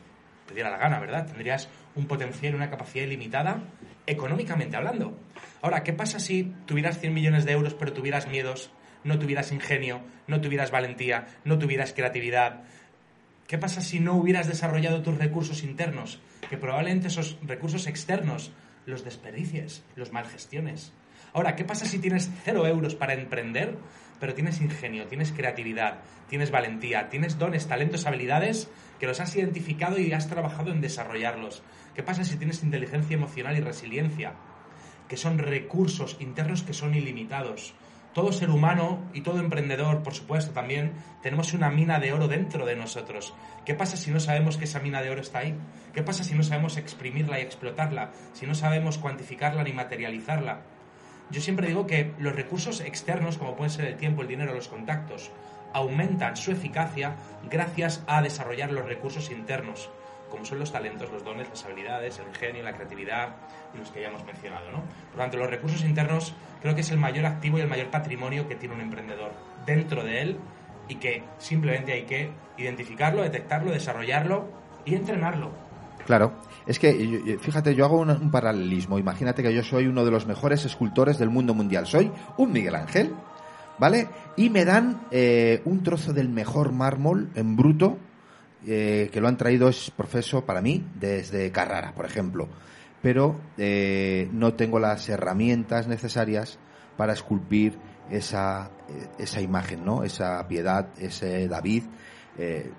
te 0.46 0.54
diera 0.54 0.70
la 0.70 0.78
gana, 0.78 1.00
¿verdad? 1.00 1.28
Tendrías 1.28 1.70
un 1.96 2.06
potencial 2.06 2.56
una 2.56 2.70
capacidad 2.70 3.06
ilimitada 3.06 3.64
económicamente 4.06 4.76
hablando. 4.76 5.18
Ahora, 5.62 5.84
¿qué 5.84 5.94
pasa 5.94 6.20
si 6.20 6.54
tuvieras 6.66 7.00
100 7.00 7.14
millones 7.14 7.46
de 7.46 7.54
euros 7.54 7.76
pero 7.76 7.94
tuvieras 7.94 8.28
miedos, 8.28 8.72
no 9.06 9.20
tuvieras 9.20 9.52
ingenio, 9.54 10.02
no 10.28 10.42
tuvieras 10.42 10.72
valentía, 10.72 11.28
no 11.46 11.60
tuvieras 11.60 11.94
creatividad? 11.94 12.64
¿Qué 13.50 13.58
pasa 13.58 13.82
si 13.82 14.00
no 14.00 14.14
hubieras 14.14 14.48
desarrollado 14.48 15.02
tus 15.02 15.18
recursos 15.18 15.64
internos? 15.64 16.20
Que 16.52 16.58
probablemente 16.60 17.08
esos 17.08 17.40
recursos 17.42 17.88
externos 17.88 18.52
los 18.86 19.04
desperdicies, 19.04 19.84
los 19.96 20.12
malgestiones. 20.14 20.94
Ahora, 21.34 21.56
¿qué 21.56 21.64
pasa 21.64 21.88
si 21.88 21.98
tienes 21.98 22.30
cero 22.44 22.68
euros 22.68 22.94
para 22.94 23.16
emprender, 23.16 23.76
pero 24.20 24.36
tienes 24.36 24.62
ingenio, 24.62 25.08
tienes 25.08 25.32
creatividad, 25.32 26.02
tienes 26.30 26.52
valentía, 26.52 27.10
tienes 27.10 27.40
dones, 27.40 27.66
talentos, 27.66 28.06
habilidades 28.06 28.70
que 29.00 29.08
los 29.08 29.20
has 29.20 29.36
identificado 29.36 29.98
y 29.98 30.14
has 30.14 30.30
trabajado 30.30 30.72
en 30.72 30.80
desarrollarlos? 30.80 31.64
¿Qué 31.96 32.04
pasa 32.04 32.26
si 32.26 32.38
tienes 32.38 32.62
inteligencia 32.62 33.16
emocional 33.16 33.58
y 33.58 33.62
resiliencia? 33.62 34.36
Que 35.08 35.18
son 35.18 35.40
recursos 35.40 36.18
internos 36.20 36.62
que 36.62 36.76
son 36.76 36.94
ilimitados. 36.94 37.74
Todo 38.20 38.34
ser 38.34 38.50
humano 38.50 39.00
y 39.14 39.22
todo 39.22 39.40
emprendedor, 39.40 40.04
por 40.04 40.14
supuesto, 40.14 40.52
también 40.52 40.92
tenemos 41.22 41.54
una 41.54 41.70
mina 41.70 42.02
de 42.02 42.12
oro 42.12 42.28
dentro 42.28 42.66
de 42.66 42.76
nosotros. 42.76 43.34
¿Qué 43.64 43.76
pasa 43.76 43.96
si 43.96 44.12
no 44.12 44.20
sabemos 44.20 44.58
que 44.58 44.66
esa 44.66 44.82
mina 44.82 45.02
de 45.02 45.10
oro 45.10 45.22
está 45.22 45.40
ahí? 45.40 45.56
¿Qué 45.94 46.04
pasa 46.04 46.26
si 46.26 46.36
no 46.36 46.44
sabemos 46.44 46.76
exprimirla 46.76 47.40
y 47.40 47.44
explotarla? 47.44 48.12
Si 48.34 48.46
no 48.46 48.56
sabemos 48.56 48.98
cuantificarla 48.98 49.64
ni 49.64 49.72
materializarla. 49.72 50.64
Yo 51.32 51.40
siempre 51.40 51.68
digo 51.68 51.88
que 51.88 52.12
los 52.20 52.36
recursos 52.36 52.82
externos, 52.82 53.38
como 53.38 53.56
pueden 53.56 53.72
ser 53.72 53.86
el 53.86 53.96
tiempo, 53.96 54.22
el 54.22 54.28
dinero, 54.28 54.54
los 54.54 54.68
contactos, 54.68 55.32
aumentan 55.72 56.36
su 56.36 56.52
eficacia 56.52 57.16
gracias 57.50 58.04
a 58.06 58.22
desarrollar 58.22 58.74
los 58.74 58.86
recursos 58.86 59.32
internos, 59.32 59.90
como 60.30 60.46
son 60.46 60.60
los 60.60 60.72
talentos, 60.72 61.12
los 61.12 61.24
dones, 61.24 61.50
las 61.50 61.66
habilidades, 61.66 62.20
el 62.20 62.28
ingenio, 62.28 62.64
la 62.64 62.74
creatividad 62.74 63.36
y 63.74 63.78
los 63.78 63.92
que 63.92 64.02
ya 64.02 64.08
hemos 64.08 64.26
mencionado. 64.26 64.72
¿no? 64.72 64.80
Por 64.80 65.16
lo 65.16 65.18
tanto, 65.20 65.38
los 65.38 65.50
recursos 65.50 65.84
internos 65.84 66.34
creo 66.62 66.76
que 66.76 66.82
es 66.82 66.92
el 66.92 66.98
mayor 66.98 67.26
activo 67.26 67.58
y 67.58 67.62
el 67.62 67.68
mayor 67.68 67.90
patrimonio 67.90 68.48
que 68.48 68.56
tiene 68.56 68.76
un 68.76 68.82
emprendedor 68.82 69.32
dentro 69.66 70.04
de 70.04 70.22
él 70.22 70.38
y 70.88 70.96
que 70.96 71.24
simplemente 71.38 71.94
hay 71.94 72.04
que 72.04 72.32
identificarlo, 72.58 73.22
detectarlo, 73.22 73.72
desarrollarlo 73.72 74.48
y 74.86 74.96
entrenarlo. 74.96 75.52
Claro, 76.06 76.34
es 76.66 76.80
que 76.80 77.38
fíjate, 77.40 77.76
yo 77.76 77.86
hago 77.86 78.00
un, 78.00 78.10
un 78.10 78.32
paralelismo. 78.32 78.98
Imagínate 78.98 79.44
que 79.44 79.54
yo 79.54 79.64
soy 79.64 79.86
uno 79.86 80.04
de 80.04 80.12
los 80.12 80.26
mejores 80.26 80.66
escultores 80.66 81.20
del 81.20 81.30
mundo 81.30 81.54
mundial. 81.54 81.86
Soy 81.86 82.12
un 82.38 82.52
Miguel 82.52 82.76
Ángel, 82.76 83.14
¿vale? 83.78 84.08
Y 84.36 84.50
me 84.50 84.66
dan 84.66 85.02
eh, 85.12 85.62
un 85.66 85.84
trozo 85.84 86.14
del 86.14 86.30
mejor 86.30 86.72
mármol 86.72 87.30
en 87.36 87.56
bruto 87.56 87.98
eh, 88.68 89.10
que 89.12 89.22
lo 89.22 89.28
han 89.28 89.38
traído 89.38 89.70
es 89.70 89.92
profeso 89.92 90.46
para 90.46 90.62
mí 90.62 90.86
desde 90.96 91.52
Carrara, 91.52 91.94
por 91.94 92.06
ejemplo. 92.06 92.48
Pero 93.02 93.40
eh, 93.58 94.28
no 94.34 94.54
tengo 94.56 94.80
las 94.80 95.08
herramientas 95.08 95.88
necesarias 95.88 96.60
para 96.98 97.14
esculpir 97.14 97.78
esa, 98.12 98.72
eh, 98.90 99.08
esa 99.20 99.42
imagen, 99.42 99.86
¿no? 99.86 100.04
Esa 100.04 100.46
piedad, 100.48 100.90
ese 100.98 101.48
David, 101.48 101.84
eh, 102.38 102.72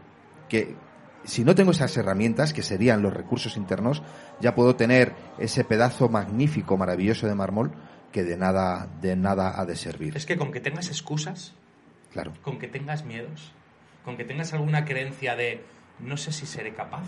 que 0.49 0.77
si 1.25 1.45
no 1.45 1.55
tengo 1.55 1.71
esas 1.71 1.97
herramientas, 1.97 2.53
que 2.53 2.63
serían 2.63 3.03
los 3.03 3.13
recursos 3.15 3.57
internos, 3.57 4.03
ya 4.41 4.55
puedo 4.55 4.77
tener 4.77 5.15
ese 5.39 5.65
pedazo 5.65 6.09
magnífico, 6.09 6.77
maravilloso 6.77 7.27
de 7.27 7.35
mármol 7.35 7.73
que 8.13 8.25
de 8.25 8.37
nada, 8.37 8.89
de 9.01 9.17
nada 9.17 9.59
ha 9.61 9.65
de 9.65 9.77
servir. 9.77 10.17
Es 10.17 10.27
que 10.27 10.37
con 10.37 10.51
que 10.51 10.61
tengas 10.61 10.89
excusas, 10.89 11.55
Claro. 12.13 12.33
con 12.43 12.59
que 12.59 12.67
tengas 12.67 13.05
miedos, 13.05 13.53
con 14.05 14.17
que 14.17 14.25
tengas 14.25 14.53
alguna 14.53 14.85
creencia 14.85 15.37
de 15.37 15.65
no 15.99 16.17
sé 16.17 16.33
si 16.33 16.47
seré 16.47 16.73
capaz, 16.73 17.05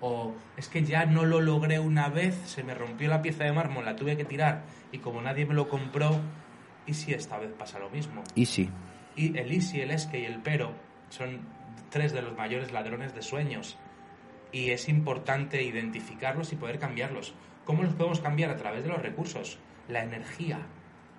o 0.00 0.34
es 0.56 0.68
que 0.68 0.82
ya 0.82 1.04
no 1.04 1.24
lo 1.24 1.40
logré 1.40 1.78
una 1.78 2.08
vez, 2.08 2.34
se 2.46 2.62
me 2.62 2.74
rompió 2.74 3.08
la 3.08 3.22
pieza 3.22 3.44
de 3.44 3.52
mármol, 3.52 3.84
la 3.84 3.96
tuve 3.96 4.16
que 4.16 4.24
tirar 4.24 4.62
y 4.92 4.98
como 4.98 5.20
nadie 5.20 5.46
me 5.46 5.54
lo 5.54 5.68
compró, 5.68 6.20
¿y 6.86 6.94
si 6.94 7.12
esta 7.12 7.38
vez 7.38 7.52
pasa 7.52 7.78
lo 7.78 7.90
mismo? 7.90 8.22
Y 8.34 8.46
sí, 8.46 8.70
Y 9.16 9.36
el 9.36 9.52
y 9.52 9.60
si, 9.60 9.80
el 9.80 9.90
es 9.90 10.06
que 10.06 10.20
y 10.20 10.24
el 10.24 10.40
pero 10.40 10.72
son 11.10 11.40
tres 11.90 12.12
de 12.12 12.22
los 12.22 12.36
mayores 12.36 12.72
ladrones 12.72 13.14
de 13.14 13.22
sueños. 13.22 13.76
Y 14.52 14.70
es 14.70 14.88
importante 14.88 15.62
identificarlos 15.62 16.52
y 16.52 16.56
poder 16.56 16.78
cambiarlos. 16.78 17.34
¿Cómo 17.64 17.82
los 17.82 17.94
podemos 17.94 18.20
cambiar? 18.20 18.50
A 18.50 18.56
través 18.56 18.82
de 18.82 18.88
los 18.88 19.00
recursos. 19.00 19.58
La 19.88 20.02
energía 20.02 20.66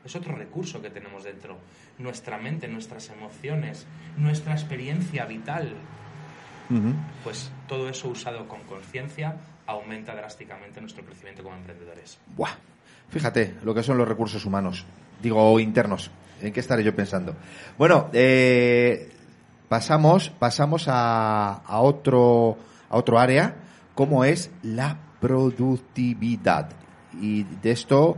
es 0.05 0.15
otro 0.15 0.35
recurso 0.35 0.81
que 0.81 0.89
tenemos 0.89 1.23
dentro. 1.23 1.57
Nuestra 1.97 2.37
mente, 2.37 2.67
nuestras 2.67 3.09
emociones, 3.09 3.85
nuestra 4.17 4.53
experiencia 4.53 5.25
vital. 5.25 5.75
Pues 7.23 7.51
todo 7.67 7.89
eso 7.89 8.07
usado 8.07 8.47
con 8.47 8.61
conciencia 8.63 9.35
aumenta 9.67 10.15
drásticamente 10.15 10.79
nuestro 10.79 11.03
crecimiento 11.03 11.43
como 11.43 11.55
emprendedores. 11.55 12.17
Buah. 12.35 12.55
Fíjate 13.09 13.55
lo 13.63 13.73
que 13.73 13.83
son 13.83 13.97
los 13.97 14.07
recursos 14.07 14.45
humanos. 14.45 14.85
Digo, 15.21 15.59
internos. 15.59 16.11
¿En 16.41 16.53
qué 16.53 16.61
estaré 16.61 16.83
yo 16.83 16.95
pensando? 16.95 17.35
Bueno, 17.77 18.09
eh, 18.13 19.11
pasamos, 19.67 20.29
pasamos 20.29 20.87
a, 20.87 21.55
a 21.55 21.81
otro, 21.81 22.57
a 22.89 22.97
otro 22.97 23.19
área, 23.19 23.55
como 23.93 24.23
es 24.23 24.49
la 24.63 24.97
productividad. 25.19 26.69
Y 27.21 27.43
de 27.43 27.71
esto, 27.71 28.17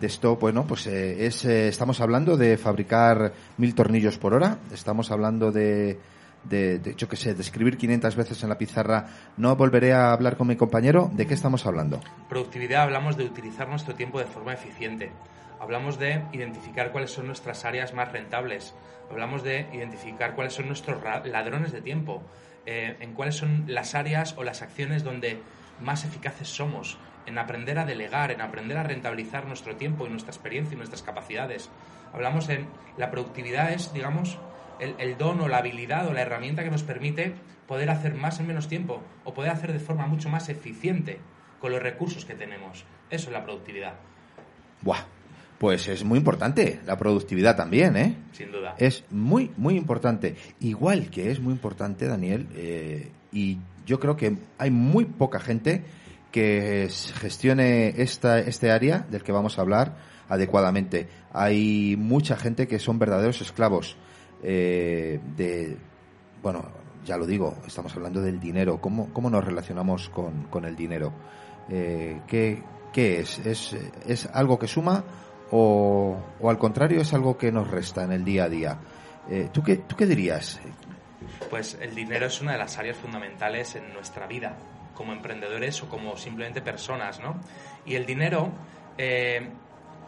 de 0.00 0.06
esto, 0.06 0.36
bueno, 0.36 0.66
pues 0.66 0.86
eh, 0.86 1.26
es, 1.26 1.44
eh, 1.44 1.68
estamos 1.68 2.00
hablando 2.00 2.36
de 2.36 2.56
fabricar 2.56 3.32
mil 3.58 3.74
tornillos 3.74 4.18
por 4.18 4.34
hora. 4.34 4.58
Estamos 4.72 5.10
hablando 5.10 5.52
de, 5.52 5.98
de, 6.44 6.78
de 6.78 6.94
yo 6.94 7.08
que 7.08 7.16
sé, 7.16 7.34
de 7.34 7.42
escribir 7.42 7.76
500 7.76 8.16
veces 8.16 8.42
en 8.42 8.48
la 8.48 8.58
pizarra. 8.58 9.06
No 9.36 9.54
volveré 9.56 9.92
a 9.92 10.12
hablar 10.12 10.36
con 10.36 10.48
mi 10.48 10.56
compañero. 10.56 11.10
¿De 11.12 11.26
qué 11.26 11.34
estamos 11.34 11.66
hablando? 11.66 12.00
Productividad 12.28 12.82
hablamos 12.82 13.16
de 13.16 13.24
utilizar 13.24 13.68
nuestro 13.68 13.94
tiempo 13.94 14.18
de 14.18 14.26
forma 14.26 14.52
eficiente. 14.54 15.12
Hablamos 15.60 15.98
de 15.98 16.24
identificar 16.32 16.90
cuáles 16.90 17.10
son 17.12 17.26
nuestras 17.26 17.64
áreas 17.64 17.94
más 17.94 18.10
rentables. 18.10 18.74
Hablamos 19.10 19.44
de 19.44 19.66
identificar 19.72 20.34
cuáles 20.34 20.54
son 20.54 20.66
nuestros 20.66 20.98
ladrones 21.26 21.70
de 21.72 21.80
tiempo. 21.82 22.22
eh, 22.66 22.96
en 23.00 23.14
cuáles 23.14 23.36
son 23.36 23.64
las 23.66 23.94
áreas 23.94 24.34
o 24.38 24.44
las 24.44 24.62
acciones 24.62 25.02
donde 25.04 25.40
más 25.80 26.04
eficaces 26.04 26.48
somos. 26.48 26.98
En 27.26 27.38
aprender 27.38 27.78
a 27.78 27.84
delegar, 27.84 28.30
en 28.30 28.40
aprender 28.40 28.76
a 28.78 28.82
rentabilizar 28.82 29.46
nuestro 29.46 29.76
tiempo 29.76 30.06
y 30.06 30.10
nuestra 30.10 30.30
experiencia 30.30 30.74
y 30.74 30.78
nuestras 30.78 31.02
capacidades. 31.02 31.70
Hablamos 32.12 32.48
en 32.48 32.66
la 32.96 33.10
productividad 33.10 33.72
es, 33.72 33.92
digamos, 33.92 34.38
el, 34.80 34.94
el 34.98 35.16
don 35.16 35.40
o 35.40 35.48
la 35.48 35.58
habilidad 35.58 36.08
o 36.08 36.12
la 36.12 36.22
herramienta 36.22 36.64
que 36.64 36.70
nos 36.70 36.82
permite 36.82 37.34
poder 37.66 37.90
hacer 37.90 38.14
más 38.14 38.40
en 38.40 38.48
menos 38.48 38.68
tiempo 38.68 39.02
o 39.24 39.34
poder 39.34 39.50
hacer 39.50 39.72
de 39.72 39.78
forma 39.78 40.06
mucho 40.06 40.28
más 40.28 40.48
eficiente 40.48 41.20
con 41.60 41.70
los 41.70 41.82
recursos 41.82 42.24
que 42.24 42.34
tenemos. 42.34 42.84
Eso 43.08 43.28
es 43.28 43.32
la 43.32 43.44
productividad, 43.44 43.94
Buah, 44.82 45.04
pues 45.58 45.86
es 45.86 46.04
muy 46.04 46.18
importante 46.18 46.80
la 46.86 46.98
productividad 46.98 47.56
también, 47.56 47.96
¿eh? 47.96 48.16
sin 48.32 48.50
duda. 48.50 48.74
Es 48.78 49.04
muy, 49.10 49.52
muy 49.56 49.76
importante. 49.76 50.34
Igual 50.60 51.08
que 51.08 51.30
es 51.30 51.40
muy 51.40 51.52
importante, 51.52 52.06
Daniel, 52.06 52.48
eh, 52.56 53.10
y 53.32 53.58
yo 53.86 54.00
creo 54.00 54.16
que 54.16 54.36
hay 54.58 54.70
muy 54.70 55.04
poca 55.04 55.38
gente 55.38 55.84
que 56.32 56.88
gestione 57.20 58.02
esta, 58.02 58.40
este 58.40 58.72
área 58.72 59.06
del 59.08 59.22
que 59.22 59.30
vamos 59.30 59.58
a 59.58 59.62
hablar 59.62 59.96
adecuadamente. 60.28 61.08
Hay 61.32 61.94
mucha 61.98 62.36
gente 62.36 62.66
que 62.66 62.78
son 62.78 62.98
verdaderos 62.98 63.40
esclavos 63.40 63.96
eh, 64.42 65.20
de, 65.36 65.76
bueno, 66.42 66.64
ya 67.04 67.16
lo 67.16 67.26
digo, 67.26 67.58
estamos 67.66 67.94
hablando 67.94 68.20
del 68.20 68.40
dinero. 68.40 68.80
¿Cómo, 68.80 69.12
cómo 69.12 69.30
nos 69.30 69.44
relacionamos 69.44 70.08
con, 70.08 70.44
con 70.44 70.64
el 70.64 70.74
dinero? 70.74 71.12
Eh, 71.68 72.22
¿qué, 72.26 72.62
qué 72.92 73.20
es? 73.20 73.38
es? 73.46 73.76
¿Es 74.06 74.26
algo 74.26 74.58
que 74.58 74.66
suma 74.66 75.04
o, 75.50 76.16
o 76.40 76.50
al 76.50 76.58
contrario 76.58 77.02
es 77.02 77.12
algo 77.12 77.36
que 77.36 77.52
nos 77.52 77.70
resta 77.70 78.04
en 78.04 78.12
el 78.12 78.24
día 78.24 78.44
a 78.44 78.48
día? 78.48 78.78
Eh, 79.28 79.50
¿tú, 79.52 79.62
qué, 79.62 79.76
¿Tú 79.76 79.96
qué 79.96 80.06
dirías? 80.06 80.60
Pues 81.50 81.78
el 81.80 81.94
dinero 81.94 82.26
es 82.26 82.40
una 82.40 82.52
de 82.52 82.58
las 82.58 82.78
áreas 82.78 82.96
fundamentales 82.96 83.76
en 83.76 83.92
nuestra 83.92 84.26
vida, 84.26 84.56
como 84.94 85.12
emprendedores 85.12 85.82
o 85.82 85.88
como 85.88 86.16
simplemente 86.16 86.62
personas, 86.62 87.20
¿no? 87.20 87.40
Y 87.84 87.94
el 87.94 88.06
dinero, 88.06 88.52
eh, 88.98 89.48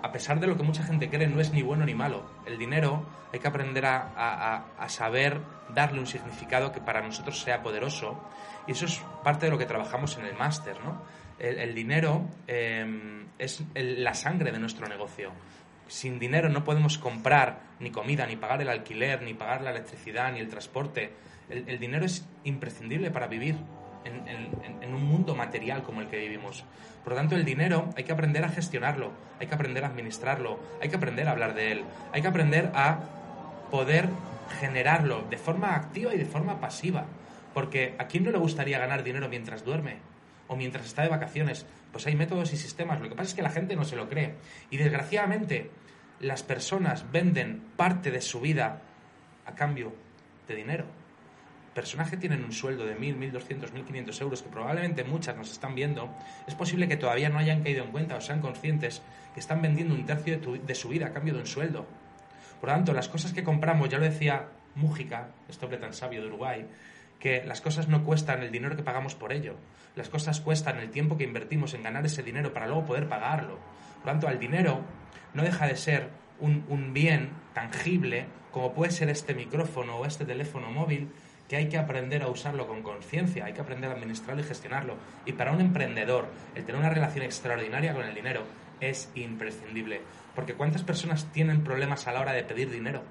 a 0.03 0.13
pesar 0.13 0.41
de 0.41 0.47
lo 0.47 0.57
que 0.57 0.63
mucha 0.63 0.83
gente 0.83 1.09
cree, 1.09 1.27
no 1.27 1.41
es 1.41 1.53
ni 1.53 1.63
bueno 1.63 1.85
ni 1.85 1.95
malo. 1.95 2.25
El 2.47 2.59
dinero 2.59 3.05
hay 3.33 3.41
que 3.41 3.49
aprender 3.49 3.85
a, 3.87 4.65
saber 4.89 5.41
darle 5.71 5.99
un 5.99 6.07
significado 6.07 6.71
que 6.71 6.81
para 6.81 7.03
nosotros 7.03 7.41
sea 7.41 7.63
poderoso. 7.63 8.23
Y 8.67 8.73
eso 8.73 8.87
es 8.87 9.03
parte 9.25 9.47
de 9.47 9.53
lo 9.53 9.59
que 9.59 9.67
trabajamos 9.67 10.17
en 10.19 10.27
el 10.27 10.35
máster, 10.35 10.77
¿no? 10.85 11.03
El, 11.39 11.75
dinero 11.75 12.29
eh, 12.47 13.27
es 13.39 13.65
la 13.75 14.15
sangre 14.15 14.53
de 14.53 14.61
nuestro 14.61 14.87
negocio. 14.87 15.33
Sin 15.89 16.19
dinero 16.19 16.49
no 16.49 16.63
podemos 16.65 16.97
comprar 16.97 17.61
ni 17.81 17.91
comida, 17.91 18.25
ni 18.25 18.37
pagar 18.37 18.63
el 18.63 18.69
alquiler, 18.69 19.21
ni 19.23 19.35
pagar 19.35 19.63
la 19.63 19.71
electricidad, 19.71 20.33
ni 20.33 20.39
el 20.39 20.49
transporte. 20.49 21.13
El 21.51 21.79
dinero 21.79 22.07
es 22.07 22.25
imprescindible 22.45 23.11
para 23.11 23.27
vivir. 23.27 23.57
En, 24.05 24.95
un 24.95 25.05
mundo 25.05 25.35
material 25.35 25.83
como 25.83 26.01
el 26.01 26.09
que 26.09 26.19
vivimos. 26.19 26.65
Por 27.03 27.15
lo 27.15 27.17
tanto, 27.19 27.35
el 27.35 27.45
dinero 27.45 27.91
hay 27.97 28.05
que 28.05 28.13
aprender 28.13 28.45
a 28.45 28.49
gestionarlo, 28.49 29.13
hay 29.41 29.47
que 29.47 29.55
aprender 29.55 29.85
a 29.85 29.89
administrarlo, 29.89 30.61
hay 30.81 30.89
que 30.89 30.97
aprender 30.97 31.27
a 31.27 31.33
hablar 31.33 31.55
de 31.55 31.73
él, 31.73 31.85
hay 32.13 32.23
que 32.23 32.29
aprender 32.29 32.71
a 32.75 33.01
poder 33.71 34.09
generarlo 34.61 35.23
de 35.29 35.37
forma 35.37 35.75
activa 35.75 36.15
y 36.15 36.19
de 36.19 36.27
forma 36.27 36.61
pasiva. 36.61 37.07
Porque 37.53 37.95
¿a 37.99 38.07
quién 38.07 38.25
no 38.25 38.31
le 38.31 38.39
gustaría 38.39 38.79
ganar 38.79 39.03
dinero 39.03 39.29
mientras 39.29 39.65
duerme? 39.65 39.99
O 40.49 40.57
mientras 40.57 40.87
está 40.87 41.03
de 41.03 41.09
vacaciones. 41.09 41.67
Pues 41.93 42.07
hay 42.07 42.17
métodos 42.17 42.53
y 42.53 42.57
sistemas. 42.57 43.01
Lo 43.01 43.09
que 43.09 43.15
pasa 43.15 43.31
es 43.31 43.35
que 43.35 43.43
la 43.43 43.51
gente 43.51 43.77
no 43.77 43.85
se 43.85 43.97
lo 43.97 44.09
cree. 44.09 44.35
Y 44.71 44.77
desgraciadamente, 44.77 45.71
las 46.21 46.43
personas 46.43 47.11
venden 47.11 47.63
parte 47.77 48.11
de 48.11 48.21
su 48.21 48.41
vida 48.41 48.83
a 49.47 49.55
cambio 49.55 49.95
de 50.49 50.57
dinero. 50.57 50.85
Personas 51.75 52.09
que 52.09 52.17
tienen 52.17 52.45
un 52.45 52.53
sueldo 52.53 52.87
de 52.87 52.97
1.000, 52.97 53.33
1.200, 53.33 53.73
1.500 53.73 54.21
euros, 54.23 54.43
que 54.43 54.49
probablemente 54.49 55.03
muchas 55.03 55.37
nos 55.37 55.51
están 55.51 55.75
viendo, 55.75 56.09
es 56.47 56.55
posible 56.55 56.87
que 56.87 56.97
todavía 56.97 57.29
no 57.29 57.39
hayan 57.39 57.63
caído 57.65 57.83
en 57.83 57.91
cuenta 57.91 58.17
o 58.17 58.21
sean 58.21 58.41
conscientes 58.41 59.03
que 59.35 59.41
están 59.41 59.61
vendiendo 59.61 59.95
un 59.95 60.07
tercio 60.07 60.39
de, 60.39 60.75
su 60.75 60.89
vida 60.89 61.07
a 61.07 61.13
cambio 61.13 61.35
de 61.35 61.41
un 61.41 61.47
sueldo. 61.47 61.87
Por 62.61 62.69
lo 62.69 62.77
tanto, 62.77 62.93
las 62.93 63.09
cosas 63.09 63.33
que 63.33 63.43
compramos, 63.43 63.89
ya 63.89 63.99
lo 63.99 64.05
decía 64.05 64.49
Mújica, 64.77 65.31
este 65.49 65.65
hombre 65.65 65.79
tan 65.79 65.93
sabio 65.93 66.21
de 66.21 66.29
Uruguay, 66.29 66.67
que 67.19 67.45
las 67.45 67.61
cosas 67.61 67.89
no 67.89 68.05
cuestan 68.05 68.43
el 68.43 68.53
dinero 68.53 68.77
que 68.77 68.83
pagamos 68.83 69.17
por 69.17 69.33
ello. 69.33 69.57
Las 69.97 70.09
cosas 70.09 70.41
cuestan 70.41 70.79
el 70.79 70.91
tiempo 70.91 71.17
que 71.17 71.25
invertimos 71.25 71.75
en 71.75 71.83
ganar 71.83 72.07
ese 72.07 72.23
dinero 72.23 72.53
para 72.53 72.67
luego 72.67 72.87
poder 72.87 73.09
pagarlo. 73.09 73.59
Por 73.99 74.07
lo 74.07 74.13
tanto, 74.13 74.29
el 74.29 74.39
dinero 74.39 74.81
no 75.33 75.43
deja 75.43 75.67
de 75.67 75.77
ser 75.77 76.09
un, 76.39 76.65
un 76.69 76.93
bien 76.93 77.31
tangible 77.53 78.27
como 78.55 78.73
puede 78.73 78.93
ser 78.93 79.11
este 79.11 79.35
micrófono 79.35 79.97
o 79.97 80.07
este 80.07 80.25
teléfono 80.25 80.71
móvil 80.71 81.11
que 81.49 81.57
hay 81.57 81.69
que 81.69 81.79
aprender 81.79 82.23
a 82.23 82.29
usarlo 82.29 82.67
con 82.67 82.83
conciencia, 82.83 83.45
hay 83.45 83.53
que 83.53 83.61
aprender 83.61 83.91
a 83.91 83.95
administrarlo 83.95 84.43
y 84.43 84.47
gestionarlo. 84.47 84.97
Y 85.27 85.33
para 85.33 85.53
un 85.53 85.61
emprendedor, 85.61 86.27
el 86.55 86.65
tener 86.65 86.81
una 86.81 86.91
relación 86.91 87.25
extraordinaria 87.25 87.95
con 87.95 88.05
el 88.05 88.15
dinero 88.15 88.43
es 88.81 89.11
imprescindible. 89.15 90.01
Porque 90.35 90.55
¿cuántas 90.55 90.83
personas 90.83 91.27
tienen 91.33 91.63
problemas 91.63 92.07
a 92.07 92.13
la 92.13 92.21
hora 92.21 92.33
de 92.33 92.45
pedir 92.45 92.71
dinero? 92.71 93.03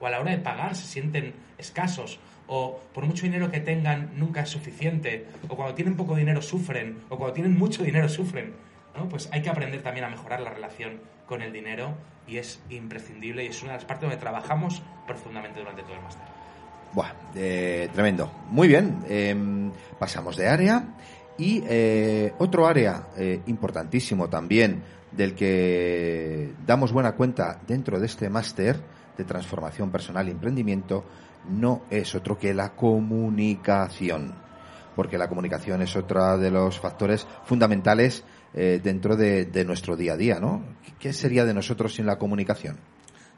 O 0.00 0.06
a 0.06 0.10
la 0.10 0.20
hora 0.20 0.32
de 0.32 0.38
pagar 0.38 0.74
se 0.74 0.86
sienten 0.86 1.34
escasos. 1.58 2.18
O 2.46 2.80
por 2.92 3.04
mucho 3.04 3.22
dinero 3.22 3.50
que 3.50 3.60
tengan 3.60 4.10
nunca 4.16 4.42
es 4.42 4.48
suficiente. 4.48 5.26
O 5.48 5.56
cuando 5.56 5.74
tienen 5.74 5.96
poco 5.96 6.16
dinero 6.16 6.42
sufren. 6.42 7.02
O 7.08 7.16
cuando 7.16 7.34
tienen 7.34 7.56
mucho 7.56 7.82
dinero 7.82 8.08
sufren. 8.08 8.54
¿no? 8.96 9.08
Pues 9.08 9.28
hay 9.32 9.42
que 9.42 9.50
aprender 9.50 9.82
también 9.82 10.04
a 10.04 10.10
mejorar 10.10 10.40
la 10.40 10.50
relación 10.50 11.00
con 11.26 11.42
el 11.42 11.52
dinero 11.52 11.94
y 12.26 12.38
es 12.38 12.60
imprescindible 12.70 13.44
y 13.44 13.48
es 13.48 13.62
una 13.62 13.72
de 13.72 13.78
las 13.78 13.84
partes 13.84 14.02
donde 14.02 14.16
trabajamos 14.16 14.82
profundamente 15.06 15.60
durante 15.60 15.82
todo 15.82 15.94
el 15.94 16.02
máster. 16.02 16.29
Buah, 16.92 17.12
eh, 17.34 17.88
tremendo. 17.92 18.30
Muy 18.50 18.66
bien, 18.68 18.98
em, 19.08 19.70
pasamos 19.98 20.36
de 20.36 20.48
área 20.48 20.96
y 21.38 21.62
eh, 21.66 22.34
otro 22.38 22.66
área 22.66 23.08
eh, 23.16 23.40
importantísimo 23.46 24.28
también 24.28 24.82
del 25.12 25.34
que 25.34 26.52
damos 26.66 26.92
buena 26.92 27.12
cuenta 27.12 27.60
dentro 27.66 27.98
de 27.98 28.06
este 28.06 28.28
máster 28.28 28.80
de 29.16 29.24
transformación 29.24 29.90
personal 29.90 30.28
y 30.28 30.32
emprendimiento 30.32 31.04
no 31.48 31.82
es 31.90 32.14
otro 32.14 32.38
que 32.38 32.52
la 32.52 32.74
comunicación, 32.74 34.34
porque 34.94 35.16
la 35.16 35.28
comunicación 35.28 35.82
es 35.82 35.96
otro 35.96 36.38
de 36.38 36.50
los 36.50 36.78
factores 36.78 37.26
fundamentales 37.44 38.24
eh, 38.52 38.80
dentro 38.82 39.16
de, 39.16 39.46
de 39.46 39.64
nuestro 39.64 39.96
día 39.96 40.14
a 40.14 40.16
día, 40.16 40.40
¿no? 40.40 40.62
¿Qué 40.98 41.12
sería 41.12 41.44
de 41.44 41.54
nosotros 41.54 41.94
sin 41.94 42.06
la 42.06 42.18
comunicación? 42.18 42.78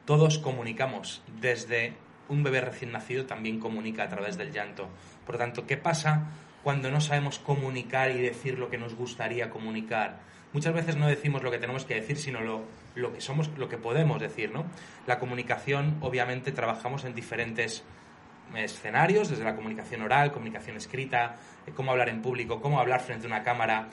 Todos 0.05 0.39
comunicamos. 0.39 1.23
Desde 1.41 1.95
un 2.33 2.43
bebé 2.43 2.61
recién 2.61 2.93
nacido 2.93 3.27
también 3.27 3.61
comunica 3.61 4.05
a 4.05 4.09
través 4.09 4.37
del 4.37 4.53
llanto. 4.53 4.89
Por 5.25 5.35
lo 5.35 5.39
tanto, 5.39 5.67
¿qué 5.67 5.77
pasa 5.77 6.31
cuando 6.63 6.91
no 6.91 7.01
sabemos 7.01 7.39
comunicar 7.39 8.11
y 8.11 8.21
decir 8.21 8.59
lo 8.59 8.71
que 8.71 8.79
nos 8.79 8.95
gustaría 8.95 9.51
comunicar? 9.51 10.21
Muchas 10.53 10.75
veces 10.75 10.97
no 10.97 11.07
decimos 11.07 11.43
lo 11.43 11.51
que 11.51 11.59
tenemos 11.59 11.85
que 11.85 11.95
decir, 11.95 12.17
sino 12.17 12.41
lo, 12.41 13.13
que 13.13 13.21
somos, 13.21 13.49
lo 13.57 13.69
que 13.69 13.79
podemos 13.79 14.21
decir, 14.21 14.53
¿no? 14.53 14.67
La 15.07 15.19
comunicación, 15.19 15.97
obviamente, 16.01 16.53
trabajamos 16.53 17.05
en 17.05 17.15
diferentes 17.15 17.85
escenarios, 18.55 19.31
desde 19.31 19.45
la 19.45 19.57
comunicación 19.57 20.03
oral, 20.03 20.31
comunicación 20.31 20.77
escrita, 20.77 21.37
eh, 21.67 21.73
cómo 21.75 21.93
hablar 21.93 22.11
en 22.11 22.21
público, 22.21 22.61
cómo 22.61 22.81
hablar 22.81 23.01
frente 23.01 23.27
a 23.27 23.29
una 23.29 23.43
cámara, 23.43 23.89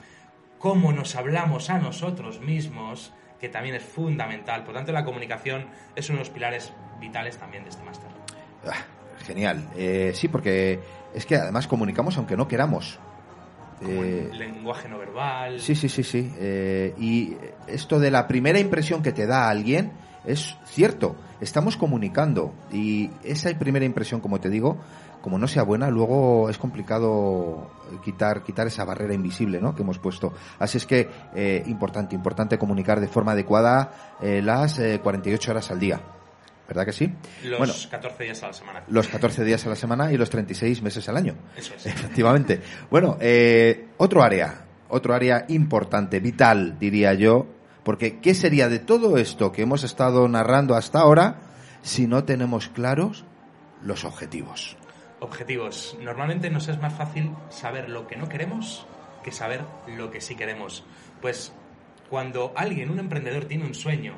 cómo 0.58 0.92
nos 0.92 1.16
hablamos 1.16 1.70
a 1.70 1.78
nosotros 1.78 2.40
mismos, 2.40 3.12
que 3.40 3.48
también 3.48 3.74
es 3.74 3.82
fundamental. 3.82 4.64
Por 4.64 4.74
tanto, 4.74 4.92
la 4.92 5.04
comunicación 5.04 5.66
es 5.96 6.10
uno 6.10 6.18
de 6.18 6.24
los 6.24 6.30
pilares 6.30 6.74
vitales 7.00 7.38
también 7.38 7.64
de 7.64 7.70
este 7.70 7.82
máster. 7.82 8.19
Ah, 8.66 8.84
genial. 9.24 9.68
Eh, 9.76 10.12
sí, 10.14 10.28
porque 10.28 10.80
es 11.14 11.26
que 11.26 11.36
además 11.36 11.66
comunicamos 11.66 12.16
aunque 12.16 12.36
no 12.36 12.48
queramos. 12.48 12.98
Como 13.78 14.04
Eh, 14.04 14.28
el 14.30 14.38
lenguaje 14.38 14.88
no 14.88 14.98
verbal. 14.98 15.58
sí, 15.58 15.74
sí, 15.74 15.88
sí, 15.88 16.02
sí. 16.02 16.32
Eh, 16.38 16.94
y 16.98 17.36
esto 17.66 17.98
de 17.98 18.10
la 18.10 18.26
primera 18.26 18.58
impresión 18.58 19.02
que 19.02 19.12
te 19.12 19.26
da 19.26 19.48
alguien 19.48 19.92
es 20.24 20.56
cierto. 20.66 21.16
Estamos 21.40 21.76
comunicando 21.76 22.52
y 22.70 23.10
esa 23.24 23.48
primera 23.58 23.86
impresión, 23.86 24.20
como 24.20 24.38
te 24.40 24.50
digo, 24.50 24.76
como 25.22 25.38
no 25.38 25.48
sea 25.48 25.62
buena, 25.62 25.90
luego 25.90 26.50
es 26.50 26.58
complicado 26.58 27.70
quitar 28.04 28.42
quitar 28.42 28.66
esa 28.66 28.84
barrera 28.84 29.14
invisible, 29.14 29.60
¿no? 29.60 29.74
Que 29.74 29.82
hemos 29.82 29.98
puesto. 29.98 30.32
Así 30.58 30.78
es 30.78 30.86
que 30.86 31.08
eh, 31.34 31.62
importante, 31.66 32.14
importante 32.14 32.58
comunicar 32.58 33.00
de 33.00 33.08
forma 33.08 33.32
adecuada 33.32 34.16
eh, 34.20 34.42
las 34.42 34.78
eh, 34.78 35.00
48 35.02 35.50
horas 35.50 35.70
al 35.70 35.80
día. 35.80 36.00
¿Verdad 36.70 36.86
que 36.86 36.92
sí? 36.92 37.12
Los 37.42 37.58
Bueno, 37.58 37.74
14 37.90 38.22
días 38.22 38.40
a 38.44 38.46
la 38.46 38.52
semana. 38.52 38.84
los 38.86 39.08
14 39.08 39.44
días 39.44 39.66
a 39.66 39.70
la 39.70 39.74
semana 39.74 40.12
y 40.12 40.16
los 40.16 40.30
36 40.30 40.82
meses 40.82 41.08
al 41.08 41.16
año. 41.16 41.34
Eso 41.56 41.74
es. 41.74 41.84
Efectivamente. 41.84 42.60
Bueno, 42.88 43.18
eh, 43.20 43.88
otro 43.96 44.22
área, 44.22 44.66
otro 44.88 45.12
área 45.12 45.46
importante, 45.48 46.20
vital, 46.20 46.78
diría 46.78 47.12
yo, 47.14 47.48
porque 47.82 48.20
¿qué 48.20 48.34
sería 48.34 48.68
de 48.68 48.78
todo 48.78 49.18
esto 49.18 49.50
que 49.50 49.62
hemos 49.62 49.82
estado 49.82 50.28
narrando 50.28 50.76
hasta 50.76 51.00
ahora 51.00 51.40
si 51.82 52.06
no 52.06 52.22
tenemos 52.22 52.68
claros 52.68 53.24
los 53.82 54.04
objetivos? 54.04 54.76
Objetivos. 55.18 55.98
Normalmente 56.00 56.50
nos 56.50 56.68
es 56.68 56.80
más 56.80 56.94
fácil 56.94 57.32
saber 57.48 57.88
lo 57.88 58.06
que 58.06 58.14
no 58.14 58.28
queremos 58.28 58.86
que 59.24 59.32
saber 59.32 59.64
lo 59.96 60.12
que 60.12 60.20
sí 60.20 60.34
queremos. 60.36 60.84
Pues 61.20 61.52
cuando 62.08 62.52
alguien, 62.56 62.90
un 62.90 63.00
emprendedor, 63.00 63.44
tiene 63.46 63.64
un 63.64 63.74
sueño, 63.74 64.14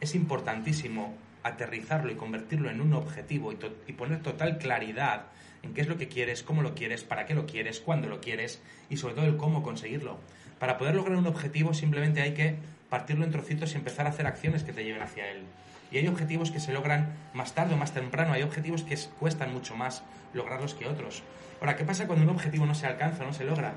es 0.00 0.14
importantísimo 0.14 1.14
aterrizarlo 1.42 2.10
y 2.10 2.16
convertirlo 2.16 2.70
en 2.70 2.80
un 2.80 2.92
objetivo 2.94 3.52
y, 3.52 3.92
poner 3.92 4.22
total 4.22 4.58
claridad 4.58 5.26
en 5.62 5.74
qué 5.74 5.80
es 5.82 5.88
lo 5.88 5.98
que 5.98 6.08
quieres, 6.08 6.42
cómo 6.42 6.62
lo 6.62 6.74
quieres, 6.74 7.04
para 7.04 7.26
qué 7.26 7.34
lo 7.34 7.46
quieres, 7.46 7.80
cuándo 7.80 8.08
lo 8.08 8.20
quieres 8.20 8.62
y 8.88 8.96
sobre 8.96 9.14
todo 9.14 9.26
el 9.26 9.36
cómo 9.36 9.62
conseguirlo. 9.62 10.18
Para 10.58 10.78
poder 10.78 10.94
lograr 10.94 11.16
un 11.16 11.26
objetivo 11.26 11.74
simplemente 11.74 12.22
hay 12.22 12.34
que 12.34 12.56
partirlo 12.88 13.24
en 13.24 13.30
trocitos 13.30 13.72
y 13.72 13.76
empezar 13.76 14.06
a 14.06 14.10
hacer 14.10 14.26
acciones 14.26 14.62
que 14.62 14.72
te 14.72 14.84
lleven 14.84 15.02
hacia 15.02 15.30
él. 15.30 15.44
Y 15.92 15.98
hay 15.98 16.06
objetivos 16.08 16.50
que 16.50 16.60
se 16.60 16.72
logran 16.72 17.14
más 17.34 17.54
tarde 17.54 17.74
o 17.74 17.76
más 17.76 17.92
temprano, 17.92 18.32
hay 18.32 18.42
objetivos 18.42 18.84
que 18.84 18.94
es- 18.94 19.10
cuestan 19.18 19.52
mucho 19.52 19.74
más 19.76 20.02
lograrlos 20.34 20.74
que 20.74 20.86
otros. 20.86 21.22
Ahora, 21.60 21.76
¿qué 21.76 21.84
pasa 21.84 22.06
cuando 22.06 22.24
un 22.24 22.30
objetivo 22.30 22.64
no 22.66 22.74
se 22.74 22.86
alcanza, 22.86 23.24
no 23.24 23.32
se 23.32 23.44
logra? 23.44 23.74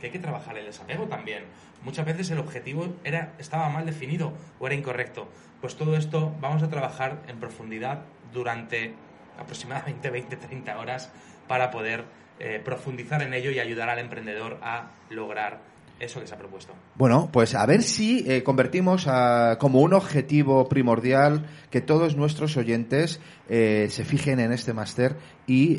Que 0.00 0.06
hay 0.06 0.12
que 0.12 0.18
trabajar 0.18 0.56
el 0.58 0.66
desapego 0.66 1.06
también. 1.06 1.44
Muchas 1.82 2.04
veces 2.06 2.30
el 2.30 2.38
objetivo 2.38 2.94
era, 3.04 3.34
estaba 3.38 3.68
mal 3.68 3.86
definido 3.86 4.32
o 4.58 4.66
era 4.66 4.74
incorrecto. 4.74 5.28
Pues 5.60 5.76
todo 5.76 5.96
esto 5.96 6.34
vamos 6.40 6.62
a 6.62 6.68
trabajar 6.68 7.22
en 7.28 7.38
profundidad 7.38 8.02
durante 8.32 8.94
aproximadamente 9.38 10.12
20-30 10.12 10.76
horas 10.76 11.10
para 11.48 11.70
poder 11.70 12.04
eh, 12.38 12.60
profundizar 12.64 13.22
en 13.22 13.32
ello 13.34 13.50
y 13.50 13.58
ayudar 13.60 13.88
al 13.88 13.98
emprendedor 13.98 14.58
a 14.62 14.90
lograr 15.10 15.60
eso 15.98 16.20
que 16.20 16.26
se 16.26 16.34
ha 16.34 16.38
propuesto. 16.38 16.74
Bueno, 16.96 17.30
pues 17.32 17.54
a 17.54 17.64
ver 17.64 17.82
si 17.82 18.22
eh, 18.30 18.42
convertimos 18.42 19.06
a- 19.08 19.56
como 19.58 19.80
un 19.80 19.94
objetivo 19.94 20.68
primordial 20.68 21.46
que 21.70 21.80
todos 21.80 22.16
nuestros 22.16 22.58
oyentes 22.58 23.18
eh, 23.48 23.86
se 23.88 24.04
fijen 24.04 24.38
en 24.40 24.52
este 24.52 24.74
máster 24.74 25.16
y 25.46 25.76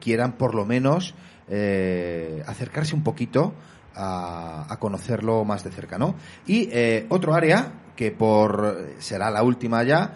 quieran 0.00 0.32
por 0.38 0.54
lo 0.54 0.64
menos 0.64 1.14
eh, 1.48 2.42
acercarse 2.46 2.94
un 2.94 3.02
poquito 3.02 3.52
a, 3.94 4.66
a 4.72 4.78
conocerlo 4.78 5.44
más 5.44 5.64
de 5.64 5.70
cerca, 5.70 5.98
¿no? 5.98 6.14
Y 6.46 6.68
eh, 6.72 7.06
otro 7.08 7.34
área 7.34 7.72
que 7.96 8.10
por 8.10 8.94
será 8.98 9.30
la 9.30 9.42
última 9.42 9.82
ya, 9.82 10.14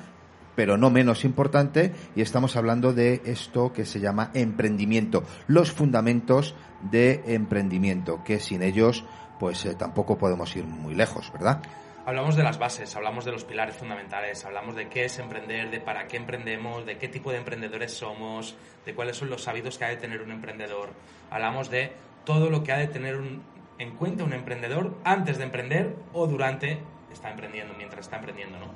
pero 0.54 0.78
no 0.78 0.90
menos 0.90 1.24
importante, 1.24 1.92
y 2.16 2.22
estamos 2.22 2.56
hablando 2.56 2.92
de 2.92 3.20
esto 3.26 3.72
que 3.72 3.84
se 3.84 4.00
llama 4.00 4.30
emprendimiento, 4.34 5.22
los 5.46 5.70
fundamentos 5.70 6.54
de 6.90 7.22
emprendimiento, 7.26 8.24
que 8.24 8.40
sin 8.40 8.62
ellos 8.62 9.04
pues 9.38 9.64
eh, 9.66 9.74
tampoco 9.74 10.16
podemos 10.16 10.56
ir 10.56 10.64
muy 10.64 10.94
lejos, 10.94 11.30
¿verdad? 11.32 11.62
Hablamos 12.06 12.36
de 12.36 12.44
las 12.44 12.58
bases, 12.58 12.94
hablamos 12.94 13.24
de 13.24 13.32
los 13.32 13.44
pilares 13.44 13.74
fundamentales, 13.76 14.44
hablamos 14.44 14.76
de 14.76 14.88
qué 14.88 15.06
es 15.06 15.18
emprender, 15.18 15.70
de 15.72 15.80
para 15.80 16.06
qué 16.06 16.16
emprendemos, 16.16 16.86
de 16.86 16.98
qué 16.98 17.08
tipo 17.08 17.32
de 17.32 17.38
emprendedores 17.38 17.94
somos, 17.94 18.56
de 18.84 18.94
cuáles 18.94 19.16
son 19.16 19.28
los 19.28 19.48
hábitos 19.48 19.76
que 19.76 19.86
ha 19.86 19.88
de 19.88 19.96
tener 19.96 20.22
un 20.22 20.30
emprendedor. 20.30 20.90
Hablamos 21.30 21.68
de 21.68 21.92
todo 22.24 22.48
lo 22.48 22.62
que 22.62 22.70
ha 22.70 22.76
de 22.76 22.86
tener 22.86 23.16
un- 23.16 23.42
en 23.78 23.96
cuenta 23.96 24.22
un 24.22 24.32
emprendedor 24.34 24.96
antes 25.02 25.36
de 25.38 25.44
emprender 25.44 25.96
o 26.12 26.28
durante 26.28 26.78
está 27.12 27.30
emprendiendo, 27.30 27.74
mientras 27.74 28.06
está 28.06 28.16
emprendiendo, 28.16 28.56
¿no? 28.60 28.70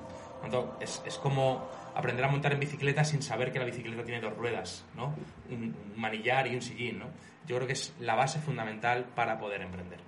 Es 0.81 1.18
como 1.22 1.68
aprender 1.95 2.24
a 2.24 2.28
montar 2.28 2.53
en 2.53 2.59
bicicleta 2.61 3.05
sin 3.05 3.22
saber 3.22 3.53
que 3.53 3.61
la 3.61 3.64
bicicleta 3.64 4.03
tiene 4.03 4.20
dos 4.20 4.37
ruedas, 4.37 4.85
¿no? 4.97 5.14
Un, 5.51 5.76
un 5.76 5.93
manillar 6.01 6.49
y 6.49 6.57
un 6.57 6.62
sillín, 6.62 6.99
¿no? 6.99 7.07
Yo 7.47 7.57
creo 7.57 7.66
que 7.68 7.74
es 7.74 7.95
la 8.01 8.16
base 8.16 8.41
fundamental 8.41 9.05
para 9.14 9.39
poder 9.39 9.61
emprender. 9.62 10.01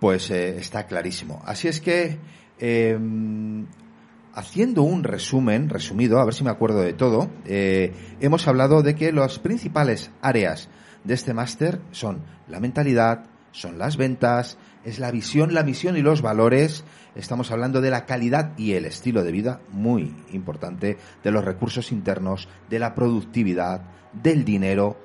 Pues 0.00 0.30
eh, 0.30 0.58
está 0.58 0.86
clarísimo. 0.86 1.42
Así 1.44 1.68
es 1.68 1.80
que, 1.80 2.18
eh, 2.58 2.98
haciendo 4.32 4.82
un 4.82 5.02
resumen, 5.02 5.68
resumido, 5.68 6.20
a 6.20 6.24
ver 6.24 6.34
si 6.34 6.44
me 6.44 6.50
acuerdo 6.50 6.80
de 6.80 6.92
todo, 6.92 7.28
eh, 7.44 7.92
hemos 8.20 8.46
hablado 8.46 8.82
de 8.82 8.94
que 8.94 9.12
las 9.12 9.40
principales 9.40 10.12
áreas 10.22 10.68
de 11.02 11.14
este 11.14 11.34
máster 11.34 11.80
son 11.90 12.22
la 12.46 12.60
mentalidad, 12.60 13.24
son 13.50 13.78
las 13.78 13.96
ventas, 13.96 14.58
es 14.84 15.00
la 15.00 15.10
visión, 15.10 15.54
la 15.54 15.64
misión 15.64 15.96
y 15.96 16.02
los 16.02 16.22
valores. 16.22 16.84
Estamos 17.16 17.50
hablando 17.50 17.80
de 17.80 17.90
la 17.90 18.06
calidad 18.06 18.56
y 18.56 18.74
el 18.74 18.84
estilo 18.84 19.24
de 19.24 19.32
vida, 19.32 19.60
muy 19.70 20.14
importante, 20.32 20.98
de 21.24 21.30
los 21.32 21.44
recursos 21.44 21.90
internos, 21.90 22.48
de 22.70 22.78
la 22.78 22.94
productividad, 22.94 23.82
del 24.12 24.44
dinero, 24.44 24.96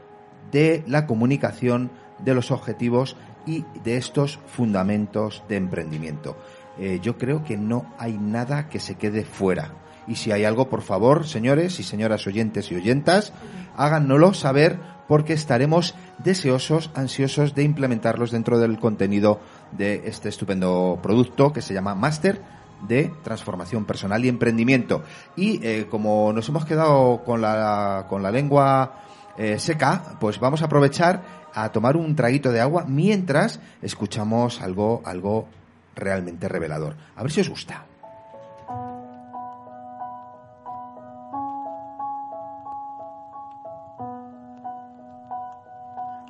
de 0.51 0.83
la 0.85 1.07
comunicación, 1.07 1.91
de 2.23 2.35
los 2.35 2.51
objetivos 2.51 3.17
y 3.45 3.65
de 3.83 3.97
estos 3.97 4.39
fundamentos 4.47 5.43
de 5.47 5.57
emprendimiento. 5.57 6.37
Eh, 6.77 6.99
yo 7.01 7.17
creo 7.17 7.43
que 7.43 7.57
no 7.57 7.85
hay 7.97 8.13
nada 8.13 8.69
que 8.69 8.79
se 8.79 8.95
quede 8.95 9.23
fuera. 9.23 9.71
Y 10.07 10.15
si 10.15 10.31
hay 10.31 10.43
algo, 10.43 10.69
por 10.69 10.81
favor, 10.81 11.25
señores 11.25 11.79
y 11.79 11.83
señoras 11.83 12.27
oyentes 12.27 12.71
y 12.71 12.75
oyentas, 12.75 13.31
háganoslo 13.77 14.33
saber 14.33 14.79
porque 15.07 15.33
estaremos 15.33 15.95
deseosos, 16.17 16.91
ansiosos 16.95 17.55
de 17.55 17.63
implementarlos 17.63 18.31
dentro 18.31 18.59
del 18.59 18.79
contenido 18.79 19.39
de 19.71 20.03
este 20.05 20.29
estupendo 20.29 20.99
producto 21.01 21.53
que 21.53 21.61
se 21.61 21.73
llama 21.73 21.95
Master 21.95 22.41
de 22.87 23.13
transformación 23.23 23.85
personal 23.85 24.23
y 24.25 24.29
emprendimiento. 24.29 25.03
Y 25.35 25.65
eh, 25.65 25.87
como 25.89 26.33
nos 26.33 26.49
hemos 26.49 26.65
quedado 26.65 27.23
con 27.23 27.41
la, 27.41 28.05
con 28.09 28.23
la 28.23 28.31
lengua 28.31 29.03
eh, 29.37 29.57
seca, 29.57 30.17
pues 30.19 30.39
vamos 30.39 30.61
a 30.61 30.65
aprovechar 30.65 31.42
a 31.53 31.71
tomar 31.71 31.97
un 31.97 32.15
traguito 32.15 32.51
de 32.51 32.61
agua 32.61 32.85
mientras 32.87 33.59
escuchamos 33.81 34.61
algo, 34.61 35.01
algo 35.05 35.47
realmente 35.95 36.47
revelador. 36.47 36.95
A 37.15 37.23
ver 37.23 37.31
si 37.31 37.41
os 37.41 37.49
gusta. 37.49 37.85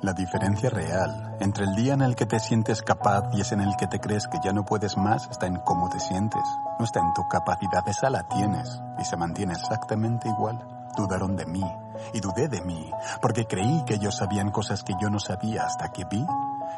La 0.02 0.12
diferencia 0.12 0.68
real 0.68 1.34
entre 1.40 1.64
el 1.64 1.74
día 1.76 1.94
en 1.94 2.02
el 2.02 2.14
que 2.14 2.26
te 2.26 2.38
sientes 2.38 2.82
capaz 2.82 3.30
y 3.32 3.40
es 3.40 3.52
en 3.52 3.62
el 3.62 3.74
que 3.76 3.86
te 3.86 4.00
crees 4.00 4.28
que 4.28 4.38
ya 4.44 4.52
no 4.52 4.66
puedes 4.66 4.98
más 4.98 5.26
está 5.30 5.46
en 5.46 5.56
cómo 5.56 5.88
te 5.88 5.98
sientes. 5.98 6.42
No 6.78 6.84
está 6.84 7.00
en 7.00 7.14
tu 7.14 7.26
capacidad, 7.26 7.88
esa 7.88 8.10
la 8.10 8.28
tienes 8.28 8.82
y 9.00 9.04
se 9.04 9.16
mantiene 9.16 9.54
exactamente 9.54 10.28
igual. 10.28 10.62
Dudaron 10.94 11.36
de 11.36 11.46
mí 11.46 11.64
y 12.12 12.20
dudé 12.20 12.48
de 12.48 12.60
mí 12.62 12.90
porque 13.20 13.46
creí 13.46 13.84
que 13.84 13.94
ellos 13.94 14.16
sabían 14.16 14.50
cosas 14.50 14.82
que 14.82 14.94
yo 15.00 15.10
no 15.10 15.18
sabía 15.18 15.64
hasta 15.64 15.92
que 15.92 16.04
vi 16.04 16.24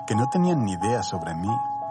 que 0.06 0.14
no 0.14 0.28
tenían 0.28 0.64
ni 0.64 0.72
idea 0.72 1.02
sobre 1.02 1.34
mí 1.34 1.50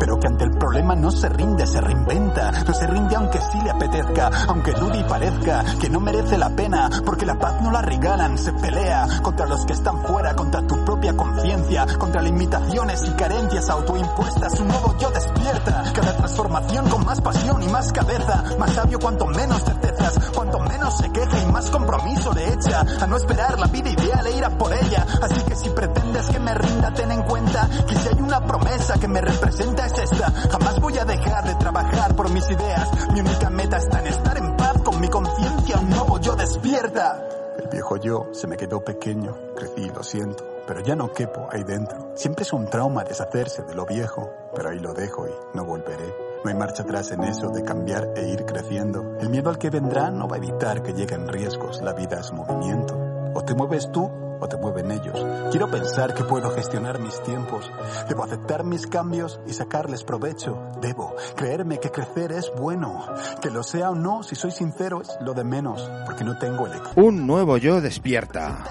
pero 0.00 0.18
que 0.18 0.26
ante 0.26 0.44
el 0.44 0.50
problema 0.52 0.96
no 0.96 1.10
se 1.10 1.28
rinde, 1.28 1.66
se 1.66 1.80
reinventa. 1.80 2.50
No 2.66 2.72
se 2.72 2.86
rinde 2.86 3.14
aunque 3.14 3.38
sí 3.38 3.60
le 3.62 3.70
apetezca, 3.70 4.30
aunque 4.48 4.72
dude 4.72 4.98
y 4.98 5.04
parezca 5.04 5.62
que 5.78 5.90
no 5.90 6.00
merece 6.00 6.38
la 6.38 6.48
pena, 6.48 6.88
porque 7.04 7.26
la 7.26 7.38
paz 7.38 7.60
no 7.60 7.70
la 7.70 7.82
regalan, 7.82 8.38
se 8.38 8.52
pelea 8.54 9.06
contra 9.22 9.46
los 9.46 9.66
que 9.66 9.74
están 9.74 10.02
fuera, 10.04 10.34
contra 10.34 10.66
tu 10.66 10.82
propia 10.84 11.14
conciencia, 11.14 11.86
contra 11.98 12.22
limitaciones 12.22 13.04
y 13.04 13.10
carencias 13.10 13.68
autoimpuestas. 13.68 14.58
Un 14.58 14.68
nuevo 14.68 14.96
yo 14.98 15.10
despierta, 15.10 15.84
cada 15.94 16.16
transformación 16.16 16.88
con 16.88 17.04
más 17.04 17.20
pasión 17.20 17.62
y 17.62 17.68
más 17.68 17.92
cabeza, 17.92 18.44
más 18.58 18.72
sabio 18.72 18.98
cuanto 18.98 19.26
menos 19.26 19.62
certezas, 19.62 20.18
cuanto 20.34 20.60
menos 20.60 20.96
se 20.96 21.10
queja 21.10 21.42
y 21.42 21.52
más 21.52 21.70
compromiso 21.70 22.32
le 22.32 22.54
echa 22.54 22.80
a 23.00 23.06
no 23.06 23.16
esperar 23.16 23.58
la 23.58 23.66
vida 23.66 23.90
ideal 23.90 24.26
e 24.26 24.36
ir 24.36 24.44
a 24.44 24.50
por 24.50 24.72
ella. 24.72 25.06
Así 25.20 25.42
que 25.42 25.54
si 25.54 25.68
pretendes 25.68 26.26
que 26.26 26.40
me 26.40 26.54
rinda, 26.54 26.94
ten 26.94 27.12
en 27.12 27.22
cuenta 27.22 27.68
que 27.86 27.94
si 27.96 28.08
hay 28.08 28.20
una 28.22 28.40
promesa 28.40 28.94
que 28.98 29.08
me 29.08 29.20
representa 29.20 29.89
es 29.92 30.12
esta. 30.12 30.30
Jamás 30.30 30.80
voy 30.80 30.96
a 30.98 31.04
dejar 31.04 31.44
de 31.44 31.54
trabajar 31.56 32.14
por 32.16 32.30
mis 32.30 32.48
ideas. 32.50 32.88
Mi 33.12 33.20
única 33.20 33.50
meta 33.50 33.76
está 33.76 34.00
en 34.00 34.06
estar 34.06 34.36
en 34.36 34.56
paz 34.56 34.82
con 34.82 35.00
mi 35.00 35.08
conciencia. 35.08 35.78
Un 35.78 35.90
nuevo 35.90 36.18
yo 36.20 36.36
despierta. 36.36 37.26
El 37.58 37.68
viejo 37.68 37.96
yo 37.96 38.28
se 38.32 38.46
me 38.46 38.56
quedó 38.56 38.82
pequeño. 38.82 39.36
Crecí, 39.56 39.90
lo 39.90 40.02
siento. 40.02 40.44
Pero 40.66 40.80
ya 40.80 40.94
no 40.94 41.12
quepo 41.12 41.48
ahí 41.50 41.64
dentro. 41.64 42.12
Siempre 42.14 42.44
es 42.44 42.52
un 42.52 42.68
trauma 42.68 43.04
deshacerse 43.04 43.62
de 43.62 43.74
lo 43.74 43.86
viejo. 43.86 44.30
Pero 44.54 44.70
ahí 44.70 44.78
lo 44.78 44.94
dejo 44.94 45.26
y 45.26 45.56
no 45.56 45.64
volveré. 45.64 46.14
No 46.44 46.50
hay 46.50 46.56
marcha 46.56 46.84
atrás 46.84 47.10
en 47.10 47.22
eso 47.24 47.50
de 47.50 47.62
cambiar 47.62 48.12
e 48.16 48.28
ir 48.28 48.46
creciendo. 48.46 49.18
El 49.20 49.28
miedo 49.28 49.50
al 49.50 49.58
que 49.58 49.68
vendrá 49.68 50.10
no 50.10 50.26
va 50.26 50.36
a 50.36 50.38
evitar 50.38 50.82
que 50.82 50.92
lleguen 50.92 51.28
riesgos. 51.28 51.82
La 51.82 51.92
vida 51.92 52.20
es 52.20 52.32
movimiento. 52.32 52.98
O 53.34 53.42
te 53.42 53.54
mueves 53.54 53.90
tú 53.92 54.10
o 54.40 54.48
te 54.48 54.56
mueven 54.56 54.90
ellos. 54.90 55.24
Quiero 55.50 55.70
pensar 55.70 56.14
que 56.14 56.24
puedo 56.24 56.50
gestionar 56.50 56.98
mis 56.98 57.22
tiempos. 57.22 57.70
Debo 58.08 58.24
aceptar 58.24 58.64
mis 58.64 58.86
cambios 58.86 59.40
y 59.46 59.52
sacarles 59.52 60.02
provecho. 60.02 60.58
Debo 60.80 61.14
creerme 61.36 61.78
que 61.78 61.90
crecer 61.90 62.32
es 62.32 62.50
bueno. 62.56 63.06
Que 63.40 63.50
lo 63.50 63.62
sea 63.62 63.90
o 63.90 63.94
no, 63.94 64.22
si 64.22 64.34
soy 64.34 64.50
sincero, 64.50 65.02
es 65.02 65.16
lo 65.20 65.34
de 65.34 65.44
menos. 65.44 65.90
Porque 66.06 66.24
no 66.24 66.38
tengo 66.38 66.66
elección. 66.66 66.92
Un 66.96 67.26
nuevo 67.26 67.56
yo 67.58 67.80
despierta. 67.80 68.64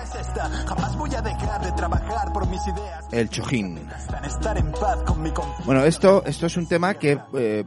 El 3.12 3.30
chojín. 3.30 3.88
Bueno, 5.66 5.84
esto, 5.84 6.24
esto 6.26 6.46
es 6.46 6.58
un 6.58 6.68
tema 6.68 6.94
que 6.96 7.20
eh, 7.34 7.66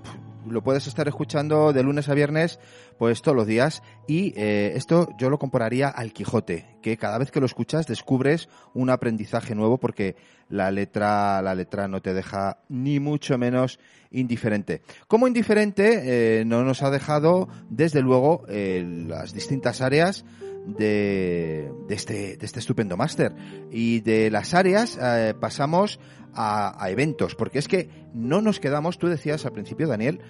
lo 0.48 0.62
puedes 0.62 0.86
estar 0.86 1.08
escuchando 1.08 1.72
de 1.72 1.82
lunes 1.82 2.08
a 2.08 2.14
viernes, 2.14 2.58
pues 2.98 3.22
todos 3.22 3.36
los 3.36 3.46
días. 3.46 3.82
Y 4.06 4.32
eh, 4.36 4.72
esto 4.76 5.08
yo 5.18 5.30
lo 5.30 5.38
compararía 5.38 5.88
al 5.88 6.12
Quijote, 6.12 6.76
que 6.82 6.96
cada 6.96 7.18
vez 7.18 7.30
que 7.30 7.40
lo 7.40 7.46
escuchas 7.46 7.86
descubres 7.86 8.48
un 8.74 8.90
aprendizaje 8.90 9.54
nuevo 9.54 9.78
porque 9.78 10.16
la 10.48 10.70
letra, 10.70 11.40
la 11.42 11.54
letra 11.54 11.88
no 11.88 12.02
te 12.02 12.14
deja 12.14 12.58
ni 12.68 13.00
mucho 13.00 13.38
menos 13.38 13.78
indiferente. 14.10 14.82
Como 15.08 15.26
indiferente 15.26 16.40
eh, 16.40 16.44
no 16.44 16.62
nos 16.64 16.82
ha 16.82 16.90
dejado, 16.90 17.48
desde 17.70 18.02
luego, 18.02 18.44
eh, 18.48 18.84
las 19.08 19.32
distintas 19.32 19.80
áreas 19.80 20.24
de, 20.66 21.72
de, 21.88 21.94
este, 21.94 22.36
de 22.36 22.46
este 22.46 22.60
estupendo 22.60 22.96
máster. 22.96 23.32
Y 23.70 24.00
de 24.00 24.30
las 24.30 24.54
áreas 24.54 24.98
eh, 25.00 25.34
pasamos 25.38 25.98
a, 26.34 26.82
a, 26.82 26.90
eventos, 26.90 27.34
porque 27.34 27.58
es 27.58 27.68
que 27.68 27.88
no 28.14 28.40
nos 28.40 28.60
quedamos, 28.60 28.98
tú 28.98 29.08
decías 29.08 29.44
al 29.46 29.52
principio, 29.52 29.86
Daniel, 29.88 30.20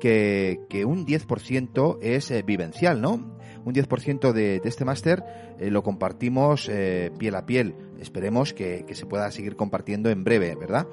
que, 0.00 0.60
que 0.68 0.84
un 0.84 1.06
10% 1.06 1.98
es 2.02 2.30
eh, 2.32 2.42
vivencial, 2.42 3.00
¿no? 3.00 3.38
Un 3.64 3.72
10% 3.72 4.32
de, 4.32 4.58
de 4.58 4.68
este 4.68 4.84
máster 4.84 5.22
eh, 5.60 5.70
lo 5.70 5.84
compartimos 5.84 6.68
eh, 6.68 7.12
piel 7.18 7.36
a 7.36 7.46
piel. 7.46 7.76
Esperemos 8.00 8.52
que, 8.52 8.84
que, 8.84 8.96
se 8.96 9.06
pueda 9.06 9.30
seguir 9.30 9.54
compartiendo 9.54 10.10
en 10.10 10.24
breve, 10.24 10.56
¿verdad? 10.56 10.88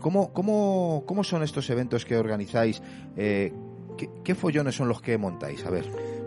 ¿cómo, 0.00 0.32
cómo, 0.32 1.02
¿Cómo 1.04 1.24
son 1.24 1.42
estos 1.42 1.68
eventos 1.68 2.04
que 2.04 2.16
organizáis? 2.16 2.80
¿qué, 3.16 3.52
¿Qué 4.22 4.34
follones 4.36 4.76
son 4.76 4.86
los 4.86 5.02
que 5.02 5.18
montáis? 5.18 5.64
A 5.66 5.70
ver. 5.70 5.84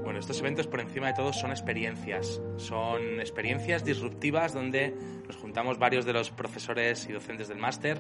Bueno, 0.08 0.22
estos 0.22 0.40
eventos 0.40 0.68
por 0.68 0.80
encima 0.80 1.08
de 1.08 1.16
todo 1.16 1.34
son 1.34 1.52
experiencias. 1.52 2.42
Son 2.56 3.20
experiencias 3.20 3.84
disruptivas 3.84 4.54
donde 4.54 4.96
nos 5.28 5.36
juntamos 5.36 5.80
varios 5.80 6.06
de 6.06 6.14
los 6.14 6.32
profesores 6.32 7.06
y 7.10 7.12
docentes 7.12 7.50
del 7.50 7.58
máster 7.58 8.00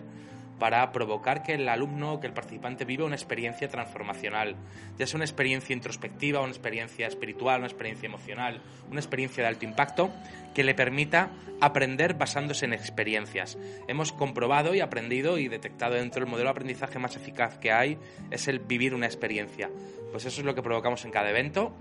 para 0.57 0.89
provocar 0.93 1.43
que 1.43 1.55
el 1.55 1.67
alumno, 1.67 2.21
que 2.21 2.27
el 2.27 2.33
participante 2.33 2.85
viva 2.85 3.03
una 3.03 3.17
experiencia 3.17 3.67
transformacional, 3.67 4.55
ya 4.97 5.05
sea 5.05 5.17
una 5.17 5.25
experiencia 5.25 5.73
introspectiva, 5.73 6.39
una 6.39 6.51
experiencia 6.51 7.07
espiritual, 7.07 7.59
una 7.59 7.67
experiencia 7.67 8.07
emocional, 8.07 8.61
una 8.89 9.01
experiencia 9.01 9.43
de 9.43 9.49
alto 9.49 9.65
impacto, 9.65 10.09
que 10.55 10.63
le 10.63 10.73
permita 10.73 11.31
aprender 11.59 12.13
basándose 12.13 12.65
en 12.65 12.73
experiencias. 12.73 13.57
Hemos 13.89 14.13
comprobado 14.13 14.73
y 14.73 14.79
aprendido 14.79 15.37
y 15.37 15.49
detectado 15.49 15.95
dentro 15.95 16.21
del 16.21 16.29
modelo 16.29 16.47
de 16.47 16.51
aprendizaje 16.51 16.99
más 16.99 17.17
eficaz 17.17 17.57
que 17.57 17.73
hay 17.73 17.97
es 18.31 18.47
el 18.47 18.59
vivir 18.59 18.95
una 18.95 19.07
experiencia. 19.07 19.69
Pues 20.11 20.25
eso 20.25 20.41
es 20.41 20.45
lo 20.45 20.55
que 20.55 20.61
provocamos 20.61 21.05
en 21.05 21.11
cada 21.11 21.29
evento. 21.29 21.73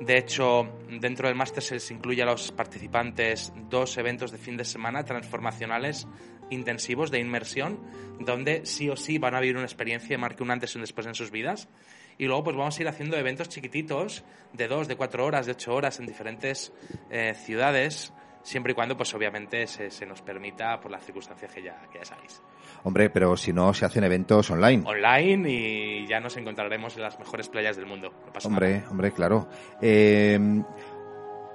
De 0.00 0.16
hecho, 0.16 0.68
dentro 1.00 1.26
del 1.26 1.36
máster 1.36 1.62
se 1.62 1.74
les 1.74 1.90
incluye 1.90 2.22
a 2.22 2.26
los 2.26 2.52
participantes 2.52 3.52
dos 3.68 3.98
eventos 3.98 4.30
de 4.30 4.38
fin 4.38 4.56
de 4.56 4.64
semana 4.64 5.04
transformacionales 5.04 6.06
intensivos 6.50 7.10
de 7.10 7.18
inmersión, 7.18 7.80
donde 8.20 8.64
sí 8.64 8.88
o 8.88 8.96
sí 8.96 9.18
van 9.18 9.34
a 9.34 9.40
vivir 9.40 9.56
una 9.56 9.66
experiencia 9.66 10.08
que 10.08 10.18
marque 10.18 10.42
un 10.42 10.50
antes 10.50 10.74
y 10.74 10.78
un 10.78 10.82
después 10.82 11.06
en 11.06 11.14
sus 11.14 11.30
vidas. 11.30 11.68
y 12.16 12.26
luego 12.26 12.44
pues 12.44 12.56
vamos 12.56 12.78
a 12.78 12.82
ir 12.82 12.88
haciendo 12.88 13.16
eventos 13.16 13.48
chiquititos 13.48 14.24
de 14.52 14.66
dos, 14.66 14.88
de 14.88 14.96
cuatro 14.96 15.24
horas, 15.24 15.46
de 15.46 15.52
ocho 15.52 15.74
horas 15.74 16.00
en 16.00 16.06
diferentes 16.06 16.72
eh, 17.10 17.34
ciudades, 17.34 18.12
siempre 18.42 18.72
y 18.72 18.74
cuando 18.74 18.96
pues 18.96 19.12
obviamente 19.14 19.66
se, 19.66 19.90
se 19.90 20.06
nos 20.06 20.22
permita 20.22 20.80
por 20.80 20.90
las 20.90 21.04
circunstancias 21.04 21.52
que 21.52 21.62
ya, 21.62 21.80
que 21.92 21.98
ya 21.98 22.04
sabéis. 22.04 22.40
Hombre, 22.84 23.10
pero 23.10 23.36
si 23.36 23.52
no, 23.52 23.74
se 23.74 23.84
hacen 23.84 24.04
eventos 24.04 24.50
online. 24.50 24.84
Online 24.86 25.50
y 25.50 26.06
ya 26.06 26.20
nos 26.20 26.36
encontraremos 26.36 26.96
en 26.96 27.02
las 27.02 27.18
mejores 27.18 27.48
playas 27.48 27.76
del 27.76 27.86
mundo. 27.86 28.12
No 28.26 28.32
pasa 28.32 28.48
Hombre, 28.48 28.78
nada. 28.78 28.90
hombre, 28.90 29.12
claro. 29.12 29.48
Eh, 29.80 30.38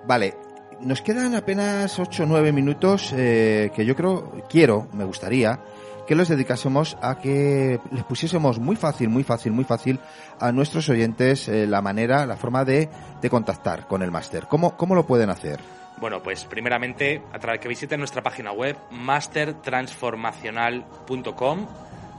vale, 0.06 0.36
nos 0.82 1.02
quedan 1.02 1.36
apenas 1.36 1.98
8 2.00 2.24
o 2.24 2.26
9 2.26 2.52
minutos 2.52 3.14
eh, 3.16 3.72
que 3.76 3.86
yo 3.86 3.96
creo, 3.96 4.44
quiero, 4.50 4.88
me 4.94 5.04
gustaría 5.06 5.60
que 6.06 6.16
los 6.16 6.28
dedicásemos 6.28 6.98
a 7.02 7.18
que 7.18 7.80
les 7.92 8.04
pusiésemos 8.04 8.60
muy 8.60 8.76
fácil, 8.76 9.08
muy 9.08 9.24
fácil, 9.24 9.54
muy 9.54 9.64
fácil 9.64 10.02
a 10.38 10.52
nuestros 10.52 10.90
oyentes 10.90 11.48
eh, 11.48 11.66
la 11.66 11.82
manera, 11.82 12.26
la 12.26 12.36
forma 12.36 12.66
de, 12.66 12.90
de 13.22 13.30
contactar 13.30 13.88
con 13.88 14.02
el 14.04 14.12
máster. 14.12 14.48
¿Cómo, 14.48 14.76
¿Cómo 14.76 14.96
lo 14.96 15.06
pueden 15.06 15.30
hacer? 15.30 15.62
Bueno, 16.04 16.20
pues 16.22 16.44
primeramente 16.44 17.24
a 17.32 17.40
través 17.40 17.62
que 17.62 17.70
visiten 17.70 17.98
nuestra 17.98 18.22
página 18.22 18.52
web 18.52 18.76
mastertransformacional.com. 18.92 21.68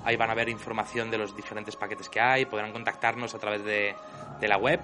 Ahí 0.07 0.17
van 0.17 0.31
a 0.31 0.35
ver 0.35 0.49
información 0.49 1.11
de 1.11 1.19
los 1.19 1.37
diferentes 1.37 1.77
paquetes 1.77 2.09
que 2.09 2.19
hay, 2.19 2.47
podrán 2.47 2.73
contactarnos 2.73 3.35
a 3.35 3.39
través 3.39 3.63
de, 3.63 3.95
de 4.41 4.49
la 4.49 4.57
web 4.57 4.81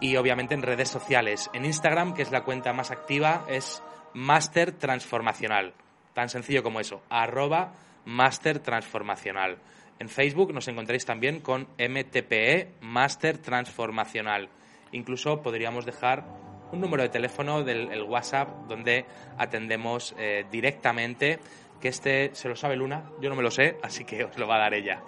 y 0.00 0.16
obviamente 0.16 0.54
en 0.54 0.62
redes 0.62 0.88
sociales. 0.88 1.50
En 1.52 1.66
Instagram, 1.66 2.14
que 2.14 2.22
es 2.22 2.30
la 2.30 2.42
cuenta 2.42 2.72
más 2.72 2.90
activa, 2.90 3.44
es 3.50 3.82
Master 4.14 4.72
Transformacional. 4.72 5.74
Tan 6.14 6.30
sencillo 6.30 6.62
como 6.62 6.80
eso, 6.80 7.02
arroba 7.10 7.74
Master 8.06 8.60
Transformacional. 8.60 9.58
En 9.98 10.08
Facebook 10.08 10.54
nos 10.54 10.68
encontráis 10.68 11.04
también 11.04 11.40
con 11.40 11.68
MTPE 11.78 12.76
Master 12.80 13.36
Transformacional. 13.36 14.48
Incluso 14.92 15.42
podríamos 15.42 15.84
dejar 15.84 16.24
un 16.72 16.80
número 16.80 17.02
de 17.02 17.08
teléfono 17.08 17.62
del 17.62 17.90
el 17.90 18.02
WhatsApp 18.02 18.48
donde 18.68 19.04
atendemos 19.36 20.14
eh, 20.18 20.44
directamente, 20.50 21.38
que 21.80 21.88
este 21.88 22.30
se 22.34 22.48
lo 22.48 22.56
sabe 22.56 22.76
Luna, 22.76 23.04
yo 23.20 23.28
no 23.28 23.36
me 23.36 23.42
lo 23.42 23.50
sé, 23.50 23.76
así 23.82 24.04
que 24.04 24.24
os 24.24 24.36
lo 24.38 24.46
va 24.46 24.56
a 24.56 24.58
dar 24.58 24.74
ella. 24.74 25.00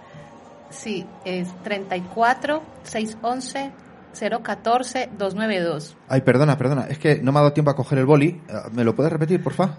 Sí, 0.70 1.04
es 1.24 1.48
34 1.62 2.62
611 2.84 3.72
014 4.12 5.10
292. 5.16 5.96
Ay, 6.08 6.20
perdona, 6.22 6.56
perdona, 6.56 6.86
es 6.88 6.98
que 6.98 7.16
no 7.16 7.32
me 7.32 7.38
ha 7.38 7.42
dado 7.42 7.52
tiempo 7.52 7.70
a 7.70 7.76
coger 7.76 7.98
el 7.98 8.06
boli. 8.06 8.40
Eh, 8.48 8.52
¿Me 8.72 8.84
lo 8.84 8.94
puedes 8.94 9.12
repetir, 9.12 9.42
porfa? 9.42 9.76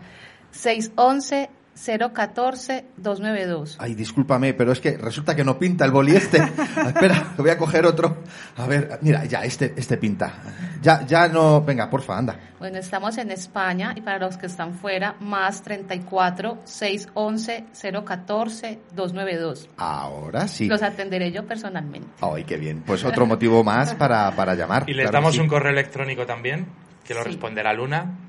611 0.51 1.49
014 1.73 2.85
292. 2.97 3.77
Ay, 3.79 3.95
discúlpame, 3.95 4.53
pero 4.53 4.71
es 4.71 4.79
que 4.79 4.97
resulta 4.97 5.35
que 5.35 5.43
no 5.43 5.57
pinta 5.57 5.85
el 5.85 5.91
boli 5.91 6.15
este. 6.15 6.37
Espera, 6.87 7.33
voy 7.37 7.49
a 7.49 7.57
coger 7.57 7.85
otro. 7.85 8.17
A 8.57 8.67
ver, 8.67 8.99
mira, 9.01 9.25
ya, 9.25 9.43
este, 9.43 9.73
este 9.77 9.97
pinta. 9.97 10.33
Ya, 10.81 11.05
ya 11.05 11.27
no, 11.27 11.61
venga, 11.61 11.89
porfa, 11.89 12.17
anda. 12.17 12.37
Bueno, 12.59 12.77
estamos 12.77 13.17
en 13.17 13.31
España 13.31 13.93
y 13.95 14.01
para 14.01 14.19
los 14.19 14.37
que 14.37 14.45
están 14.47 14.75
fuera, 14.75 15.15
más 15.19 15.61
34 15.63 16.59
611 16.65 17.65
014 18.05 18.79
292. 18.93 19.69
Ahora 19.77 20.47
sí. 20.47 20.67
Los 20.67 20.83
atenderé 20.83 21.31
yo 21.31 21.45
personalmente. 21.47 22.07
Ay, 22.21 22.43
qué 22.43 22.57
bien. 22.57 22.83
Pues 22.85 23.03
otro 23.03 23.25
motivo 23.25 23.63
más 23.63 23.95
para, 23.95 24.29
para 24.35 24.55
llamar. 24.55 24.83
Y 24.87 24.93
les 24.93 25.05
Claro 25.05 25.17
damos 25.19 25.35
sí. 25.35 25.39
un 25.41 25.47
correo 25.47 25.71
electrónico 25.71 26.25
también, 26.25 26.67
que 27.03 27.13
lo 27.13 27.21
Sí. 27.23 27.29
responderá 27.29 27.73
Luna. 27.73 28.27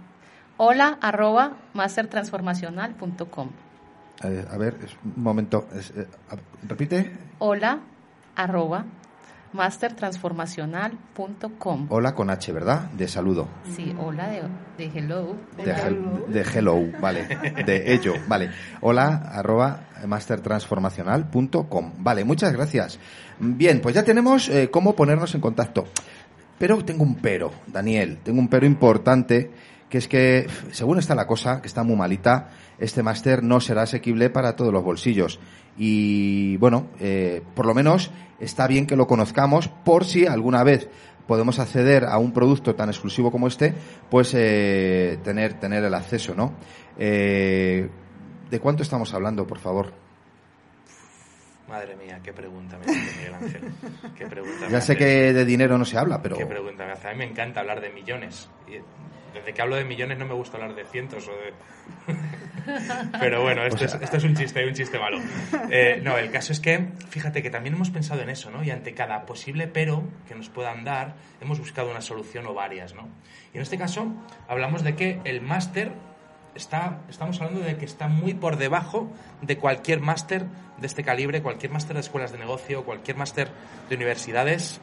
Hola 0.65 0.97
arroba 1.01 1.55
mastertransformacional.com. 1.75 3.49
Eh, 4.23 4.45
a 4.49 4.57
ver, 4.57 4.77
es- 4.85 4.97
un 5.17 5.21
momento. 5.21 5.67
es, 5.77 5.91
eh, 5.97 6.07
a- 6.31 6.37
repite. 6.69 7.11
Hola 7.41 7.81
arroba 8.37 8.85
mastertransformacional.com. 9.55 11.87
Hola 11.91 12.15
con 12.15 12.31
H, 12.31 12.53
¿verdad? 12.53 12.83
De 12.93 13.09
saludo. 13.09 13.49
Sí, 13.75 13.93
hola 13.99 14.29
de, 14.29 14.43
de 14.79 14.85
hello. 14.97 15.35
De, 15.57 15.65
hel- 15.75 16.27
de 16.29 16.43
hello, 16.43 16.79
vale. 17.01 17.27
De 17.67 17.93
ello, 17.93 18.15
vale. 18.29 18.51
Hola, 18.83 19.17
arroba 19.33 19.81
mastertransformacional.com. 20.07 21.93
Vale, 21.99 22.25
muchas 22.25 22.53
gracias. 22.53 23.01
Bien, 23.41 23.81
pues 23.81 23.97
ya 23.97 24.05
tenemos 24.05 24.49
eh, 24.49 24.71
cómo 24.71 24.95
ponernos 24.95 25.35
en 25.35 25.41
contacto. 25.41 25.87
Pero 26.57 26.85
tengo 26.85 27.03
un 27.03 27.17
pero, 27.17 27.51
Daniel, 27.67 28.19
tengo 28.23 28.39
un 28.39 28.47
pero 28.47 28.65
importante, 28.65 29.51
que 29.93 29.99
es 29.99 30.09
que, 30.09 30.47
según 30.71 30.99
está 30.99 31.15
la 31.15 31.27
cosa, 31.27 31.61
que 31.61 31.69
está 31.69 31.83
muy 31.83 31.97
malita, 31.97 32.49
este 32.79 33.03
máster 33.03 33.43
no 33.43 33.61
será 33.61 33.83
asequible 33.83 34.31
para 34.31 34.57
todos 34.57 34.73
los 34.73 34.83
bolsillos. 34.83 35.39
Y 35.77 36.57
bueno, 36.57 36.87
eh, 36.99 37.43
por 37.55 37.67
lo 37.67 37.75
menos 37.75 38.11
está 38.41 38.67
bien 38.67 38.87
que 38.87 38.97
lo 38.97 39.07
conozcamos 39.07 39.69
por 39.69 40.07
si 40.07 40.25
alguna 40.27 40.65
vez 40.65 40.89
podemos 41.27 41.59
acceder 41.59 42.07
a 42.07 42.17
un 42.17 42.33
producto 42.33 42.75
tan 42.75 42.89
exclusivo 42.89 43.31
como 43.31 43.49
este, 43.49 43.75
pues 44.09 44.33
eh, 44.33 45.19
tener, 45.25 45.61
tener 45.61 45.85
el 45.85 45.93
acceso, 45.93 46.35
¿no? 46.35 46.55
Eh, 46.99 47.91
¿De 48.51 48.61
cuánto 48.61 48.83
estamos 48.83 49.13
hablando, 49.13 49.47
por 49.47 49.59
favor? 49.59 49.93
Madre 51.69 51.97
mía, 51.97 52.19
qué 52.25 52.33
pregunta 52.33 52.79
me 52.79 52.91
hace 52.91 53.17
Miguel 53.19 53.35
Ángel. 53.35 53.63
Qué 54.17 54.27
pregunta 54.27 54.69
Ya 54.71 54.81
sé 54.81 54.93
hace. 54.93 54.97
que 54.97 55.05
de 55.35 55.45
dinero 55.45 55.77
no 55.77 55.85
se 55.85 55.99
habla, 55.99 56.23
pero... 56.23 56.39
Qué 56.39 56.47
pregunta 56.47 56.87
me 56.87 56.93
hace. 56.93 57.09
A 57.09 57.13
mí 57.13 57.19
me 57.19 57.25
encanta 57.27 57.61
hablar 57.61 57.83
de 57.83 57.91
millones. 57.91 58.49
Desde 59.33 59.53
que 59.53 59.63
hablo 59.63 59.77
de 59.77 59.85
millones 59.85 60.19
no 60.19 60.27
me 60.27 60.35
gusta 60.35 60.57
hablar 60.57 60.75
de 60.75 60.85
cientos 60.85 61.29
o 61.29 61.33
de... 61.33 61.53
Pero 63.21 63.43
bueno, 63.43 63.65
esto, 63.65 63.85
es, 63.85 63.95
esto 63.95 64.17
es 64.17 64.25
un 64.25 64.37
chiste, 64.37 64.65
un 64.67 64.75
chiste 64.75 64.99
malo. 64.99 65.19
Eh, 65.71 66.01
no, 66.03 66.17
el 66.17 66.31
caso 66.31 66.53
es 66.53 66.61
que, 66.61 66.91
fíjate 67.09 67.43
que 67.43 67.51
también 67.51 67.75
hemos 67.75 67.91
pensado 67.91 68.21
en 68.23 68.31
eso, 68.31 68.51
¿no? 68.51 68.63
Y 68.63 68.71
ante 68.71 68.95
cada 68.95 69.27
posible 69.27 69.67
pero 69.67 70.05
que 70.29 70.35
nos 70.35 70.49
puedan 70.49 70.85
dar, 70.85 71.17
hemos 71.41 71.59
buscado 71.59 71.91
una 71.91 72.01
solución 72.01 72.47
o 72.47 72.55
varias, 72.55 72.95
¿no? 72.95 73.09
Y 73.53 73.57
en 73.57 73.63
este 73.63 73.79
caso 73.79 74.13
hablamos 74.49 74.85
de 74.85 74.95
que 74.95 75.21
el 75.25 75.41
máster 75.41 75.93
está, 76.55 77.01
estamos 77.09 77.41
hablando 77.41 77.61
de 77.65 77.77
que 77.77 77.85
está 77.85 78.09
muy 78.09 78.35
por 78.35 78.57
debajo 78.57 79.11
de 79.41 79.57
cualquier 79.59 80.01
máster 80.01 80.47
de 80.79 80.87
este 80.87 81.03
calibre, 81.03 81.43
cualquier 81.43 81.73
máster 81.73 81.95
de 81.95 82.01
escuelas 82.01 82.33
de 82.33 82.39
negocio, 82.39 82.85
cualquier 82.85 83.17
máster 83.17 83.49
de 83.89 83.97
universidades, 83.97 84.81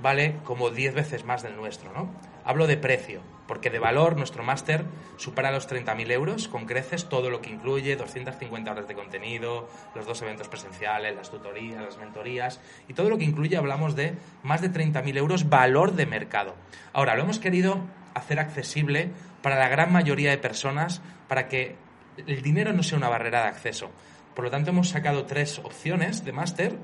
vale 0.00 0.36
como 0.44 0.70
10 0.70 0.94
veces 0.94 1.24
más 1.24 1.42
del 1.42 1.56
nuestro, 1.56 1.92
¿no? 1.92 2.10
Hablo 2.48 2.66
de 2.66 2.78
precio, 2.78 3.20
porque 3.46 3.68
de 3.68 3.78
valor 3.78 4.16
nuestro 4.16 4.42
máster 4.42 4.86
supera 5.18 5.52
los 5.52 5.68
30.000 5.68 6.10
euros 6.12 6.48
con 6.48 6.64
creces, 6.64 7.06
todo 7.06 7.28
lo 7.28 7.42
que 7.42 7.50
incluye, 7.50 7.94
250 7.94 8.70
horas 8.70 8.88
de 8.88 8.94
contenido, 8.94 9.68
los 9.94 10.06
dos 10.06 10.22
eventos 10.22 10.48
presenciales, 10.48 11.14
las 11.14 11.30
tutorías, 11.30 11.82
las 11.82 11.98
mentorías, 11.98 12.58
y 12.88 12.94
todo 12.94 13.10
lo 13.10 13.18
que 13.18 13.26
incluye 13.26 13.58
hablamos 13.58 13.96
de 13.96 14.14
más 14.42 14.62
de 14.62 14.72
30.000 14.72 15.18
euros 15.18 15.50
valor 15.50 15.92
de 15.92 16.06
mercado. 16.06 16.54
Ahora, 16.94 17.16
lo 17.16 17.24
hemos 17.24 17.38
querido 17.38 17.82
hacer 18.14 18.40
accesible 18.40 19.10
para 19.42 19.58
la 19.58 19.68
gran 19.68 19.92
mayoría 19.92 20.30
de 20.30 20.38
personas, 20.38 21.02
para 21.28 21.48
que 21.48 21.76
el 22.16 22.40
dinero 22.40 22.72
no 22.72 22.82
sea 22.82 22.96
una 22.96 23.10
barrera 23.10 23.42
de 23.42 23.48
acceso. 23.48 23.90
Por 24.34 24.46
lo 24.46 24.50
tanto, 24.50 24.70
hemos 24.70 24.88
sacado 24.88 25.26
tres 25.26 25.58
opciones 25.58 26.24
de 26.24 26.32
máster. 26.32 26.78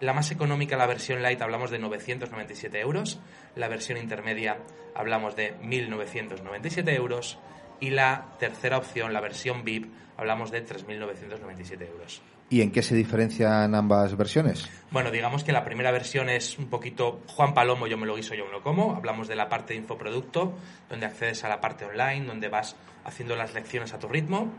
La 0.00 0.12
más 0.12 0.30
económica, 0.30 0.76
la 0.76 0.86
versión 0.86 1.22
light, 1.22 1.40
hablamos 1.40 1.70
de 1.70 1.78
997 1.78 2.80
euros. 2.80 3.18
La 3.54 3.68
versión 3.68 3.96
intermedia, 3.96 4.58
hablamos 4.94 5.36
de 5.36 5.58
1.997 5.60 6.94
euros. 6.94 7.38
Y 7.80 7.90
la 7.90 8.26
tercera 8.38 8.76
opción, 8.76 9.12
la 9.12 9.20
versión 9.20 9.64
VIP, 9.64 9.90
hablamos 10.16 10.50
de 10.50 10.66
3.997 10.66 11.88
euros. 11.88 12.22
¿Y 12.48 12.60
en 12.60 12.70
qué 12.70 12.82
se 12.82 12.94
diferencian 12.94 13.74
ambas 13.74 14.16
versiones? 14.16 14.70
Bueno, 14.90 15.10
digamos 15.10 15.42
que 15.42 15.52
la 15.52 15.64
primera 15.64 15.90
versión 15.90 16.28
es 16.28 16.58
un 16.58 16.66
poquito 16.66 17.22
Juan 17.26 17.54
Palomo, 17.54 17.86
yo 17.86 17.98
me 17.98 18.06
lo 18.06 18.14
guiso, 18.14 18.34
yo 18.34 18.44
me 18.44 18.52
lo 18.52 18.62
como. 18.62 18.94
Hablamos 18.94 19.28
de 19.28 19.34
la 19.34 19.48
parte 19.48 19.74
de 19.74 19.80
infoproducto, 19.80 20.54
donde 20.88 21.06
accedes 21.06 21.42
a 21.42 21.48
la 21.48 21.60
parte 21.60 21.86
online, 21.86 22.24
donde 22.24 22.48
vas 22.48 22.76
haciendo 23.04 23.34
las 23.34 23.52
lecciones 23.52 23.92
a 23.94 23.98
tu 23.98 24.08
ritmo. 24.08 24.52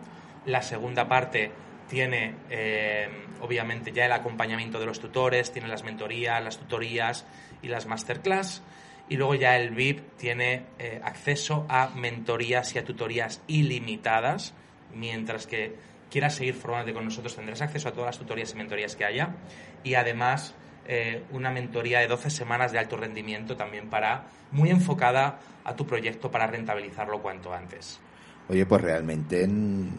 La 0.46 0.62
segunda 0.64 1.08
parte 1.08 1.52
tiene, 1.90 2.36
eh, 2.50 3.08
obviamente, 3.42 3.92
ya 3.92 4.06
el 4.06 4.12
acompañamiento 4.12 4.80
de 4.80 4.86
los 4.86 5.00
tutores, 5.00 5.52
tiene 5.52 5.68
las 5.68 5.84
mentorías, 5.84 6.44
las 6.44 6.58
tutorías 6.58 7.26
y 7.62 7.68
las 7.68 7.86
masterclass. 7.86 8.62
Y 9.10 9.16
luego 9.16 9.36
ya 9.36 9.56
el 9.56 9.72
VIP 9.72 10.18
tiene 10.18 10.64
eh, 10.80 11.00
acceso 11.04 11.66
a 11.70 11.90
mentorías 11.96 12.76
y 12.76 12.80
a 12.80 12.84
tutorías 12.84 13.42
ilimitadas, 13.48 14.54
mientras 14.94 15.48
que 15.48 15.76
quieras 16.12 16.36
seguir 16.36 16.56
formándote 16.56 16.94
con 16.94 17.06
nosotros 17.06 17.36
tendrás 17.36 17.62
acceso 17.62 17.90
a 17.90 17.92
todas 17.92 18.08
las 18.08 18.18
tutorías 18.20 18.54
y 18.54 18.56
mentorías 18.56 18.96
que 18.96 19.04
haya 19.06 19.36
y 19.84 19.96
además 19.96 20.56
eh, 20.88 21.24
una 21.32 21.52
mentoría 21.52 22.00
de 22.00 22.08
12 22.08 22.30
semanas 22.30 22.72
de 22.72 22.80
alto 22.80 22.96
rendimiento 22.96 23.58
también 23.58 23.90
para 23.90 24.24
muy 24.52 24.70
enfocada 24.70 25.40
a 25.66 25.76
tu 25.76 25.86
proyecto 25.86 26.32
para 26.32 26.48
rentabilizarlo 26.48 27.22
cuanto 27.22 27.54
antes. 27.54 28.00
Oye, 28.48 28.66
pues 28.66 28.82
realmente 28.82 29.44
en- 29.44 29.92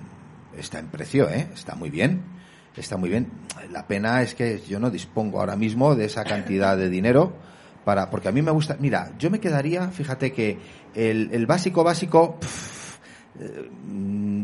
está 0.60 0.78
en 0.78 0.88
precio, 0.88 1.28
¿eh? 1.28 1.48
Está 1.54 1.74
muy 1.74 1.90
bien. 1.90 2.22
Está 2.76 2.96
muy 2.96 3.08
bien. 3.08 3.30
La 3.72 3.86
pena 3.86 4.22
es 4.22 4.34
que 4.34 4.60
yo 4.68 4.78
no 4.78 4.90
dispongo 4.90 5.40
ahora 5.40 5.56
mismo 5.56 5.94
de 5.94 6.04
esa 6.04 6.24
cantidad 6.24 6.76
de 6.76 6.88
dinero 6.88 7.34
para, 7.84 8.10
porque 8.10 8.28
a 8.28 8.32
mí 8.32 8.42
me 8.42 8.50
gusta, 8.50 8.76
mira, 8.78 9.12
yo 9.18 9.30
me 9.30 9.40
quedaría, 9.40 9.88
fíjate 9.88 10.32
que 10.32 10.58
el, 10.94 11.30
el 11.32 11.46
básico 11.46 11.82
básico, 11.82 12.38
pff, 12.38 12.98
eh, 13.40 13.70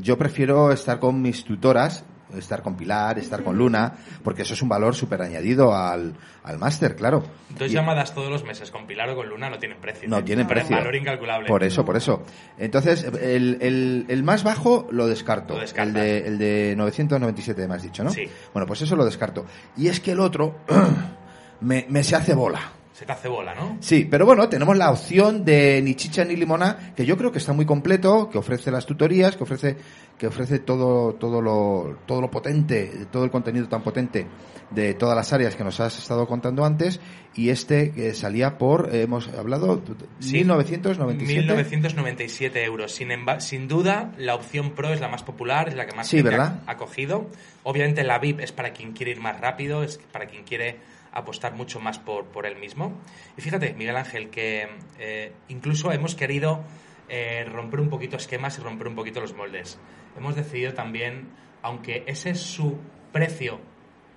yo 0.00 0.18
prefiero 0.18 0.72
estar 0.72 0.98
con 0.98 1.20
mis 1.20 1.44
tutoras, 1.44 2.04
estar 2.41 2.62
con 2.62 2.76
Pilar, 2.76 3.18
estar 3.18 3.43
con 3.43 3.57
Luna, 3.57 3.93
porque 4.22 4.43
eso 4.43 4.55
es 4.55 4.62
un 4.62 4.68
valor 4.68 4.95
súper 4.95 5.22
añadido 5.22 5.74
al, 5.74 6.14
al 6.43 6.59
máster, 6.59 6.97
claro. 6.97 7.24
Dos 7.59 7.70
Y- 7.70 7.74
llamadas 7.74 8.14
todos 8.14 8.30
los 8.30 8.45
meses 8.45 8.70
con 8.70 8.87
Pilar 8.87 9.11
o 9.11 9.16
con 9.16 9.28
Luna 9.28 9.51
no 9.51 9.59
tienen 9.59 9.78
precio. 9.80 10.09
no 10.09 10.22
tienen 10.24 10.47
precio. 10.47 10.76
valor 10.76 10.95
incalculable. 10.97 11.49
Por 11.49 11.62
eso, 11.64 11.85
por 11.85 11.97
eso. 11.97 12.22
Entonces, 12.59 13.05
el, 13.05 13.59
el, 13.61 14.07
el 14.09 14.22
más 14.22 14.45
bajo 14.45 14.89
lo 14.91 15.07
descarto. 15.07 15.55
Lo 15.55 15.62
el, 15.82 15.93
de, 15.93 16.18
el 16.26 16.39
de 16.39 16.74
997 16.76 17.68
me 17.68 17.74
has 17.74 17.82
dicho, 17.82 18.03
¿no? 18.05 18.11
Sí. 18.11 18.28
Bueno, 18.53 18.66
pues 18.66 18.82
eso 18.82 18.97
lo 18.97 19.05
descarto. 19.05 19.45
Y 19.76 19.89
es 19.89 20.01
que 20.01 20.12
el 20.12 20.20
otro 20.20 20.57
me, 21.61 21.87
me 21.89 22.03
se 22.05 22.16
hace 22.16 22.35
bola. 22.35 22.61
Se 22.95 23.05
te 23.05 23.11
hace 23.11 23.26
bola, 23.26 23.57
¿no? 23.57 23.76
Sí, 23.80 24.07
pero 24.09 24.24
bueno, 24.24 24.49
tenemos 24.49 24.76
la 24.76 24.88
opción 24.88 25.45
de 25.45 25.82
ni 25.82 25.97
chicha 25.97 26.24
ni 26.24 26.36
limona, 26.36 26.92
que 26.95 27.05
yo 27.05 27.16
creo 27.16 27.32
que 27.32 27.38
está 27.38 27.53
muy 27.53 27.66
completo, 27.66 28.30
que 28.30 28.38
ofrece 28.38 28.70
las 28.70 28.86
tutorías, 28.86 29.36
que 29.36 29.42
ofrece, 29.42 29.76
que 30.16 30.28
ofrece 30.28 30.61
todo, 30.61 31.14
todo 31.14 31.42
lo, 31.42 31.99
todo 32.07 32.20
lo 32.20 32.30
potente, 32.30 33.07
todo 33.11 33.24
el 33.24 33.32
contenido 33.32 33.66
tan 33.66 33.82
potente 33.82 34.28
de 34.70 34.95
todas 34.95 35.16
las 35.16 35.32
áreas 35.32 35.57
que 35.57 35.64
nos 35.64 35.80
has 35.80 35.99
estado 35.99 36.28
contando 36.28 36.64
antes, 36.64 37.01
y 37.34 37.49
este 37.49 37.90
que 37.90 38.14
salía 38.14 38.59
por, 38.59 38.95
eh, 38.95 39.03
hemos 39.03 39.26
hablado, 39.26 39.82
Sí. 40.20 40.34
1997. 40.34 41.40
1997 41.40 42.64
euros. 42.64 42.92
Sin, 42.92 43.09
sin 43.40 43.66
duda, 43.66 44.12
la 44.18 44.36
opción 44.36 44.70
Pro 44.70 44.92
es 44.92 45.01
la 45.01 45.09
más 45.09 45.24
popular, 45.24 45.68
es 45.68 45.74
la 45.74 45.86
que 45.86 45.97
más 45.97 46.07
Sí, 46.07 46.18
gente 46.18 46.30
¿verdad? 46.30 46.61
ha, 46.64 46.70
ha 46.70 46.76
cogido. 46.76 47.26
Obviamente 47.64 48.05
la 48.05 48.20
VIP 48.20 48.38
es 48.38 48.53
para 48.53 48.72
quien 48.72 48.92
quiere 48.92 49.11
ir 49.11 49.20
más 49.20 49.40
rápido, 49.40 49.82
es 49.82 49.99
para 50.12 50.26
quien 50.26 50.45
quiere 50.45 50.93
apostar 51.14 51.54
mucho 51.54 51.80
más 51.80 51.98
por, 51.98 52.26
por 52.26 52.44
él 52.44 52.56
mismo. 52.56 52.92
Y 53.36 53.40
fíjate, 53.40 53.72
Miguel 53.74 53.96
Ángel, 53.96 54.30
que 54.30 54.68
eh, 54.98 55.32
incluso 55.48 55.92
hemos 55.92 56.14
querido 56.14 56.62
eh, 57.08 57.44
romper 57.50 57.80
un 57.80 57.88
poquito 57.88 58.16
esquemas 58.16 58.58
y 58.58 58.62
romper 58.62 58.88
un 58.88 58.96
poquito 58.96 59.20
los 59.20 59.34
moldes. 59.34 59.78
Hemos 60.16 60.36
decidido 60.36 60.74
también, 60.74 61.28
aunque 61.62 62.04
ese 62.06 62.30
es 62.30 62.40
su 62.40 62.78
precio 63.12 63.60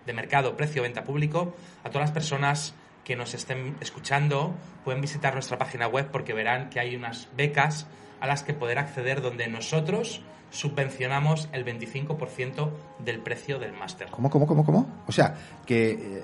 de 0.06 0.14
mercado, 0.14 0.58
precio 0.58 0.82
venta 0.82 1.04
público, 1.04 1.54
a 1.84 1.90
todas 1.90 2.10
las 2.10 2.12
personas 2.12 2.74
que 3.04 3.16
nos 3.16 3.34
estén 3.34 3.78
escuchando 3.80 4.56
pueden 4.84 5.02
visitar 5.02 5.34
nuestra 5.34 5.58
página 5.58 5.88
web 5.88 6.10
porque 6.12 6.34
verán 6.34 6.70
que 6.70 6.80
hay 6.80 6.96
unas 6.96 7.30
becas 7.38 7.88
a 8.20 8.28
las 8.28 8.44
que 8.44 8.54
poder 8.54 8.80
acceder 8.80 9.22
donde 9.22 9.48
nosotros 9.48 10.22
subvencionamos 10.50 11.50
el 11.52 11.66
25% 11.66 12.72
del 13.00 13.20
precio 13.20 13.60
del 13.60 13.74
máster. 13.74 14.10
¿Cómo, 14.10 14.30
cómo, 14.30 14.48
cómo, 14.48 14.66
cómo? 14.66 15.04
O 15.08 15.12
sea, 15.12 15.36
que 15.66 15.92
eh, 15.92 16.24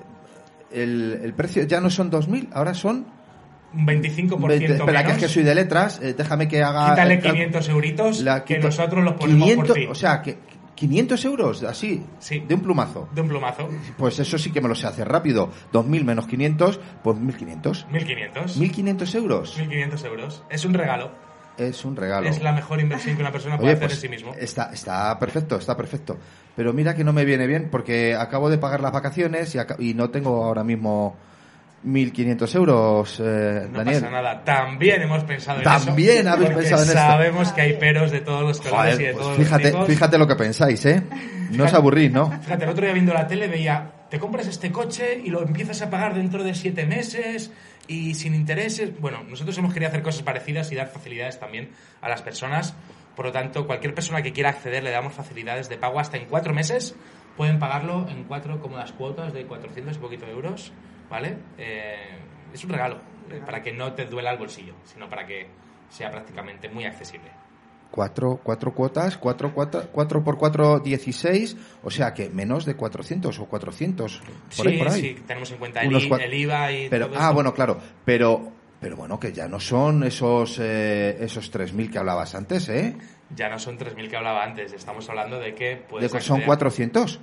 el, 0.74 1.20
el 1.22 1.32
precio 1.34 1.62
ya 1.64 1.80
no 1.80 1.90
son 1.90 2.10
2.000, 2.10 2.48
ahora 2.52 2.74
son... 2.74 3.06
Un 3.72 3.86
25% 3.86 4.38
Veinte- 4.46 4.74
espera, 4.74 5.00
que 5.02 5.08
menos. 5.08 5.12
es 5.12 5.18
que 5.18 5.28
soy 5.28 5.42
de 5.42 5.54
letras, 5.54 6.00
eh, 6.02 6.14
déjame 6.16 6.46
que 6.46 6.62
haga... 6.62 6.90
Quítale 6.90 7.14
el 7.14 7.20
cal- 7.22 7.32
500 7.32 7.68
euritos 7.70 8.20
la 8.20 8.44
que 8.44 8.56
quito- 8.56 8.66
nosotros 8.68 9.02
los 9.04 9.14
ponemos 9.14 9.42
500, 9.48 9.66
por 9.68 9.76
ti. 9.76 9.86
O 9.86 9.94
sea, 9.96 10.22
que 10.22 10.38
500 10.76 11.24
euros, 11.24 11.62
así, 11.64 12.04
Sí. 12.18 12.40
de 12.46 12.54
un 12.54 12.60
plumazo. 12.60 13.08
de 13.14 13.20
un 13.20 13.28
plumazo. 13.28 13.68
Pues 13.96 14.18
eso 14.20 14.38
sí 14.38 14.50
que 14.52 14.60
me 14.60 14.68
lo 14.68 14.74
sé 14.74 14.86
hacer 14.86 15.08
rápido. 15.08 15.50
2.000 15.72 16.04
menos 16.04 16.26
500, 16.26 16.78
pues 17.02 17.16
1.500. 17.16 17.86
1.500. 17.90 18.56
1.500 18.56 19.14
euros. 19.16 19.58
1.500 19.60 20.04
euros. 20.06 20.44
Es 20.50 20.64
un 20.64 20.74
regalo. 20.74 21.10
Es 21.56 21.84
un 21.84 21.94
regalo. 21.96 22.28
Es 22.28 22.42
la 22.42 22.52
mejor 22.52 22.80
inversión 22.80 23.14
que 23.16 23.22
una 23.22 23.30
persona 23.32 23.56
puede 23.56 23.70
Oye, 23.70 23.76
hacer 23.76 23.88
pues 23.88 23.94
en 23.96 24.00
sí 24.02 24.08
mismo. 24.08 24.34
está, 24.38 24.70
está 24.72 25.18
perfecto, 25.18 25.56
está 25.56 25.76
perfecto. 25.76 26.18
Pero 26.56 26.72
mira 26.72 26.94
que 26.94 27.04
no 27.04 27.12
me 27.12 27.24
viene 27.24 27.46
bien 27.46 27.68
porque 27.70 28.14
acabo 28.14 28.50
de 28.50 28.58
pagar 28.58 28.80
las 28.80 28.92
vacaciones 28.92 29.54
y, 29.54 29.58
y 29.90 29.94
no 29.94 30.10
tengo 30.10 30.44
ahora 30.44 30.64
mismo 30.64 31.16
1.500 31.86 32.54
euros, 32.56 33.20
eh, 33.22 33.68
No 33.70 33.78
Daniel. 33.78 34.00
pasa 34.00 34.10
nada. 34.10 34.42
También 34.44 35.02
hemos 35.02 35.22
pensado 35.24 35.58
en 35.58 35.64
También 35.64 36.20
eso. 36.20 36.30
habéis 36.30 36.50
porque 36.50 36.62
pensado 36.68 36.82
en 36.82 36.88
esto. 36.88 37.00
Sabemos 37.00 37.52
que 37.52 37.60
hay 37.60 37.72
peros 37.74 38.10
de 38.10 38.20
todos 38.20 38.42
los 38.42 38.60
colores 38.60 38.94
Joder, 38.94 39.00
y 39.00 39.04
de 39.06 39.12
pues 39.12 39.22
todos 39.24 39.38
los 39.38 39.46
fíjate, 39.46 39.70
tipos. 39.70 39.86
fíjate 39.86 40.18
lo 40.18 40.26
que 40.26 40.36
pensáis, 40.36 40.86
¿eh? 40.86 41.02
No 41.50 41.64
os 41.64 41.74
aburrís, 41.74 42.10
¿no? 42.10 42.30
Fíjate, 42.42 42.64
el 42.64 42.70
otro 42.70 42.84
día 42.84 42.94
viendo 42.94 43.12
la 43.12 43.26
tele 43.26 43.46
veía, 43.48 43.90
te 44.14 44.20
compras 44.20 44.46
este 44.46 44.70
coche 44.70 45.20
y 45.24 45.30
lo 45.30 45.42
empiezas 45.42 45.82
a 45.82 45.90
pagar 45.90 46.14
dentro 46.14 46.44
de 46.44 46.54
siete 46.54 46.86
meses 46.86 47.50
y 47.88 48.14
sin 48.14 48.32
intereses. 48.32 48.96
Bueno, 49.00 49.24
nosotros 49.24 49.58
hemos 49.58 49.74
querido 49.74 49.88
hacer 49.88 50.04
cosas 50.04 50.22
parecidas 50.22 50.70
y 50.70 50.76
dar 50.76 50.86
facilidades 50.86 51.40
también 51.40 51.70
a 52.00 52.08
las 52.08 52.22
personas. 52.22 52.76
Por 53.16 53.24
lo 53.24 53.32
tanto, 53.32 53.66
cualquier 53.66 53.92
persona 53.92 54.22
que 54.22 54.32
quiera 54.32 54.50
acceder 54.50 54.84
le 54.84 54.92
damos 54.92 55.14
facilidades 55.14 55.68
de 55.68 55.78
pago 55.78 55.98
hasta 55.98 56.16
en 56.16 56.26
cuatro 56.26 56.54
meses. 56.54 56.94
Pueden 57.36 57.58
pagarlo 57.58 58.08
en 58.08 58.22
cuatro 58.22 58.60
cómodas 58.60 58.92
cuotas 58.92 59.32
de 59.32 59.46
400 59.46 59.96
y 59.96 59.98
poquito 59.98 60.26
de 60.26 60.30
euros, 60.30 60.72
¿vale? 61.10 61.36
Eh, 61.58 62.16
es 62.52 62.62
un 62.62 62.70
regalo, 62.70 63.00
eh, 63.32 63.42
para 63.44 63.64
que 63.64 63.72
no 63.72 63.94
te 63.94 64.04
duela 64.04 64.30
el 64.30 64.38
bolsillo, 64.38 64.74
sino 64.84 65.10
para 65.10 65.26
que 65.26 65.48
sea 65.88 66.12
prácticamente 66.12 66.68
muy 66.68 66.84
accesible. 66.84 67.32
Cuatro, 67.94 68.40
cuatro 68.42 68.74
cuotas, 68.74 69.16
cuatro, 69.18 69.54
cuatro, 69.54 69.84
cuatro 69.92 70.24
por 70.24 70.36
cuatro, 70.36 70.80
16, 70.80 71.56
o 71.84 71.90
sea 71.92 72.12
que 72.12 72.28
menos 72.28 72.64
de 72.64 72.74
400 72.74 73.38
o 73.38 73.46
400, 73.46 74.18
por 74.18 74.32
sí, 74.50 74.68
ahí, 74.68 74.78
por 74.78 74.88
ahí. 74.88 75.00
sí, 75.00 75.16
tenemos 75.24 75.52
en 75.52 75.58
cuenta 75.58 75.80
el, 75.80 75.94
el 75.94 76.34
IVA 76.34 76.72
y 76.72 76.88
Pero, 76.88 77.06
todo 77.06 77.20
ah, 77.20 77.30
bueno, 77.30 77.54
claro, 77.54 77.78
pero, 78.04 78.50
pero 78.80 78.96
bueno, 78.96 79.20
que 79.20 79.32
ya 79.32 79.46
no 79.46 79.60
son 79.60 80.02
esos, 80.02 80.58
eh, 80.60 81.18
esos 81.20 81.52
3.000 81.52 81.88
que 81.92 81.98
hablabas 81.98 82.34
antes, 82.34 82.68
¿eh? 82.68 82.96
Ya 83.30 83.48
no 83.48 83.60
son 83.60 83.78
3.000 83.78 84.10
que 84.10 84.16
hablaba 84.16 84.42
antes, 84.42 84.72
estamos 84.72 85.08
hablando 85.08 85.38
de 85.38 85.54
que 85.54 85.64
De 85.68 85.76
puedes 85.76 86.12
que 86.12 86.20
son 86.20 86.40
acceder- 86.40 86.46
400. 86.46 87.20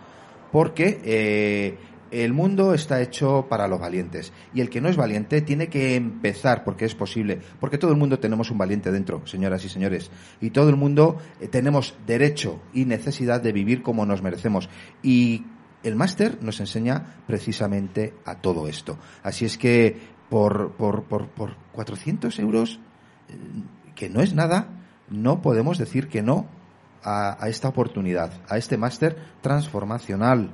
Porque 0.51 1.01
eh, 1.05 1.79
el 2.11 2.33
mundo 2.33 2.75
está 2.75 3.01
hecho 3.01 3.47
para 3.49 3.69
los 3.69 3.81
valientes. 3.81 4.33
Y 4.53 4.61
el 4.61 4.69
que 4.69 4.81
no 4.81 4.89
es 4.89 4.97
valiente 4.97 5.43
tiene 5.43 5.69
que 5.69 5.95
empezar, 5.95 6.65
porque 6.65 6.85
es 6.85 6.95
posible. 6.95 7.41
Porque 7.61 7.79
todo 7.79 7.93
el 7.93 7.97
mundo 7.97 8.19
tenemos 8.19 8.51
un 8.51 8.59
valiente 8.59 8.91
dentro, 8.91 9.27
señoras 9.27 9.65
y 9.65 9.69
señores. 9.69 10.11
Y 10.41 10.51
todo 10.51 10.69
el 10.69 10.77
mundo 10.77 11.19
eh, 11.41 11.49
tenemos 11.49 11.95
derecho 12.07 12.61
y 12.75 12.85
necesidad 12.85 13.41
de 13.41 13.53
vivir 13.53 13.83
como 13.83 14.07
nos 14.07 14.23
merecemos. 14.23 14.69
Y 15.03 15.45
el 15.83 15.97
máster 15.97 16.43
nos 16.43 16.61
enseña 16.61 17.23
precisamente 17.27 18.15
a 18.25 18.37
todo 18.37 18.69
esto. 18.69 18.99
Así 19.23 19.45
es 19.45 19.57
que 19.57 19.97
por, 20.29 20.73
por, 20.73 21.05
por, 21.05 21.29
por 21.29 21.57
400 21.73 22.39
euros, 22.39 22.81
eh, 23.29 23.35
que 23.95 24.09
no 24.09 24.21
es 24.21 24.35
nada, 24.35 24.69
no 25.09 25.43
podemos 25.43 25.79
decir 25.79 26.09
que 26.09 26.23
no 26.23 26.47
a, 27.05 27.43
a 27.43 27.49
esta 27.49 27.69
oportunidad, 27.69 28.31
a 28.49 28.57
este 28.59 28.77
máster 28.77 29.17
transformacional. 29.41 30.51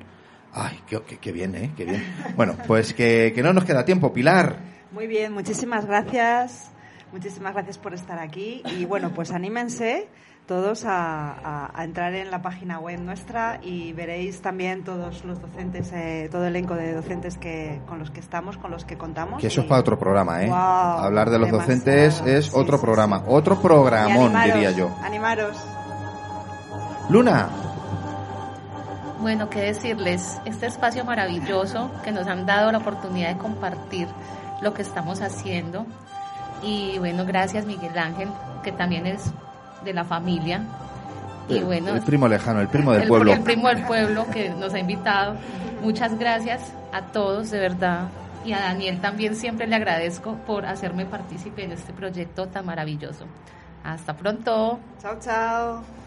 Ay, 0.52 0.80
qué, 0.86 1.00
qué- 1.02 1.18
qué 1.18 1.32
bien, 1.32 1.54
¿eh? 1.54 1.72
Qué 1.76 1.84
bien. 1.84 2.02
Bueno, 2.36 2.54
pues 2.66 2.94
que, 2.94 3.32
que 3.34 3.42
no 3.42 3.52
nos 3.52 3.64
queda 3.64 3.84
tiempo. 3.84 4.12
Pilar, 4.12 4.56
Muy 4.92 5.06
bien, 5.06 5.32
muchísimas 5.32 5.84
gracias. 5.86 6.70
Muchísimas 7.12 7.52
gracias 7.54 7.78
por 7.78 7.94
estar 7.94 8.18
aquí. 8.18 8.62
Y 8.78 8.84
bueno, 8.84 9.10
pues 9.14 9.30
anímense 9.32 10.08
todos 10.46 10.84
a, 10.84 11.32
a- 11.32 11.72
a 11.74 11.84
entrar 11.84 12.14
en 12.14 12.30
la 12.30 12.40
página 12.40 12.78
web 12.78 13.00
nuestra 13.00 13.58
y 13.62 13.92
veréis 13.92 14.40
también 14.40 14.84
todos 14.84 15.24
los 15.24 15.40
docentes, 15.42 15.92
eh, 15.92 16.28
todo 16.30 16.42
el 16.46 16.54
elenco 16.56 16.74
de 16.74 16.94
docentes 16.94 17.36
que, 17.36 17.80
con 17.88 17.98
los 17.98 18.10
que 18.10 18.20
estamos, 18.20 18.56
con 18.56 18.70
los 18.70 18.84
que 18.84 18.96
contamos. 18.96 19.40
que 19.40 19.48
eso 19.48 19.60
es 19.62 19.66
para 19.66 19.80
otro 19.80 19.98
programa, 19.98 20.42
¿eh? 20.44 20.50
Hablar 20.50 21.30
de 21.30 21.38
los 21.38 21.48
demasiado. 21.50 21.78
docentes 21.80 22.22
es 22.26 22.46
Sí, 22.46 22.52
otro 22.54 22.78
sí, 22.78 22.82
programa, 22.84 23.18
sí. 23.18 23.24
otro 23.28 23.60
programón, 23.60 24.26
animaros, 24.36 24.54
diría 24.54 24.70
yo. 24.70 24.96
Animaros. 25.02 25.56
Luna, 27.08 27.48
Bueno, 29.20 29.48
qué 29.48 29.60
decirles, 29.60 30.40
este 30.44 30.66
espacio 30.66 31.04
maravilloso 31.04 31.90
que 32.02 32.10
nos 32.10 32.26
han 32.26 32.46
dado 32.46 32.72
la 32.72 32.78
oportunidad 32.78 33.28
de 33.28 33.38
compartir 33.38 34.08
lo 34.60 34.74
que 34.74 34.82
estamos 34.82 35.22
haciendo. 35.22 35.86
Y 36.62 36.98
bueno, 36.98 37.24
gracias 37.24 37.64
Miguel 37.64 37.96
Ángel, 37.96 38.28
que 38.64 38.72
también 38.72 39.06
es 39.06 39.30
de 39.84 39.94
la 39.94 40.04
familia. 40.04 40.62
Y 41.48 41.58
el, 41.58 41.64
bueno, 41.64 41.94
el 41.94 42.02
primo 42.02 42.26
lejano, 42.26 42.60
el 42.60 42.68
primo 42.68 42.92
del 42.92 43.02
el, 43.02 43.08
pueblo. 43.08 43.32
el 43.32 43.42
primo 43.42 43.68
del 43.68 43.84
pueblo 43.84 44.26
que 44.32 44.50
nos 44.50 44.74
ha 44.74 44.78
invitado. 44.80 45.36
Muchas 45.82 46.18
gracias 46.18 46.72
a 46.92 47.02
todos, 47.02 47.50
de 47.50 47.60
verdad. 47.60 48.08
y 48.44 48.52
a 48.52 48.60
Daniel 48.60 49.00
también 49.00 49.36
siempre 49.36 49.68
le 49.68 49.76
agradezco 49.76 50.34
por 50.46 50.66
hacerme 50.66 51.06
partícipe 51.06 51.62
en 51.62 51.72
este 51.72 51.92
proyecto 51.92 52.48
tan 52.48 52.66
maravilloso. 52.66 53.26
Hasta 53.84 54.16
pronto. 54.16 54.80
Chao, 55.00 55.16
chao. 55.20 56.05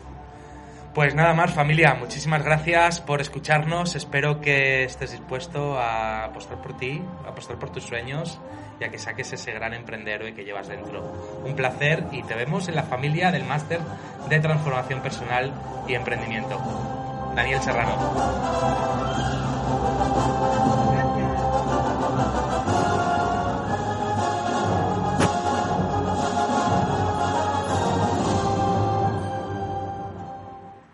Pues 0.93 1.13
nada 1.13 1.33
más 1.33 1.53
familia, 1.53 1.93
muchísimas 1.93 2.43
gracias 2.43 2.99
por 2.99 3.21
escucharnos, 3.21 3.95
espero 3.95 4.41
que 4.41 4.83
estés 4.83 5.11
dispuesto 5.11 5.77
a 5.79 6.25
apostar 6.25 6.61
por 6.61 6.75
ti, 6.77 7.01
a 7.25 7.29
apostar 7.29 7.57
por 7.59 7.69
tus 7.69 7.83
sueños 7.83 8.39
y 8.79 8.83
a 8.83 8.89
que 8.89 8.97
saques 8.97 9.31
ese 9.31 9.51
gran 9.51 9.73
emprendedor 9.73 10.33
que 10.33 10.43
llevas 10.43 10.67
dentro. 10.67 11.41
Un 11.45 11.55
placer 11.55 12.05
y 12.11 12.23
te 12.23 12.33
vemos 12.33 12.67
en 12.69 12.75
la 12.75 12.83
familia 12.83 13.31
del 13.31 13.43
máster 13.43 13.79
de 14.29 14.39
transformación 14.39 15.01
personal 15.01 15.53
y 15.87 15.93
emprendimiento. 15.93 16.59
Daniel 17.35 17.61
Serrano. 17.61 17.95